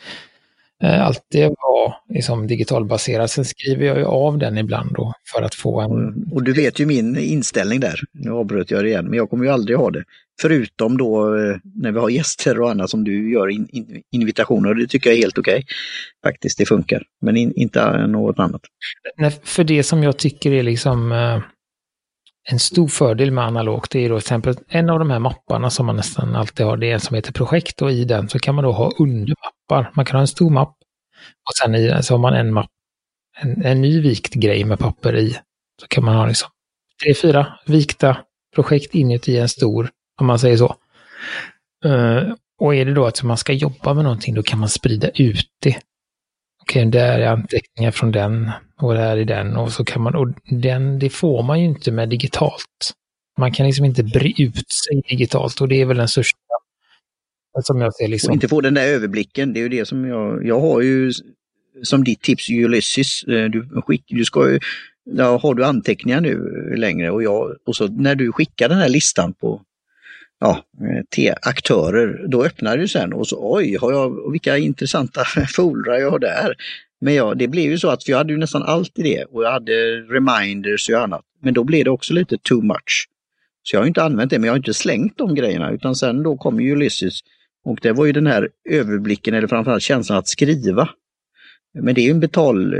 eh, 0.83 1.05
alltid 1.05 1.43
vara 1.43 1.93
liksom, 2.09 2.47
digitalbaserad. 2.47 3.29
Sen 3.29 3.45
skriver 3.45 3.85
jag 3.85 3.97
ju 3.97 4.05
av 4.05 4.37
den 4.37 4.57
ibland 4.57 4.93
då 4.93 5.13
för 5.33 5.41
att 5.41 5.55
få 5.55 5.81
en... 5.81 5.91
Mm. 5.91 6.33
Och 6.33 6.43
du 6.43 6.53
vet 6.53 6.79
ju 6.79 6.85
min 6.85 7.17
inställning 7.17 7.79
där, 7.79 7.99
nu 8.11 8.31
avbröt 8.31 8.71
jag 8.71 8.83
det 8.83 8.89
igen, 8.89 9.05
men 9.05 9.17
jag 9.17 9.29
kommer 9.29 9.45
ju 9.45 9.51
aldrig 9.51 9.77
ha 9.77 9.91
det. 9.91 10.03
Förutom 10.41 10.97
då 10.97 11.25
när 11.75 11.91
vi 11.91 11.99
har 11.99 12.09
gäster 12.09 12.61
och 12.61 12.71
annat 12.71 12.89
som 12.89 13.03
du 13.03 13.31
gör 13.31 13.49
in, 13.49 13.67
in, 13.69 14.01
invitationer, 14.11 14.73
det 14.73 14.87
tycker 14.87 15.09
jag 15.09 15.17
är 15.17 15.21
helt 15.21 15.37
okej. 15.37 15.53
Okay. 15.53 15.65
Faktiskt, 16.23 16.57
det 16.57 16.65
funkar, 16.65 17.03
men 17.21 17.37
in, 17.37 17.53
inte 17.55 18.07
något 18.07 18.39
annat. 18.39 18.61
Nej, 19.17 19.31
för 19.43 19.63
det 19.63 19.83
som 19.83 20.03
jag 20.03 20.17
tycker 20.17 20.51
är 20.51 20.63
liksom 20.63 21.11
en 22.49 22.59
stor 22.59 22.87
fördel 22.87 23.31
med 23.31 23.43
analogt 23.43 23.95
är 23.95 24.09
då 24.09 24.15
till 24.15 24.23
exempel 24.23 24.55
en 24.67 24.89
av 24.89 24.99
de 24.99 25.09
här 25.09 25.19
mapparna 25.19 25.69
som 25.69 25.85
man 25.85 25.95
nästan 25.95 26.35
alltid 26.35 26.65
har, 26.65 26.77
det 26.77 26.89
är 26.89 26.93
en 26.93 26.99
som 26.99 27.15
heter 27.15 27.33
projekt 27.33 27.81
och 27.81 27.91
i 27.91 28.05
den 28.05 28.29
så 28.29 28.39
kan 28.39 28.55
man 28.55 28.63
då 28.63 28.71
ha 28.71 28.91
undermappar. 28.99 29.91
Man 29.95 30.05
kan 30.05 30.15
ha 30.15 30.21
en 30.21 30.27
stor 30.27 30.49
mapp 30.49 30.75
och 31.49 31.55
sen 31.61 31.75
i 31.75 31.87
den 31.87 32.03
så 32.03 32.13
har 32.13 32.19
man 32.19 32.33
en 32.33 32.53
mapp, 32.53 32.69
en, 33.41 33.65
en 33.65 33.81
ny 33.81 34.01
vikt 34.01 34.33
grej 34.33 34.63
med 34.63 34.79
papper 34.79 35.15
i. 35.15 35.37
Så 35.81 35.87
kan 35.87 36.05
man 36.05 36.15
ha 36.15 36.25
liksom 36.25 36.49
tre, 37.03 37.13
fyra 37.13 37.59
vikta 37.65 38.17
projekt 38.55 38.95
inuti 38.95 39.37
en 39.37 39.49
stor, 39.49 39.89
om 40.19 40.27
man 40.27 40.39
säger 40.39 40.57
så. 40.57 40.75
Uh, 41.85 42.33
och 42.59 42.75
är 42.75 42.85
det 42.85 42.93
då 42.93 43.05
att 43.05 43.23
man 43.23 43.37
ska 43.37 43.53
jobba 43.53 43.93
med 43.93 44.03
någonting, 44.03 44.35
då 44.35 44.43
kan 44.43 44.59
man 44.59 44.69
sprida 44.69 45.09
ut 45.09 45.47
det 45.61 45.77
okej, 46.67 46.87
okay, 46.87 46.91
där 46.91 47.19
är 47.19 47.27
anteckningar 47.27 47.91
från 47.91 48.11
den 48.11 48.51
och 48.81 48.93
där 48.93 49.17
är 49.17 49.25
den 49.25 49.55
och 49.55 49.71
så 49.71 49.85
kan 49.85 50.01
man, 50.01 50.15
och 50.15 50.27
den, 50.49 50.99
det 50.99 51.09
får 51.09 51.43
man 51.43 51.59
ju 51.59 51.65
inte 51.65 51.91
med 51.91 52.09
digitalt. 52.09 52.93
Man 53.39 53.51
kan 53.51 53.65
liksom 53.65 53.85
inte 53.85 54.03
bre 54.03 54.33
ut 54.37 54.71
sig 54.71 55.01
digitalt 55.09 55.61
och 55.61 55.67
det 55.67 55.81
är 55.81 55.85
väl 55.85 55.97
den 55.97 56.07
största 56.07 56.37
som 57.63 57.81
jag 57.81 57.95
ser 57.95 58.07
liksom. 58.07 58.29
Och 58.29 58.33
inte 58.33 58.47
få 58.47 58.61
den 58.61 58.73
där 58.73 58.87
överblicken, 58.87 59.53
det 59.53 59.59
är 59.59 59.61
ju 59.61 59.69
det 59.69 59.85
som 59.85 60.05
jag, 60.05 60.45
jag 60.45 60.59
har 60.59 60.81
ju 60.81 61.11
som 61.83 62.03
ditt 62.03 62.21
tips 62.21 62.49
Ulysses, 62.49 63.23
eh, 63.23 63.45
du, 63.45 63.81
skick, 63.85 64.03
du 64.07 64.25
ska 64.25 64.51
ju, 64.51 64.59
ja, 65.03 65.37
har 65.37 65.53
du 65.53 65.65
anteckningar 65.65 66.21
nu 66.21 66.37
längre 66.77 67.11
och, 67.11 67.23
jag, 67.23 67.55
och 67.65 67.75
så 67.75 67.87
när 67.87 68.15
du 68.15 68.31
skickar 68.31 68.69
den 68.69 68.77
här 68.77 68.89
listan 68.89 69.33
på 69.33 69.61
ja, 70.39 70.63
eh, 70.81 71.03
till 71.09 71.33
aktörer, 71.41 72.27
då 72.27 72.45
öppnar 72.45 72.77
du 72.77 72.87
sen 72.87 73.13
och 73.13 73.27
så 73.27 73.55
oj, 73.55 73.77
har 73.81 73.91
jag, 73.91 74.31
vilka 74.31 74.57
intressanta 74.57 75.25
foldrar 75.55 75.95
jag 75.95 76.11
har 76.11 76.19
där. 76.19 76.55
Men 77.01 77.13
ja, 77.13 77.33
det 77.33 77.47
blev 77.47 77.71
ju 77.71 77.77
så 77.77 77.89
att 77.89 78.07
jag 78.07 78.17
hade 78.17 78.33
ju 78.33 78.39
nästan 78.39 78.63
allt 78.63 78.99
i 78.99 79.03
det 79.03 79.23
och 79.23 79.43
jag 79.43 79.51
hade 79.51 79.73
reminders 80.01 80.89
och 80.89 81.01
annat. 81.01 81.21
Men 81.41 81.53
då 81.53 81.63
blev 81.63 81.85
det 81.85 81.91
också 81.91 82.13
lite 82.13 82.37
too 82.37 82.61
much. 82.61 83.09
Så 83.63 83.75
jag 83.75 83.81
har 83.81 83.87
inte 83.87 84.03
använt 84.03 84.29
det, 84.29 84.39
men 84.39 84.45
jag 84.47 84.53
har 84.53 84.57
inte 84.57 84.73
slängt 84.73 85.17
de 85.17 85.35
grejerna 85.35 85.71
utan 85.71 85.95
sen 85.95 86.23
då 86.23 86.37
kom 86.37 86.61
ju 86.61 86.71
Ulysses 86.71 87.19
och 87.65 87.79
det 87.81 87.91
var 87.91 88.05
ju 88.05 88.11
den 88.11 88.27
här 88.27 88.49
överblicken 88.69 89.33
eller 89.33 89.47
framförallt 89.47 89.83
känslan 89.83 90.17
att 90.17 90.27
skriva. 90.27 90.89
Men 91.73 91.95
det 91.95 92.01
är 92.01 92.05
ju 92.05 92.11
en 92.11 92.19
betal 92.19 92.73
eh, 92.73 92.79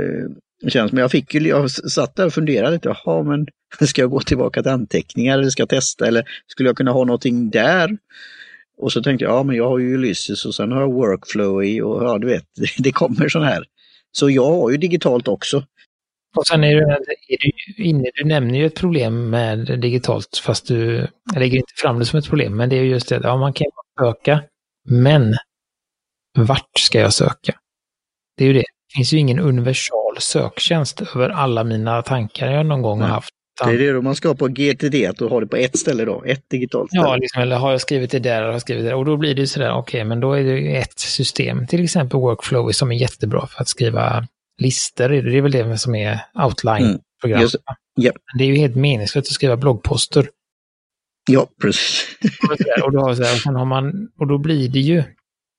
känns. 0.66 0.92
men 0.92 1.00
jag 1.00 1.10
fick 1.10 1.34
ju, 1.34 1.48
jag 1.48 1.70
satt 1.70 2.16
där 2.16 2.26
och 2.26 2.34
funderade 2.34 2.70
lite, 2.70 2.88
jaha 3.04 3.22
men 3.22 3.46
ska 3.88 4.00
jag 4.00 4.10
gå 4.10 4.20
tillbaka 4.20 4.62
till 4.62 4.72
anteckningar 4.72 5.38
eller 5.38 5.50
ska 5.50 5.62
jag 5.62 5.68
testa 5.68 6.06
eller 6.06 6.24
skulle 6.46 6.68
jag 6.68 6.76
kunna 6.76 6.92
ha 6.92 7.04
någonting 7.04 7.50
där? 7.50 7.98
Och 8.80 8.92
så 8.92 9.02
tänkte 9.02 9.24
jag, 9.24 9.34
ja 9.34 9.42
men 9.42 9.56
jag 9.56 9.68
har 9.68 9.78
ju 9.78 9.94
Ulysses 9.94 10.44
och 10.46 10.54
sen 10.54 10.72
har 10.72 10.80
jag 10.80 10.92
Workflow 10.92 11.64
i 11.64 11.80
och 11.80 12.04
ja 12.04 12.18
du 12.18 12.26
vet, 12.26 12.44
det 12.78 12.92
kommer 12.92 13.28
sån 13.28 13.42
här. 13.42 13.64
Så 14.12 14.30
jag 14.30 14.50
har 14.50 14.70
ju 14.70 14.76
digitalt 14.76 15.28
också. 15.28 15.64
Och 16.36 16.46
sen 16.46 16.64
är 16.64 16.74
du, 16.74 16.82
är 16.82 17.06
du 17.76 17.84
inne, 17.84 18.10
du 18.14 18.24
nämner 18.24 18.58
ju 18.58 18.66
ett 18.66 18.74
problem 18.74 19.30
med 19.30 19.80
digitalt 19.80 20.42
fast 20.44 20.68
du 20.68 21.06
lägger 21.36 21.56
inte 21.56 21.72
fram 21.76 21.98
det 21.98 22.04
som 22.04 22.18
ett 22.18 22.28
problem. 22.28 22.56
Men 22.56 22.68
det 22.68 22.76
är 22.76 22.82
just 22.82 23.08
det, 23.08 23.20
ja 23.22 23.36
man 23.36 23.52
kan 23.52 23.66
söka, 24.00 24.42
men 24.88 25.36
vart 26.38 26.78
ska 26.78 27.00
jag 27.00 27.14
söka? 27.14 27.58
Det 28.36 28.44
är 28.44 28.48
ju 28.48 28.54
det. 28.54 28.64
Det 28.88 28.96
finns 28.96 29.12
ju 29.12 29.18
ingen 29.18 29.38
universal 29.38 30.16
söktjänst 30.18 31.02
över 31.14 31.28
alla 31.28 31.64
mina 31.64 32.02
tankar 32.02 32.50
jag 32.50 32.66
någon 32.66 32.82
gång 32.82 33.00
har 33.00 33.08
haft. 33.08 33.30
Det 33.64 33.70
är 33.70 33.94
det 33.94 34.02
man 34.02 34.14
ska 34.14 34.28
ha 34.28 34.34
på 34.34 34.48
GTD, 34.48 35.06
att 35.06 35.16
du 35.16 35.24
har 35.24 35.40
det 35.40 35.46
på 35.46 35.56
ett 35.56 35.78
ställe 35.78 36.04
då, 36.04 36.22
ett 36.26 36.50
digitalt 36.50 36.90
ställe. 36.90 37.04
Ja, 37.04 37.16
liksom, 37.16 37.42
eller 37.42 37.56
har 37.56 37.70
jag 37.70 37.80
skrivit 37.80 38.10
det 38.10 38.18
där 38.18 38.36
eller 38.36 38.46
har 38.46 38.52
jag 38.52 38.60
skrivit 38.60 38.84
det 38.84 38.88
där? 38.88 38.96
Och 38.96 39.04
då 39.04 39.16
blir 39.16 39.34
det 39.34 39.40
ju 39.40 39.46
sådär, 39.46 39.70
okej, 39.70 39.80
okay, 39.80 40.04
men 40.04 40.20
då 40.20 40.32
är 40.32 40.44
det 40.44 40.58
ju 40.58 40.76
ett 40.76 40.98
system, 40.98 41.66
till 41.66 41.84
exempel 41.84 42.20
Workflow 42.20 42.72
som 42.72 42.92
är 42.92 42.96
jättebra 42.96 43.46
för 43.46 43.60
att 43.60 43.68
skriva 43.68 44.26
listor. 44.62 45.08
Det 45.08 45.36
är 45.36 45.40
väl 45.40 45.52
det 45.52 45.78
som 45.78 45.94
är 45.94 46.20
outline-program. 46.34 47.40
Mm. 47.40 47.48
Yep. 48.00 48.14
Det 48.38 48.44
är 48.44 48.48
ju 48.48 48.56
helt 48.56 48.76
meningslöst 48.76 49.28
att 49.28 49.34
skriva 49.34 49.56
bloggposter. 49.56 50.28
Ja, 51.30 51.46
precis. 51.62 52.18
och, 52.82 52.92
då, 52.92 53.16
så 53.16 53.22
här, 53.22 53.34
och, 53.34 53.38
sen 53.38 53.56
har 53.56 53.64
man, 53.64 54.08
och 54.18 54.26
då 54.26 54.38
blir 54.38 54.68
det 54.68 54.80
ju 54.80 55.02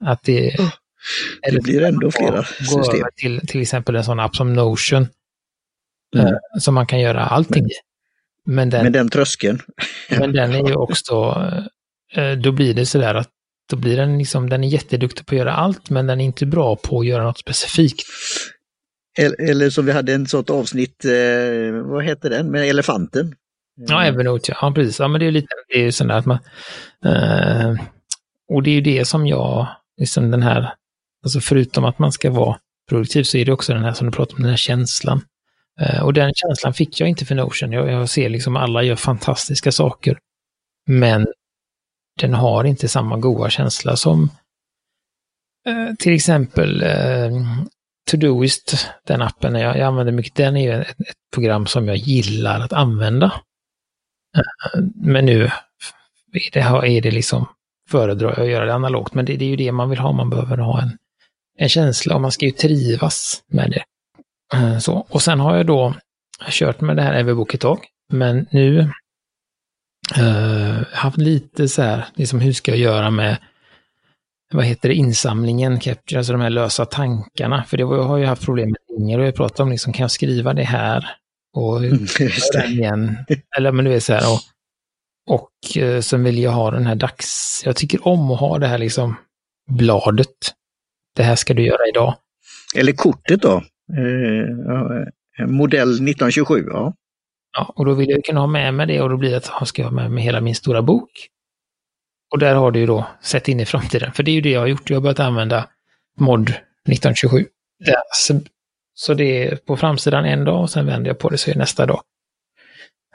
att 0.06 0.24
det... 0.24 0.56
Det 1.52 1.64
blir 1.64 1.84
ändå 1.84 2.12
flera 2.12 2.44
system. 2.44 3.08
Till, 3.16 3.48
till 3.48 3.62
exempel 3.62 3.96
en 3.96 4.04
sån 4.04 4.20
app 4.20 4.36
som 4.36 4.54
Notion. 4.54 5.08
Mm. 6.16 6.28
Eh, 6.28 6.34
som 6.60 6.76
man 6.76 6.88
kan 6.88 7.00
göra 7.00 7.26
allting 7.26 7.66
i. 7.66 7.74
Men 8.46 8.70
den, 8.70 8.84
med 8.84 8.94
den 8.94 9.10
tröskeln. 9.10 9.60
men 10.10 10.34
den 10.34 10.54
är 10.54 10.68
ju 10.68 10.76
också, 10.76 11.44
eh, 12.14 12.32
då 12.32 12.52
blir 12.52 12.74
det 12.74 12.86
sådär 12.86 13.16
att 13.16 13.30
då 13.70 13.76
blir 13.76 13.98
den 13.98 14.18
liksom, 14.18 14.50
den 14.50 14.64
är 14.64 14.68
jätteduktig 14.68 15.26
på 15.26 15.36
att 15.36 15.40
göra 15.40 15.54
allt, 15.54 15.90
men 15.90 16.08
den 16.08 16.22
är 16.22 16.26
inte 16.26 16.46
bra 16.46 16.76
på 16.76 17.00
att 17.00 17.06
göra 17.06 17.24
något 17.24 17.38
specifikt. 17.38 18.04
Eller, 19.18 19.50
eller 19.50 19.70
som 19.70 19.86
vi 19.86 19.92
hade 19.92 20.14
en 20.14 20.28
sånt 20.28 20.50
avsnitt, 20.50 21.06
eh, 21.06 21.72
vad 21.72 22.04
heter 22.04 22.30
den, 22.30 22.52
med 22.52 22.70
elefanten? 22.70 23.36
Ja, 23.88 24.04
Evernote, 24.04 24.54
ja 24.62 24.72
precis. 24.76 25.00
Ja, 25.00 25.08
men 25.08 25.20
det 25.20 25.28
är 25.28 25.32
lite, 25.32 25.48
det 25.68 25.80
är 25.80 25.84
ju 25.84 25.92
sådär 25.92 26.16
att 26.16 26.26
man, 26.26 26.40
eh, 27.06 27.76
och 28.50 28.64
det 28.64 28.70
är 28.70 28.76
ju 28.76 28.82
det 28.82 29.06
som 29.06 29.28
jag, 29.28 29.68
liksom 29.98 30.32
den 30.32 30.42
här, 30.42 30.74
alltså 31.24 31.40
förutom 31.40 31.86
att 31.86 32.00
man 32.00 32.12
ska 32.12 32.32
vara 32.32 32.60
produktiv 32.90 33.24
så 33.24 33.38
är 33.38 33.46
det 33.46 33.52
också 33.52 33.74
den 33.74 33.84
här 33.84 33.94
som 33.94 34.08
du 34.08 34.12
pratar 34.12 34.36
om, 34.36 34.42
den 34.42 34.50
här 34.50 34.58
känslan. 34.58 35.22
Eh, 35.82 36.02
och 36.04 36.14
den 36.14 36.34
känslan 36.36 36.74
fick 36.74 37.00
jag 37.00 37.10
inte 37.10 37.26
för 37.26 37.36
Notion. 37.36 37.72
Jag, 37.72 37.92
jag 37.92 38.10
ser 38.10 38.30
liksom 38.30 38.56
alla 38.56 38.84
gör 38.84 38.96
fantastiska 38.96 39.72
saker. 39.72 40.20
Men 40.88 41.28
den 42.20 42.34
har 42.34 42.64
inte 42.64 42.88
samma 42.88 43.18
goda 43.18 43.50
känsla 43.50 43.96
som 43.96 44.32
eh, 45.68 45.96
till 46.00 46.14
exempel 46.14 46.84
eh, 46.84 47.32
Todoist, 48.12 48.88
den 49.04 49.22
appen 49.22 49.56
jag, 49.56 49.78
jag 49.78 49.88
använder 49.88 50.14
mycket. 50.14 50.36
Den 50.36 50.58
är 50.58 50.62
ju 50.62 50.82
ett, 50.82 50.90
ett, 50.90 51.16
program 51.34 51.66
som 51.66 51.88
jag 51.88 51.98
gillar 51.98 52.60
att 52.60 52.74
använda. 52.74 53.26
Eh, 54.38 54.82
men 54.96 55.26
nu 55.26 55.44
är 56.34 56.52
det, 56.52 56.60
är 56.60 57.02
det 57.02 57.12
liksom, 57.12 57.46
föredrar 57.90 58.30
jag 58.30 58.40
att 58.40 58.52
göra 58.52 58.66
det 58.66 58.74
analogt, 58.74 59.14
men 59.14 59.26
det, 59.26 59.38
det, 59.38 59.46
är 59.46 59.50
ju 59.50 59.56
det 59.56 59.72
man 59.72 59.90
vill 59.90 60.00
ha. 60.00 60.12
Man 60.12 60.30
behöver 60.30 60.58
ha 60.58 60.82
en, 60.82 60.98
en 61.60 61.70
känsla 61.70 62.16
och 62.16 62.22
man 62.22 62.32
ska 62.32 62.46
ju 62.46 62.52
trivas 62.52 63.44
med 63.48 63.72
det. 63.72 63.84
Eh, 64.58 64.78
så. 64.78 65.06
Och 65.10 65.22
sen 65.22 65.40
har 65.40 65.58
jag 65.58 65.66
då 65.66 65.94
kört 66.50 66.82
med 66.82 66.96
det 66.96 67.02
här 67.02 67.14
Everbook 67.14 67.54
ett 67.54 67.62
tag, 67.62 67.80
men 68.14 68.48
nu 68.52 68.80
uh, 70.18 70.84
haft 70.94 71.18
lite 71.18 71.68
så 71.68 71.82
här, 71.82 72.06
liksom 72.16 72.40
hur 72.40 72.54
ska 72.54 72.72
jag 72.72 72.80
göra 72.80 73.10
med 73.10 73.38
vad 74.54 74.66
heter 74.66 74.90
det, 74.90 74.96
insamlingen, 74.96 75.80
capture, 75.80 76.20
alltså 76.20 76.34
de 76.34 76.42
här 76.42 76.50
lösa 76.50 76.86
tankarna. 76.86 77.64
För 77.64 77.78
det 77.78 77.84
var, 77.84 77.98
jag 77.98 78.04
har 78.04 78.18
ju 78.18 78.26
haft 78.26 78.46
problem 78.46 78.70
med 78.70 78.98
Inger 78.98 79.20
och 79.20 79.26
jag 79.26 79.36
pratade 79.36 79.64
om, 79.64 79.72
liksom, 79.72 79.94
kan 79.94 80.04
jag 80.04 80.12
skriva 80.12 80.54
det 80.54 80.64
här? 80.64 81.16
Och 81.54 81.78
mm, 81.78 82.08
den 82.54 82.72
igen. 82.72 83.18
Eller 83.58 83.72
men 83.72 83.86
du 83.86 83.92
vet 83.92 84.04
så 84.04 84.14
här, 84.14 84.34
och, 84.34 84.40
och 85.36 85.78
eh, 85.78 86.02
sen 86.02 86.24
vill 86.24 86.40
jag 86.40 86.52
ha 86.52 86.72
den 86.72 86.86
här 86.86 86.96
dags... 86.96 87.62
Jag 87.66 87.76
tycker 87.76 88.08
om 88.08 88.32
att 88.32 88.40
ha 88.40 88.58
det 88.58 88.68
här 88.68 88.78
liksom 88.78 89.16
bladet. 89.72 90.54
Det 91.16 91.24
här 91.24 91.36
ska 91.36 91.54
du 91.54 91.66
göra 91.66 91.88
idag. 91.90 92.16
Eller 92.76 92.92
kortet 92.92 93.42
då? 93.42 93.64
Eh, 93.98 95.48
modell 95.48 95.90
1927, 95.90 96.66
ja. 96.72 96.94
Ja, 97.58 97.74
och 97.76 97.86
då 97.86 97.94
vill 97.94 98.10
jag 98.10 98.24
kunna 98.24 98.40
ha 98.40 98.48
med 98.48 98.74
mig 98.74 98.88
det 98.88 99.02
och 99.02 99.10
då 99.10 99.18
blir 99.18 99.30
det 99.32 99.38
att 99.38 99.52
jag 99.60 99.68
ska 99.68 99.84
ha 99.84 99.92
med 99.92 100.12
mig 100.12 100.24
hela 100.24 100.42
min 100.42 100.56
stora 100.56 100.82
bok. 100.82 101.10
Och 102.32 102.40
där 102.40 102.56
har 102.56 102.72
du 102.72 102.80
ju 102.80 102.86
då 102.86 103.08
sett 103.22 103.48
in 103.48 103.60
i 103.60 103.66
framtiden, 103.66 104.12
för 104.12 104.24
det 104.24 104.32
är 104.32 104.34
ju 104.34 104.42
det 104.42 104.50
jag 104.50 104.60
har 104.60 104.68
gjort. 104.68 104.90
Jag 104.90 104.98
har 104.98 105.02
börjat 105.02 105.20
använda 105.20 105.68
mod 106.20 106.50
1927. 106.50 107.46
Det, 107.86 107.96
så, 108.14 108.40
så 108.94 109.14
det 109.14 109.48
är 109.48 109.56
på 109.56 109.78
framsidan 109.78 110.26
en 110.26 110.46
dag 110.46 110.62
och 110.62 110.70
sen 110.70 110.86
vänder 110.86 111.10
jag 111.10 111.20
på 111.20 111.30
det 111.30 111.38
så 111.38 111.50
är 111.50 111.54
det 111.54 111.60
nästa 111.60 111.86
dag. 111.86 112.02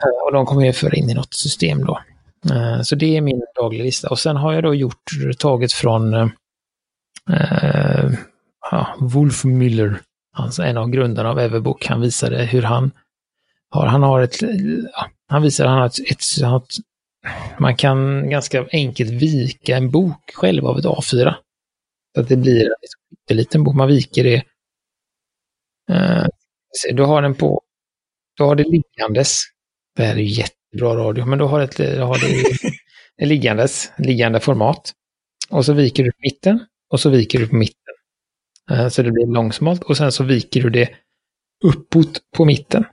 Eh, 0.03 0.25
och 0.25 0.33
de 0.33 0.45
kommer 0.45 0.65
jag 0.65 0.75
föra 0.75 0.95
in 0.95 1.09
i 1.09 1.13
något 1.13 1.33
system 1.33 1.85
då. 1.85 1.99
Eh, 2.51 2.81
så 2.81 2.95
det 2.95 3.17
är 3.17 3.21
min 3.21 3.45
dagliga 3.55 3.83
lista. 3.83 4.09
Och 4.09 4.19
sen 4.19 4.35
har 4.35 4.53
jag 4.53 4.63
då 4.63 4.75
gjort, 4.75 5.03
taget 5.39 5.73
från 5.73 6.13
eh, 7.29 8.11
ja, 8.71 8.95
Wolf 8.99 9.43
Müller 9.43 9.99
Alltså 10.37 10.63
en 10.63 10.77
av 10.77 10.89
grundarna 10.89 11.29
av 11.29 11.39
Everbook, 11.39 11.85
han 11.85 12.01
visade 12.01 12.45
hur 12.45 12.61
han 12.61 12.91
har, 13.69 13.87
han 13.87 14.03
har 14.03 14.21
ett, 14.21 14.35
han 15.27 15.41
visar 15.41 15.65
han 15.65 15.77
har 15.77 15.85
ett, 15.85 15.99
ett, 15.99 16.21
ett, 16.43 16.85
man 17.59 17.75
kan 17.75 18.29
ganska 18.29 18.67
enkelt 18.71 19.11
vika 19.11 19.77
en 19.77 19.91
bok 19.91 20.31
själv 20.33 20.65
av 20.65 20.79
ett 20.79 20.85
A4. 20.85 21.35
Så 22.15 22.21
att 22.21 22.29
det 22.29 22.37
blir 22.37 22.69
en 23.29 23.37
liten 23.37 23.63
bok, 23.63 23.75
man 23.75 23.87
viker 23.87 24.23
det. 24.23 24.43
Uh, 25.91 26.25
du 26.93 27.03
har 27.03 27.21
den 27.21 27.35
på, 27.35 27.61
du 28.37 28.43
har 28.43 28.55
det 28.55 28.63
liggandes. 28.63 29.39
Det 29.95 30.03
här 30.03 30.15
är 30.15 30.19
jättebra 30.19 30.95
radio, 30.95 31.25
men 31.25 31.39
du 31.39 31.45
har, 31.45 31.59
ett, 31.59 31.77
du 31.77 32.01
har 32.01 32.17
det, 32.19 33.25
liggandes, 33.25 33.91
liggande 33.97 34.39
format. 34.39 34.93
Och 35.49 35.65
så 35.65 35.73
viker 35.73 36.03
du 36.03 36.11
mitten 36.17 36.65
och 36.95 36.99
så 36.99 37.09
viker 37.09 37.39
du 37.39 37.47
på 37.47 37.55
mitten. 37.55 37.93
Eh, 38.71 38.87
så 38.87 39.03
det 39.03 39.11
blir 39.11 39.27
långsmalt 39.27 39.83
och 39.83 39.97
sen 39.97 40.11
så 40.11 40.23
viker 40.23 40.61
du 40.61 40.69
det 40.69 40.89
uppåt 41.63 42.21
på 42.35 42.45
mitten. 42.45 42.85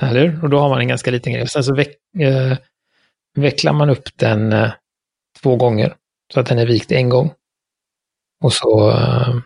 Eller 0.00 0.44
Och 0.44 0.50
då 0.50 0.58
har 0.58 0.68
man 0.68 0.80
en 0.80 0.88
ganska 0.88 1.10
liten 1.10 1.32
grej. 1.32 1.48
Sen 1.48 1.64
så 1.64 1.74
veck, 1.74 1.96
eh, 2.18 2.58
vecklar 3.34 3.72
man 3.72 3.90
upp 3.90 4.08
den 4.16 4.52
eh, 4.52 4.72
två 5.42 5.56
gånger 5.56 5.96
så 6.32 6.40
att 6.40 6.46
den 6.46 6.58
är 6.58 6.66
vikt 6.66 6.92
en 6.92 7.08
gång. 7.08 7.32
Och 8.44 8.52
så... 8.52 8.90
Eh, 8.90 9.36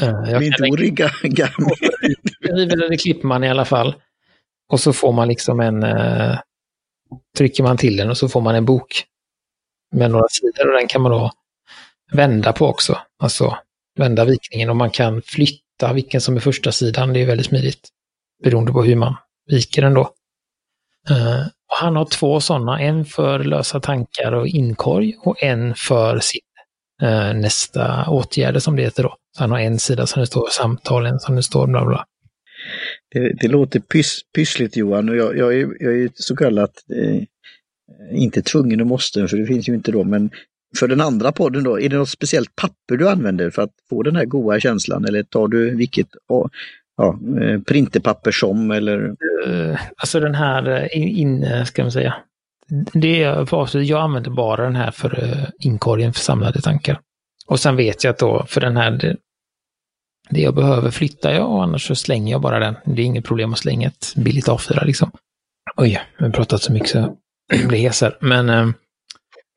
eh 0.00 0.30
jag 0.30 0.42
inte 0.42 0.62
origga 0.62 1.10
Eller 2.50 2.96
klipper 2.96 3.28
man 3.28 3.44
i 3.44 3.50
alla 3.50 3.64
fall. 3.64 3.94
Och 4.68 4.80
så 4.80 4.92
får 4.92 5.12
man 5.12 5.28
liksom 5.28 5.60
en... 5.60 5.82
Eh, 5.82 6.38
trycker 7.38 7.62
man 7.62 7.76
till 7.76 7.96
den 7.96 8.10
och 8.10 8.18
så 8.18 8.28
får 8.28 8.40
man 8.40 8.54
en 8.54 8.64
bok 8.64 9.06
med 9.94 10.10
några 10.10 10.28
sidor 10.28 10.70
och 10.72 10.78
den 10.78 10.88
kan 10.88 11.02
man 11.02 11.12
då 11.12 11.30
vända 12.12 12.52
på 12.52 12.66
också. 12.66 12.98
Alltså 13.18 13.58
vända 13.98 14.24
vikningen 14.24 14.70
och 14.70 14.76
man 14.76 14.90
kan 14.90 15.22
flytta 15.22 15.92
vilken 15.92 16.20
som 16.20 16.36
är 16.36 16.40
första 16.40 16.72
sidan. 16.72 17.12
Det 17.12 17.22
är 17.22 17.26
väldigt 17.26 17.46
smidigt. 17.46 17.88
Beroende 18.44 18.72
på 18.72 18.82
hur 18.82 18.96
man 18.96 19.16
viker 19.50 19.82
den 19.82 19.94
då. 19.94 20.10
Uh, 21.10 21.46
och 21.70 21.76
han 21.76 21.96
har 21.96 22.04
två 22.04 22.40
sådana, 22.40 22.80
en 22.80 23.04
för 23.04 23.38
lösa 23.38 23.80
tankar 23.80 24.32
och 24.32 24.46
inkorg 24.46 25.14
och 25.24 25.42
en 25.42 25.74
för 25.74 26.18
sin 26.18 26.40
uh, 27.02 27.28
eh, 27.28 27.34
nästa 27.34 28.10
åtgärder 28.10 28.60
som 28.60 28.76
det 28.76 28.82
heter 28.82 29.02
då. 29.02 29.16
Så 29.36 29.42
han 29.42 29.50
har 29.50 29.58
en 29.58 29.78
sida 29.78 30.06
som 30.06 30.20
det 30.20 30.26
står 30.26 30.48
samtal, 30.50 31.06
en 31.06 31.20
som 31.20 31.36
det 31.36 31.42
står 31.42 31.66
bla 31.66 31.84
bla. 31.84 32.04
Det, 33.10 33.32
det 33.40 33.48
låter 33.48 33.80
pys, 33.80 34.20
pyssligt 34.34 34.76
Johan 34.76 35.08
och 35.08 35.16
jag, 35.16 35.36
jag, 35.36 35.54
är, 35.54 35.68
jag 35.80 35.98
är 35.98 36.10
så 36.14 36.36
kallat 36.36 36.72
eh, 36.94 37.22
Eh, 37.90 38.22
inte 38.22 38.42
tvungen 38.42 38.80
och 38.80 38.86
måste, 38.86 39.28
för 39.28 39.36
det 39.36 39.46
finns 39.46 39.68
ju 39.68 39.74
inte 39.74 39.92
då, 39.92 40.04
men 40.04 40.30
för 40.78 40.88
den 40.88 41.00
andra 41.00 41.32
podden 41.32 41.64
då, 41.64 41.80
är 41.80 41.88
det 41.88 41.96
något 41.96 42.08
speciellt 42.08 42.56
papper 42.56 42.96
du 42.96 43.08
använder 43.08 43.50
för 43.50 43.62
att 43.62 43.72
få 43.90 44.02
den 44.02 44.16
här 44.16 44.24
goda 44.24 44.60
känslan 44.60 45.04
eller 45.04 45.22
tar 45.22 45.48
du 45.48 45.76
vilket 45.76 46.08
ja, 46.96 47.18
eh, 47.40 47.60
printerpapper 47.60 48.30
som 48.30 48.70
eller? 48.70 49.14
Eh, 49.46 49.80
alltså 49.96 50.20
den 50.20 50.34
här 50.34 50.94
inne, 50.96 51.58
in, 51.58 51.66
ska 51.66 51.82
man 51.82 51.92
säga. 51.92 52.14
Det 52.92 53.22
är, 53.22 53.76
jag 53.78 54.00
använder 54.00 54.30
bara 54.30 54.64
den 54.64 54.76
här 54.76 54.90
för 54.90 55.36
inkorgen 55.58 56.12
för 56.12 56.20
samlade 56.20 56.60
tankar. 56.60 57.00
Och 57.46 57.60
sen 57.60 57.76
vet 57.76 58.04
jag 58.04 58.10
att 58.10 58.18
då 58.18 58.44
för 58.48 58.60
den 58.60 58.76
här, 58.76 58.90
det, 58.90 59.16
det 60.30 60.40
jag 60.40 60.54
behöver 60.54 60.90
flyttar 60.90 61.32
jag 61.32 61.50
och 61.50 61.62
annars 61.62 61.86
så 61.86 61.94
slänger 61.94 62.32
jag 62.32 62.40
bara 62.40 62.58
den. 62.58 62.74
Det 62.84 63.02
är 63.02 63.06
inget 63.06 63.24
problem 63.24 63.52
att 63.52 63.58
slänga 63.58 63.88
ett 63.88 64.14
billigt 64.16 64.48
A4 64.48 64.84
liksom. 64.84 65.10
Oj, 65.76 66.00
jag 66.18 66.26
har 66.26 66.32
pratat 66.32 66.62
så 66.62 66.72
mycket 66.72 66.90
så 66.90 67.16
blir 67.68 67.78
hesare. 67.78 68.16
Men 68.20 68.48
eh, 68.48 68.68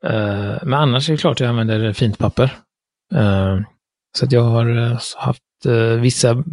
eh, 0.03 0.57
men 0.63 0.73
annars 0.73 1.09
är 1.09 1.13
det 1.13 1.17
klart 1.17 1.39
jag 1.39 1.49
använder 1.49 1.93
fint 1.93 2.17
papper. 2.17 2.57
Eh, 3.13 3.59
så 4.17 4.25
att 4.25 4.31
jag 4.31 4.41
har 4.41 4.77
eh, 4.77 4.99
haft 5.17 5.65
eh, 5.65 5.73
vissa 5.73 6.43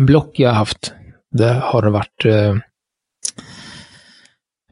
block 0.00 0.38
jag 0.38 0.48
har 0.48 0.56
haft. 0.56 0.92
Det 1.30 1.52
har 1.52 1.82
varit 1.82 2.26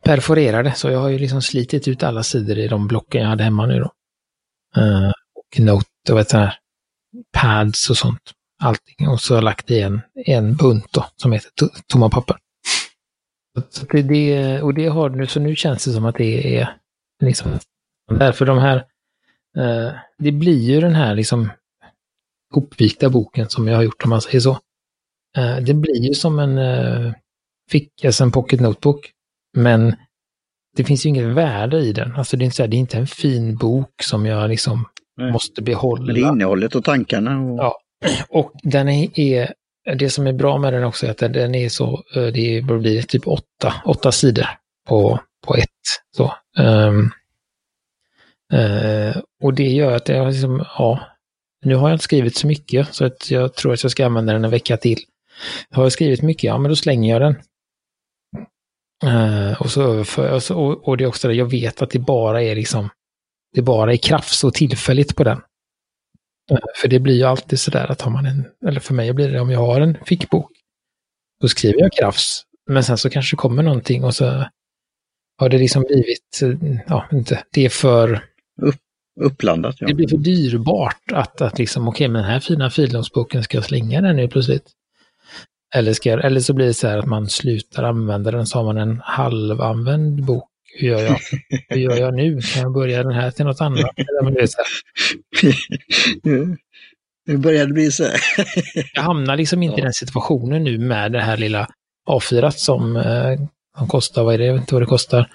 perforerade, 0.04 0.72
så 0.74 0.90
jag 0.90 0.98
har 0.98 1.08
ju 1.08 1.18
liksom 1.18 1.42
slitit 1.42 1.88
ut 1.88 2.02
alla 2.02 2.22
sidor 2.22 2.58
i 2.58 2.68
de 2.68 2.88
blocken 2.88 3.22
jag 3.22 3.28
hade 3.28 3.44
hemma 3.44 3.66
nu 3.66 3.78
då. 3.78 3.92
och 5.34 5.60
note 5.60 6.12
och 6.12 6.18
vet 6.18 6.32
här, 6.32 6.58
pads 7.32 7.90
och 7.90 7.96
sånt. 7.96 8.32
Allting. 8.62 9.08
Och 9.08 9.20
så 9.20 9.34
har 9.34 9.36
jag 9.36 9.44
lagt 9.44 9.70
i 9.70 9.80
en, 9.80 10.00
en 10.26 10.56
bunt 10.56 10.92
då, 10.92 11.06
som 11.16 11.32
heter 11.32 11.50
tomma 11.86 12.10
papper. 12.10 12.36
Så 13.70 13.86
det, 13.86 14.02
det, 14.02 14.62
och 14.62 14.74
det 14.74 14.86
har 14.86 15.10
nu, 15.10 15.26
så 15.26 15.40
nu 15.40 15.56
känns 15.56 15.84
det 15.84 15.92
som 15.92 16.04
att 16.04 16.16
det 16.16 16.58
är 16.58 16.76
liksom. 17.22 17.58
Därför 18.10 18.46
de 18.46 18.58
här, 18.58 18.76
eh, 19.56 19.92
det 20.18 20.32
blir 20.32 20.60
ju 20.60 20.80
den 20.80 20.94
här 20.94 21.14
liksom 21.14 21.50
hopvikta 22.54 23.10
boken 23.10 23.48
som 23.48 23.68
jag 23.68 23.76
har 23.76 23.82
gjort 23.82 24.04
om 24.04 24.10
man 24.10 24.20
säger 24.20 24.40
så. 24.40 24.58
Eh, 25.36 25.56
det 25.56 25.74
blir 25.74 26.02
ju 26.08 26.14
som 26.14 26.38
en 26.38 26.58
eh, 26.58 27.12
fick, 27.70 28.04
alltså 28.04 28.24
en 28.24 28.32
pocket 28.32 28.60
notebook. 28.60 29.10
Men 29.56 29.96
det 30.76 30.84
finns 30.84 31.06
ju 31.06 31.08
inget 31.08 31.26
värde 31.26 31.78
i 31.78 31.92
den. 31.92 32.12
Alltså 32.16 32.36
det 32.36 32.42
är 32.42 32.44
inte, 32.44 32.56
så 32.56 32.62
här, 32.62 32.68
det 32.68 32.76
är 32.76 32.78
inte 32.78 32.98
en 32.98 33.06
fin 33.06 33.56
bok 33.56 34.02
som 34.02 34.26
jag 34.26 34.50
liksom 34.50 34.84
Nej. 35.16 35.32
måste 35.32 35.62
behålla. 35.62 36.06
Men 36.06 36.14
det 36.14 36.20
är 36.20 36.32
innehållet 36.32 36.74
och 36.74 36.84
tankarna. 36.84 37.40
Och... 37.40 37.58
Ja, 37.58 37.78
och 38.28 38.52
den 38.62 38.88
är, 38.88 39.54
det 39.84 40.10
som 40.10 40.26
är 40.26 40.32
bra 40.32 40.58
med 40.58 40.72
den 40.72 40.84
också 40.84 41.06
är 41.06 41.10
att 41.10 41.18
den 41.18 41.54
är 41.54 41.68
så, 41.68 42.02
eh, 42.16 42.26
det 42.26 42.64
blir 42.64 43.02
typ 43.02 43.26
åtta, 43.26 43.74
åtta 43.84 44.12
sidor 44.12 44.46
på, 44.88 45.20
på 45.46 45.54
ett. 45.56 45.68
Så. 46.16 46.34
Um, 46.58 47.10
uh, 48.54 49.16
och 49.42 49.54
det 49.54 49.68
gör 49.68 49.96
att 49.96 50.08
jag 50.08 50.26
liksom, 50.26 50.64
ja, 50.78 51.00
nu 51.64 51.74
har 51.74 51.88
jag 51.88 51.94
inte 51.94 52.04
skrivit 52.04 52.36
så 52.36 52.46
mycket 52.46 52.94
så 52.94 53.04
att 53.04 53.30
jag 53.30 53.54
tror 53.54 53.72
att 53.72 53.82
jag 53.82 53.92
ska 53.92 54.06
använda 54.06 54.32
den 54.32 54.44
en 54.44 54.50
vecka 54.50 54.76
till. 54.76 54.98
Har 55.70 55.82
jag 55.82 55.92
skrivit 55.92 56.22
mycket, 56.22 56.44
ja 56.44 56.58
men 56.58 56.68
då 56.68 56.76
slänger 56.76 57.12
jag 57.12 57.22
den. 57.22 57.36
Uh, 59.04 59.62
och, 59.62 59.70
så 59.70 59.82
överför, 59.82 60.52
och, 60.52 60.88
och 60.88 60.96
det 60.96 61.04
är 61.04 61.08
också 61.08 61.28
det, 61.28 61.34
jag 61.34 61.50
vet 61.50 61.82
att 61.82 61.90
det 61.90 61.98
bara 61.98 62.42
är 62.42 62.54
liksom, 62.54 62.88
det 63.54 63.62
bara 63.62 63.92
är 63.92 63.96
krafs 63.96 64.44
och 64.44 64.54
tillfälligt 64.54 65.16
på 65.16 65.24
den. 65.24 65.40
Uh, 66.52 66.58
för 66.76 66.88
det 66.88 66.98
blir 66.98 67.14
ju 67.14 67.24
alltid 67.24 67.60
sådär 67.60 67.90
att 67.90 68.00
har 68.00 68.10
man 68.10 68.26
en, 68.26 68.44
eller 68.66 68.80
för 68.80 68.94
mig 68.94 69.12
blir 69.12 69.28
det 69.28 69.40
om 69.40 69.50
jag 69.50 69.60
har 69.60 69.80
en 69.80 69.96
fickbok, 70.06 70.50
då 71.40 71.48
skriver 71.48 71.80
jag 71.80 71.92
krafts. 71.92 72.42
Men 72.66 72.84
sen 72.84 72.98
så 72.98 73.10
kanske 73.10 73.36
kommer 73.36 73.62
någonting 73.62 74.04
och 74.04 74.14
så 74.14 74.44
har 75.38 75.48
det 75.48 75.58
liksom 75.58 75.82
blivit, 75.82 76.40
ja, 76.86 77.04
inte, 77.12 77.44
det 77.50 77.64
är 77.64 77.68
för... 77.68 78.24
Upp, 78.62 78.76
uppblandat, 79.20 79.76
ja. 79.78 79.86
Det 79.86 79.94
blir 79.94 80.08
för 80.08 80.16
dyrbart 80.16 81.12
att, 81.12 81.40
att 81.40 81.58
liksom, 81.58 81.88
okej, 81.88 81.94
okay, 81.96 82.08
men 82.08 82.22
den 82.22 82.30
här 82.30 82.40
fina 82.40 82.70
fildomsboken, 82.70 83.42
ska 83.42 83.56
jag 83.56 83.64
slänga 83.64 84.00
den 84.00 84.16
nu 84.16 84.28
plötsligt? 84.28 84.70
Eller, 85.74 85.92
ska, 85.92 86.10
eller 86.10 86.40
så 86.40 86.52
blir 86.52 86.66
det 86.66 86.74
så 86.74 86.88
här 86.88 86.98
att 86.98 87.06
man 87.06 87.28
slutar 87.28 87.82
använda 87.82 88.30
den, 88.30 88.46
så 88.46 88.58
har 88.58 88.64
man 88.64 88.78
en 88.78 89.00
halvanvänd 89.04 90.24
bok. 90.24 90.48
Hur 90.74 90.88
gör 90.88 91.00
jag? 91.00 91.18
Hur 91.68 91.76
gör 91.76 91.96
jag 91.96 92.14
nu? 92.14 92.40
Kan 92.40 92.62
jag 92.62 92.72
börja 92.72 93.02
den 93.02 93.12
här 93.12 93.30
till 93.30 93.44
något 93.44 93.60
annat? 93.60 93.90
Nu 97.26 97.36
börjar 97.36 97.66
det 97.66 97.72
bli 97.72 97.90
så 97.90 98.04
här. 98.04 98.20
jag 98.94 99.02
hamnar 99.02 99.36
liksom 99.36 99.62
inte 99.62 99.74
ja. 99.74 99.78
i 99.78 99.82
den 99.82 99.92
situationen 99.92 100.64
nu 100.64 100.78
med 100.78 101.12
det 101.12 101.20
här 101.20 101.36
lilla 101.36 101.68
A4 102.08 102.50
som, 102.50 102.96
eh, 102.96 103.40
som 103.78 103.88
kostar, 103.88 104.24
vad 104.24 104.34
är 104.34 104.38
det, 104.38 104.44
jag 104.44 104.52
vet 104.52 104.60
inte 104.60 104.74
vad 104.74 104.82
det 104.82 104.86
kostar. 104.86 105.30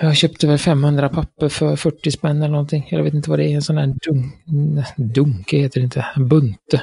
Jag 0.00 0.16
köpte 0.16 0.46
väl 0.46 0.58
500 0.58 1.08
papper 1.08 1.48
för 1.48 1.76
40 1.76 2.10
spänn 2.10 2.36
eller 2.36 2.48
någonting. 2.48 2.88
Jag 2.90 3.02
vet 3.02 3.14
inte 3.14 3.30
vad 3.30 3.38
det 3.38 3.44
är, 3.44 3.54
en 3.54 3.62
sån 3.62 3.78
här 3.78 3.86
dunk, 3.86 4.34
dunke 4.96 5.56
heter 5.56 5.80
det 5.80 5.84
inte, 5.84 6.06
en 6.16 6.28
bunte. 6.28 6.82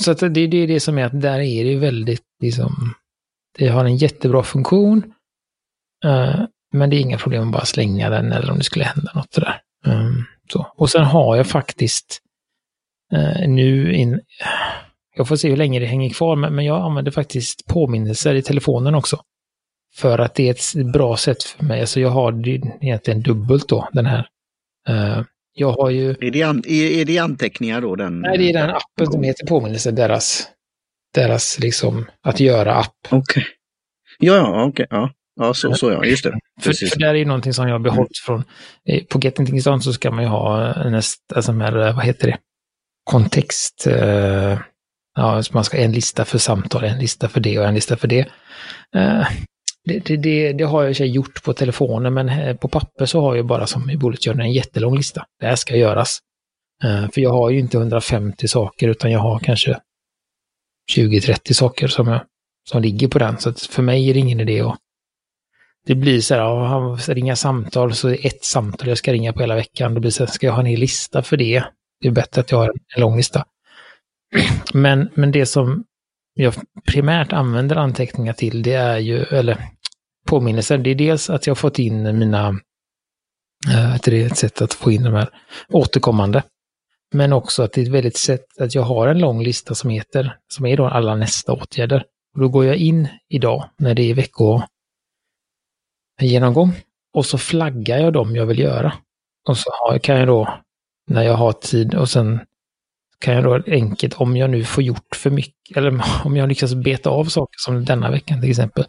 Så 0.00 0.10
att 0.10 0.18
det, 0.18 0.28
det 0.28 0.56
är 0.56 0.66
det 0.66 0.80
som 0.80 0.98
är 0.98 1.04
att 1.04 1.20
där 1.20 1.40
är 1.40 1.64
det 1.64 1.76
väldigt 1.76 2.24
liksom, 2.42 2.94
det 3.58 3.68
har 3.68 3.84
en 3.84 3.96
jättebra 3.96 4.42
funktion. 4.42 5.12
Uh, 6.04 6.44
men 6.72 6.90
det 6.90 6.96
är 6.96 7.00
inga 7.00 7.18
problem 7.18 7.46
att 7.46 7.52
bara 7.52 7.64
slänga 7.64 8.10
den 8.10 8.32
eller 8.32 8.50
om 8.50 8.58
det 8.58 8.64
skulle 8.64 8.84
hända 8.84 9.12
något 9.14 9.32
sådär. 9.32 9.60
Um, 9.86 10.24
så. 10.52 10.72
Och 10.76 10.90
sen 10.90 11.04
har 11.04 11.36
jag 11.36 11.46
faktiskt 11.46 12.18
uh, 13.12 13.48
nu 13.48 13.94
in, 13.94 14.20
jag 15.16 15.28
får 15.28 15.36
se 15.36 15.48
hur 15.48 15.56
länge 15.56 15.80
det 15.80 15.86
hänger 15.86 16.10
kvar, 16.10 16.36
men, 16.36 16.64
jag 16.64 16.82
använder 16.82 17.10
faktiskt 17.10 17.66
påminnelser 17.66 18.34
i 18.34 18.42
telefonen 18.42 18.94
också. 18.94 19.20
För 19.96 20.18
att 20.18 20.34
det 20.34 20.48
är 20.48 20.50
ett 20.50 20.92
bra 20.92 21.16
sätt 21.16 21.42
för 21.42 21.64
mig. 21.64 21.80
Alltså 21.80 22.00
jag 22.00 22.10
har 22.10 22.32
det 22.32 22.62
egentligen 22.80 23.22
dubbelt 23.22 23.68
då, 23.68 23.88
den 23.92 24.06
här. 24.06 24.28
Uh, 24.88 25.22
jag 25.52 25.72
har 25.72 25.90
ju... 25.90 26.10
Är 26.10 26.30
det, 26.30 26.42
an, 26.42 26.62
är, 26.66 27.04
det 27.04 27.18
anteckningar 27.18 27.80
då? 27.80 27.96
Den, 27.96 28.20
Nej, 28.20 28.38
det 28.38 28.50
är 28.50 28.52
den 28.52 28.70
appen 28.70 29.06
som 29.06 29.22
heter 29.22 29.46
påminnelse, 29.46 29.90
deras, 29.90 30.48
deras 31.14 31.58
liksom 31.58 32.06
att 32.22 32.40
göra-app. 32.40 32.94
Okej. 33.06 33.18
Okay. 33.20 33.44
Ja, 34.18 34.36
ja, 34.36 34.64
okej. 34.64 34.86
Okay, 34.86 34.86
ja. 34.90 35.10
Ja, 35.38 35.54
så, 35.54 35.74
så 35.74 35.90
ja, 35.90 36.04
just 36.04 36.24
det. 36.24 36.38
För, 36.60 36.72
för 36.72 36.98
där 36.98 37.14
är 37.14 37.24
någonting 37.24 37.52
som 37.52 37.68
jag 37.68 37.74
har 37.74 37.78
behållit 37.78 38.28
mm. 38.28 38.44
från, 38.44 38.44
eh, 38.88 39.04
på 39.04 39.20
Getting 39.22 39.62
så 39.62 39.92
ska 39.92 40.10
man 40.10 40.24
ju 40.24 40.30
ha 40.30 40.72
nästa, 40.90 41.36
alltså 41.36 41.52
med, 41.52 41.72
vad 41.72 42.04
heter 42.04 42.26
det, 42.26 42.38
kontext, 43.10 43.86
eh, 43.86 44.58
ja, 45.14 45.42
man 45.52 45.64
ska 45.64 45.76
en 45.76 45.92
lista 45.92 46.24
för 46.24 46.38
samtal, 46.38 46.84
en 46.84 46.98
lista 46.98 47.28
för 47.28 47.40
det 47.40 47.58
och 47.58 47.64
en 47.64 47.74
lista 47.74 47.96
för 47.96 48.08
det. 48.08 48.28
Eh, 48.94 49.26
det, 49.84 50.16
det, 50.16 50.52
det, 50.52 50.64
har 50.64 50.82
jag 50.82 51.06
gjort 51.06 51.42
på 51.42 51.52
telefonen, 51.52 52.14
men 52.14 52.58
på 52.58 52.68
papper 52.68 53.06
så 53.06 53.20
har 53.20 53.36
jag 53.36 53.46
bara 53.46 53.66
som 53.66 53.90
i 53.90 53.96
Bullet 53.96 54.24
Journal 54.24 54.46
en 54.46 54.52
jättelång 54.52 54.96
lista. 54.96 55.24
Det 55.40 55.46
här 55.46 55.56
ska 55.56 55.76
göras. 55.76 56.18
För 56.82 57.20
jag 57.20 57.30
har 57.30 57.50
ju 57.50 57.58
inte 57.58 57.76
150 57.76 58.48
saker, 58.48 58.88
utan 58.88 59.10
jag 59.10 59.18
har 59.18 59.38
kanske 59.38 59.80
20-30 60.96 61.52
saker 61.52 61.88
som, 61.88 62.08
jag, 62.08 62.20
som 62.70 62.82
ligger 62.82 63.08
på 63.08 63.18
den. 63.18 63.38
Så 63.38 63.52
för 63.52 63.82
mig 63.82 64.10
är 64.10 64.14
det 64.14 64.20
ingen 64.20 64.40
idé 64.40 64.60
att... 64.60 64.78
Det 65.88 65.94
blir 65.94 66.20
så 66.20 66.34
här, 66.34 66.40
ja, 66.40 66.98
ringa 67.08 67.36
samtal, 67.36 67.94
så 67.94 68.08
är 68.08 68.12
det 68.12 68.26
ett 68.26 68.44
samtal 68.44 68.88
jag 68.88 68.98
ska 68.98 69.12
ringa 69.12 69.32
på 69.32 69.40
hela 69.40 69.54
veckan. 69.54 69.94
Då 69.94 70.00
blir 70.00 70.10
så 70.10 70.24
här, 70.24 70.32
ska 70.32 70.46
jag 70.46 70.52
ha 70.52 70.60
en 70.60 70.66
hel 70.66 70.80
lista 70.80 71.22
för 71.22 71.36
det? 71.36 71.64
Det 72.00 72.08
är 72.08 72.12
bättre 72.12 72.40
att 72.40 72.50
jag 72.50 72.58
har 72.58 72.72
en 72.96 73.00
lång 73.00 73.16
lista. 73.16 73.44
Men, 74.74 75.08
men 75.14 75.32
det 75.32 75.46
som 75.46 75.84
jag 76.34 76.54
primärt 76.86 77.32
använder 77.32 77.76
anteckningar 77.76 78.32
till, 78.32 78.62
det 78.62 78.72
är 78.72 78.98
ju, 78.98 79.22
eller 79.22 79.58
påminnelser. 80.26 80.78
Det 80.78 80.90
är 80.90 80.94
dels 80.94 81.30
att 81.30 81.46
jag 81.46 81.50
har 81.50 81.56
fått 81.56 81.78
in 81.78 82.18
mina, 82.18 82.48
eh, 83.68 83.94
äh, 83.94 84.00
det 84.04 84.22
är 84.22 84.26
ett 84.26 84.38
sätt 84.38 84.62
att 84.62 84.74
få 84.74 84.92
in 84.92 85.02
de 85.02 85.14
här 85.14 85.28
återkommande. 85.68 86.42
Men 87.14 87.32
också 87.32 87.62
att 87.62 87.72
det 87.72 87.80
är 87.80 87.82
ett 87.82 87.92
väldigt 87.92 88.16
sätt 88.16 88.60
att 88.60 88.74
jag 88.74 88.82
har 88.82 89.08
en 89.08 89.18
lång 89.18 89.42
lista 89.42 89.74
som 89.74 89.90
heter, 89.90 90.36
som 90.54 90.66
är 90.66 90.76
då 90.76 90.86
alla 90.86 91.14
nästa 91.14 91.52
åtgärder. 91.52 92.04
Och 92.34 92.40
då 92.40 92.48
går 92.48 92.64
jag 92.64 92.76
in 92.76 93.08
idag 93.28 93.70
när 93.78 93.94
det 93.94 94.10
är 94.10 94.14
vecko 94.14 94.62
genomgång 96.20 96.72
och 97.14 97.26
så 97.26 97.38
flaggar 97.38 97.98
jag 97.98 98.12
dem 98.12 98.36
jag 98.36 98.46
vill 98.46 98.58
göra. 98.58 98.92
Och 99.48 99.58
så 99.58 99.70
kan 100.02 100.16
jag 100.16 100.28
då, 100.28 100.58
när 101.06 101.22
jag 101.22 101.34
har 101.34 101.52
tid, 101.52 101.94
och 101.94 102.10
sen 102.10 102.40
kan 103.18 103.34
jag 103.34 103.44
då 103.44 103.62
enkelt, 103.66 104.14
om 104.14 104.36
jag 104.36 104.50
nu 104.50 104.64
får 104.64 104.84
gjort 104.84 105.16
för 105.16 105.30
mycket, 105.30 105.76
eller 105.76 106.04
om 106.24 106.36
jag 106.36 106.48
lyckas 106.48 106.74
beta 106.74 107.10
av 107.10 107.24
saker 107.24 107.56
som 107.56 107.84
denna 107.84 108.10
veckan 108.10 108.40
till 108.40 108.50
exempel, 108.50 108.84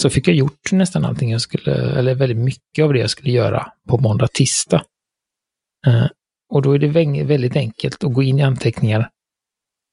så 0.00 0.10
fick 0.10 0.28
jag 0.28 0.36
gjort 0.36 0.72
nästan 0.72 1.04
allting 1.04 1.30
jag 1.30 1.40
skulle, 1.40 1.74
eller 1.74 2.14
väldigt 2.14 2.38
mycket 2.38 2.84
av 2.84 2.92
det 2.92 2.98
jag 2.98 3.10
skulle 3.10 3.30
göra 3.30 3.72
på 3.88 3.98
måndag, 3.98 4.28
tisdag. 4.28 4.84
Eh, 5.86 6.06
och 6.48 6.62
då 6.62 6.72
är 6.72 6.78
det 6.78 7.24
väldigt 7.24 7.56
enkelt 7.56 8.04
att 8.04 8.12
gå 8.12 8.22
in 8.22 8.38
i 8.38 8.42
anteckningar 8.42 9.10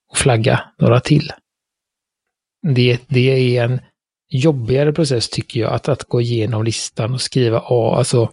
och 0.10 0.18
flagga 0.18 0.64
några 0.78 1.00
till. 1.00 1.32
Det, 2.76 3.02
det 3.08 3.58
är 3.58 3.64
en 3.64 3.80
jobbigare 4.32 4.94
process 4.94 5.30
tycker 5.30 5.60
jag, 5.60 5.74
att, 5.74 5.90
att 5.90 6.04
gå 6.04 6.22
igenom 6.22 6.64
listan 6.64 7.14
och 7.14 7.22
skriva 7.22 7.64
A, 7.66 7.96
alltså 7.98 8.32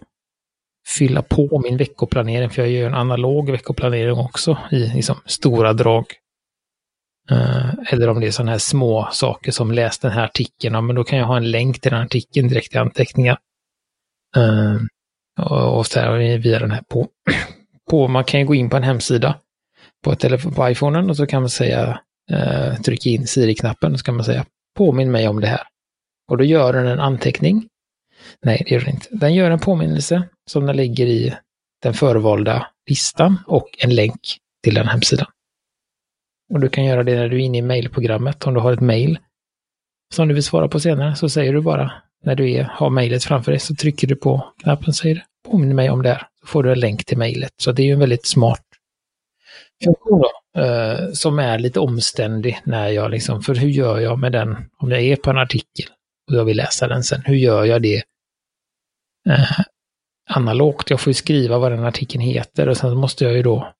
fylla 0.87 1.21
på 1.21 1.61
min 1.63 1.77
veckoplanering, 1.77 2.49
för 2.49 2.61
jag 2.61 2.71
gör 2.71 2.87
en 2.87 2.93
analog 2.93 3.51
veckoplanering 3.51 4.17
också 4.17 4.57
i 4.71 4.75
liksom, 4.75 5.15
stora 5.25 5.73
drag. 5.73 6.05
Uh, 7.31 7.73
eller 7.89 8.07
om 8.07 8.19
det 8.19 8.27
är 8.27 8.31
sådana 8.31 8.51
här 8.51 8.59
små 8.59 9.07
saker 9.11 9.51
som 9.51 9.71
läs 9.71 9.99
den 9.99 10.11
här 10.11 10.23
artikeln, 10.23 10.75
ja, 10.75 10.81
men 10.81 10.95
då 10.95 11.03
kan 11.03 11.19
jag 11.19 11.25
ha 11.25 11.37
en 11.37 11.51
länk 11.51 11.81
till 11.81 11.91
den 11.91 12.01
artikeln 12.01 12.47
direkt 12.47 12.75
i 12.75 12.77
anteckningar. 12.77 13.37
Uh, 14.37 14.77
och, 15.39 15.77
och 15.77 15.87
så 15.87 15.99
här 15.99 16.37
via 16.37 16.59
den 16.59 16.71
här 16.71 16.81
på, 16.89 17.07
på, 17.89 18.07
man 18.07 18.23
kan 18.23 18.39
ju 18.39 18.45
gå 18.45 18.55
in 18.55 18.69
på 18.69 18.77
en 18.77 18.83
hemsida 18.83 19.35
på, 20.03 20.15
telefon, 20.15 20.53
på 20.53 20.69
iPhonen 20.69 21.09
och 21.09 21.17
så 21.17 21.25
kan 21.25 21.41
man 21.41 21.49
säga, 21.49 21.99
uh, 22.31 22.75
trycka 22.81 23.09
in 23.09 23.27
Siri-knappen 23.27 23.93
och 23.93 23.99
så 23.99 24.05
kan 24.05 24.15
man 24.15 24.25
säga 24.25 24.45
påminn 24.77 25.11
mig 25.11 25.27
om 25.27 25.41
det 25.41 25.47
här. 25.47 25.63
Och 26.29 26.37
då 26.37 26.43
gör 26.43 26.73
den 26.73 26.87
en 26.87 26.99
anteckning. 26.99 27.67
Nej, 28.41 28.63
det 28.67 28.75
gör 28.75 28.81
den 28.81 28.93
inte. 28.93 29.07
Den 29.11 29.33
gör 29.33 29.51
en 29.51 29.59
påminnelse 29.59 30.23
som 30.49 30.65
den 30.65 30.75
lägger 30.75 31.05
i 31.05 31.35
den 31.83 31.93
förvalda 31.93 32.67
listan 32.89 33.37
och 33.47 33.69
en 33.77 33.95
länk 33.95 34.37
till 34.63 34.73
den 34.73 34.87
hemsidan. 34.87 35.27
Och 36.53 36.59
du 36.59 36.69
kan 36.69 36.85
göra 36.85 37.03
det 37.03 37.15
när 37.15 37.29
du 37.29 37.35
är 37.35 37.39
inne 37.39 37.57
i 37.57 37.61
mejlprogrammet. 37.61 38.47
Om 38.47 38.53
du 38.53 38.59
har 38.59 38.73
ett 38.73 38.81
mejl 38.81 39.19
som 40.13 40.27
du 40.27 40.33
vill 40.33 40.43
svara 40.43 40.67
på 40.67 40.79
senare 40.79 41.15
så 41.15 41.29
säger 41.29 41.53
du 41.53 41.61
bara 41.61 41.91
när 42.23 42.35
du 42.35 42.51
är, 42.51 42.63
har 42.63 42.89
mejlet 42.89 43.23
framför 43.23 43.51
dig 43.51 43.59
så 43.59 43.75
trycker 43.75 44.07
du 44.07 44.15
på 44.15 44.53
knappen 44.63 44.87
och 44.87 44.95
säger 44.95 45.25
påminn 45.49 45.75
mig 45.75 45.89
om 45.89 46.03
det 46.03 46.09
här. 46.09 46.27
Så 46.41 46.47
får 46.47 46.63
du 46.63 46.71
en 46.71 46.79
länk 46.79 47.05
till 47.05 47.17
mejlet. 47.17 47.51
Så 47.61 47.71
det 47.71 47.81
är 47.81 47.85
ju 47.85 47.93
en 47.93 47.99
väldigt 47.99 48.25
smart 48.25 48.63
funktion 49.83 50.21
då, 50.21 50.61
eh, 50.61 51.11
som 51.13 51.39
är 51.39 51.59
lite 51.59 51.79
omständig 51.79 52.59
när 52.63 52.87
jag 52.87 53.11
liksom, 53.11 53.41
för 53.41 53.55
hur 53.55 53.69
gör 53.69 53.99
jag 53.99 54.19
med 54.19 54.31
den, 54.31 54.57
om 54.77 54.91
jag 54.91 55.01
är 55.01 55.15
på 55.15 55.29
en 55.29 55.37
artikel 55.37 55.85
och 56.29 56.35
jag 56.35 56.45
vill 56.45 56.57
läsa 56.57 56.87
den 56.87 57.03
sen, 57.03 57.21
hur 57.25 57.35
gör 57.35 57.65
jag 57.65 57.81
det 57.81 58.03
eh, 59.29 59.59
analogt? 60.29 60.89
Jag 60.89 60.99
får 60.99 61.11
ju 61.11 61.15
skriva 61.15 61.57
vad 61.57 61.71
den 61.71 61.85
artikeln 61.85 62.21
heter 62.21 62.69
och 62.69 62.77
sen 62.77 62.97
måste 62.97 63.23
jag 63.23 63.33
ju 63.33 63.43
då 63.43 63.73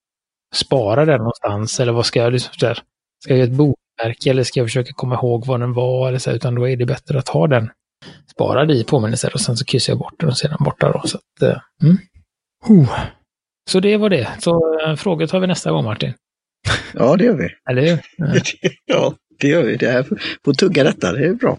spara 0.56 1.06
den 1.06 1.18
någonstans 1.18 1.80
eller 1.80 1.92
vad 1.92 2.06
ska 2.06 2.20
jag, 2.20 2.34
liksom, 2.34 2.54
där, 2.60 2.80
ska 3.24 3.34
jag 3.34 3.40
göra 3.40 3.48
ett 3.48 3.58
bokmärke 3.58 4.30
eller 4.30 4.44
ska 4.44 4.60
jag 4.60 4.68
försöka 4.68 4.94
komma 4.94 5.16
ihåg 5.16 5.46
vad 5.46 5.60
den 5.60 5.74
var 5.74 6.08
eller 6.08 6.20
så, 6.20 6.32
utan 6.32 6.56
då 6.56 6.68
är 6.68 6.78
det 6.78 6.86
bättre 6.86 7.20
att 7.20 7.30
ha 7.30 7.48
den 7.48 7.70
sparad 8.32 8.72
i 8.72 8.84
påminnelser 8.84 9.34
och 9.34 9.42
sen 9.42 9.58
så 9.58 9.66
kryssar 9.66 9.94
jag 9.94 10.00
bort 10.00 10.20
den 10.20 10.30
och 10.30 10.38
ser 10.38 10.50
den 10.50 10.58
borta 10.60 10.92
då. 10.92 11.08
Så, 11.08 11.18
att, 11.18 11.50
uh, 11.50 11.58
mm. 11.84 11.98
uh. 12.70 13.00
så 13.70 13.80
det 13.80 13.98
var 13.98 14.10
det. 14.10 14.30
Så 14.40 14.80
uh, 14.88 14.96
frågor 14.96 15.28
tar 15.28 15.40
vi 15.40 15.48
nästa 15.48 15.72
gång 15.72 15.84
Martin. 15.84 16.14
Ja, 16.94 17.16
det 17.16 17.24
gör 17.24 17.38
vi. 17.38 17.50
Eller 17.70 17.82
hur? 17.82 18.00
ja, 18.86 19.14
det 19.40 19.48
gör 19.48 19.64
vi. 19.64 19.76
Det 19.76 19.92
här 19.92 20.06
får 20.46 20.54
tugga 20.54 20.84
detta, 20.84 21.12
det 21.12 21.26
är 21.26 21.34
bra. 21.34 21.58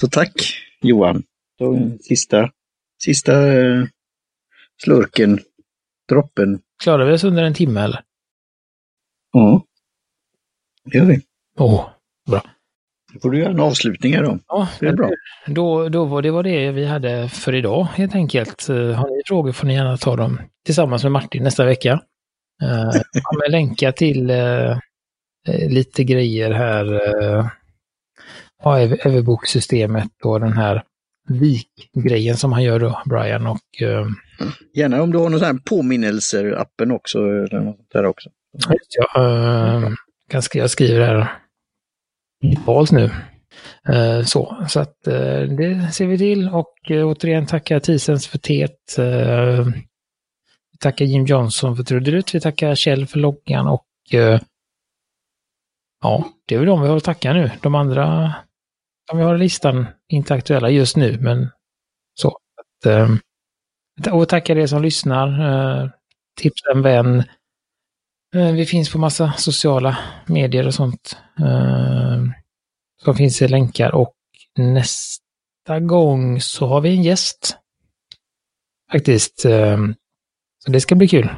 Så 0.00 0.08
tack 0.08 0.32
Johan. 0.82 1.22
Då, 1.58 1.90
sista, 2.00 2.50
sista 3.02 3.52
eh, 3.52 3.84
slurken, 4.82 5.38
droppen. 6.08 6.60
Klarar 6.82 7.06
vi 7.06 7.12
oss 7.12 7.24
under 7.24 7.42
en 7.42 7.54
timme 7.54 7.80
eller? 7.80 8.02
Ja, 9.32 9.64
det 10.84 10.98
gör 10.98 11.04
vi. 11.04 11.20
Åh, 11.58 11.74
oh, 11.74 11.90
bra. 12.30 12.42
Då 13.12 13.20
får 13.20 13.30
du 13.30 13.38
göra 13.38 13.50
en 13.50 13.60
avslutning 13.60 14.14
här 14.14 14.22
då. 14.22 14.38
Ja, 14.48 14.68
det 14.80 14.86
är 14.86 14.92
bra. 14.92 15.10
Då, 15.46 15.88
då 15.88 16.04
var 16.04 16.22
det 16.22 16.30
var 16.30 16.42
det 16.42 16.70
vi 16.70 16.86
hade 16.86 17.28
för 17.28 17.54
idag 17.54 17.84
helt 17.84 18.14
enkelt. 18.14 18.68
Eh, 18.68 18.76
har 18.76 19.16
ni 19.16 19.22
frågor 19.26 19.52
får 19.52 19.66
ni 19.66 19.74
gärna 19.74 19.96
ta 19.96 20.16
dem 20.16 20.40
tillsammans 20.64 21.02
med 21.02 21.12
Martin 21.12 21.42
nästa 21.42 21.64
vecka. 21.64 21.92
Uh, 22.62 23.00
jag 23.12 23.22
kommer 23.22 23.50
länka 23.50 23.92
till 23.92 24.32
lite 25.68 26.04
grejer 26.04 26.50
här. 26.50 26.84
Ja, 28.62 28.78
Everbook-systemet 28.80 30.10
och 30.24 30.40
den 30.40 30.52
här 30.52 30.82
vik-grejen 31.28 32.36
som 32.36 32.52
han 32.52 32.62
gör 32.62 32.80
då, 32.80 33.02
Brian. 33.06 33.46
Och, 33.46 33.82
uh, 33.82 34.06
Gärna 34.74 35.02
om 35.02 35.12
du 35.12 35.18
har 35.18 35.28
någon 35.28 35.38
sån 35.38 35.46
här 35.46 35.62
påminnelser-appen 35.64 36.92
också. 36.92 37.18
Eller 37.18 37.60
något 37.60 37.90
där 37.92 38.04
också. 38.04 38.30
Ja, 38.88 39.22
uh, 39.22 39.90
ganska, 40.30 40.58
jag 40.58 40.70
skriver 40.70 41.00
här 41.00 41.32
digitalt 42.42 42.92
nu. 42.92 43.10
Uh, 43.88 44.24
så, 44.24 44.64
så 44.68 44.80
att 44.80 44.96
uh, 45.08 45.42
det 45.42 45.90
ser 45.92 46.06
vi 46.06 46.18
till 46.18 46.48
och 46.48 46.74
uh, 46.90 47.06
återigen 47.06 47.46
tacka 47.46 47.80
Tisens 47.80 48.26
för 48.26 48.38
teet. 48.38 48.98
vi 50.72 50.78
tackar 50.80 51.04
Jim 51.04 51.24
Johnson 51.24 51.76
för 51.76 51.84
trudelutt, 51.84 52.34
vi 52.34 52.40
tackar 52.40 52.74
Kjell 52.74 53.06
för 53.06 53.18
loggan 53.18 53.66
och 53.66 53.84
ja, 56.02 56.24
det 56.46 56.54
är 56.54 56.58
väl 56.58 56.66
de 56.66 56.82
vi 56.82 56.88
har 56.88 56.96
att 56.96 57.04
tacka 57.04 57.32
nu. 57.32 57.50
De 57.62 57.74
andra 57.74 58.34
vi 59.16 59.22
har 59.22 59.34
i 59.34 59.38
listan, 59.38 59.86
inte 60.08 60.34
aktuella 60.34 60.70
just 60.70 60.96
nu, 60.96 61.18
men 61.20 61.50
så. 62.14 62.28
Att, 62.28 62.86
ehm, 62.86 63.18
och 64.12 64.28
tacka 64.28 64.52
er 64.52 64.66
som 64.66 64.82
lyssnar. 64.82 65.28
Eh, 65.28 65.90
tipsa 66.40 66.70
en 66.74 66.82
vän. 66.82 67.24
Eh, 68.34 68.52
vi 68.52 68.66
finns 68.66 68.92
på 68.92 68.98
massa 68.98 69.32
sociala 69.32 69.98
medier 70.26 70.66
och 70.66 70.74
sånt 70.74 71.16
eh, 71.38 72.24
som 73.04 73.14
finns 73.14 73.42
i 73.42 73.48
länkar 73.48 73.94
och 73.94 74.14
nästa 74.56 75.80
gång 75.80 76.40
så 76.40 76.66
har 76.66 76.80
vi 76.80 76.96
en 76.96 77.02
gäst. 77.02 77.56
Faktiskt. 78.92 79.44
Ehm, 79.44 79.94
så 80.64 80.70
det 80.70 80.80
ska 80.80 80.94
bli 80.94 81.08
kul. 81.08 81.30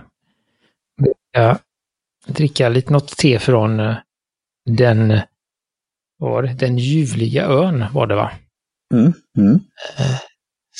Vi 0.96 1.12
ska 1.32 1.58
dricka 2.26 2.68
lite 2.68 2.92
något 2.92 3.16
te 3.16 3.38
från 3.38 3.94
den 4.70 5.20
var 6.20 6.42
det, 6.42 6.54
den 6.54 6.78
ljuvliga 6.78 7.46
ön 7.46 7.84
var 7.92 8.06
det 8.06 8.14
va? 8.14 8.30
Mm, 8.94 9.12
mm. 9.38 9.54
Eh, 9.98 10.20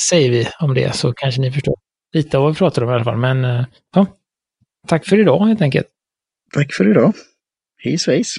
säger 0.08 0.30
vi 0.30 0.48
om 0.60 0.74
det 0.74 0.96
så 0.96 1.12
kanske 1.12 1.40
ni 1.40 1.52
förstår 1.52 1.74
lite 2.12 2.38
av 2.38 2.42
vad 2.42 2.52
vi 2.52 2.58
pratar 2.58 2.82
om 2.82 2.90
i 2.90 2.92
alla 2.92 3.04
fall. 3.04 3.16
Men 3.16 3.44
eh, 3.44 3.64
ja, 3.94 4.06
tack 4.88 5.06
för 5.06 5.18
idag 5.18 5.46
helt 5.46 5.62
enkelt. 5.62 5.86
Tack 6.54 6.74
för 6.74 6.90
idag. 6.90 7.12
Hej 7.82 7.98
svejs. 7.98 8.36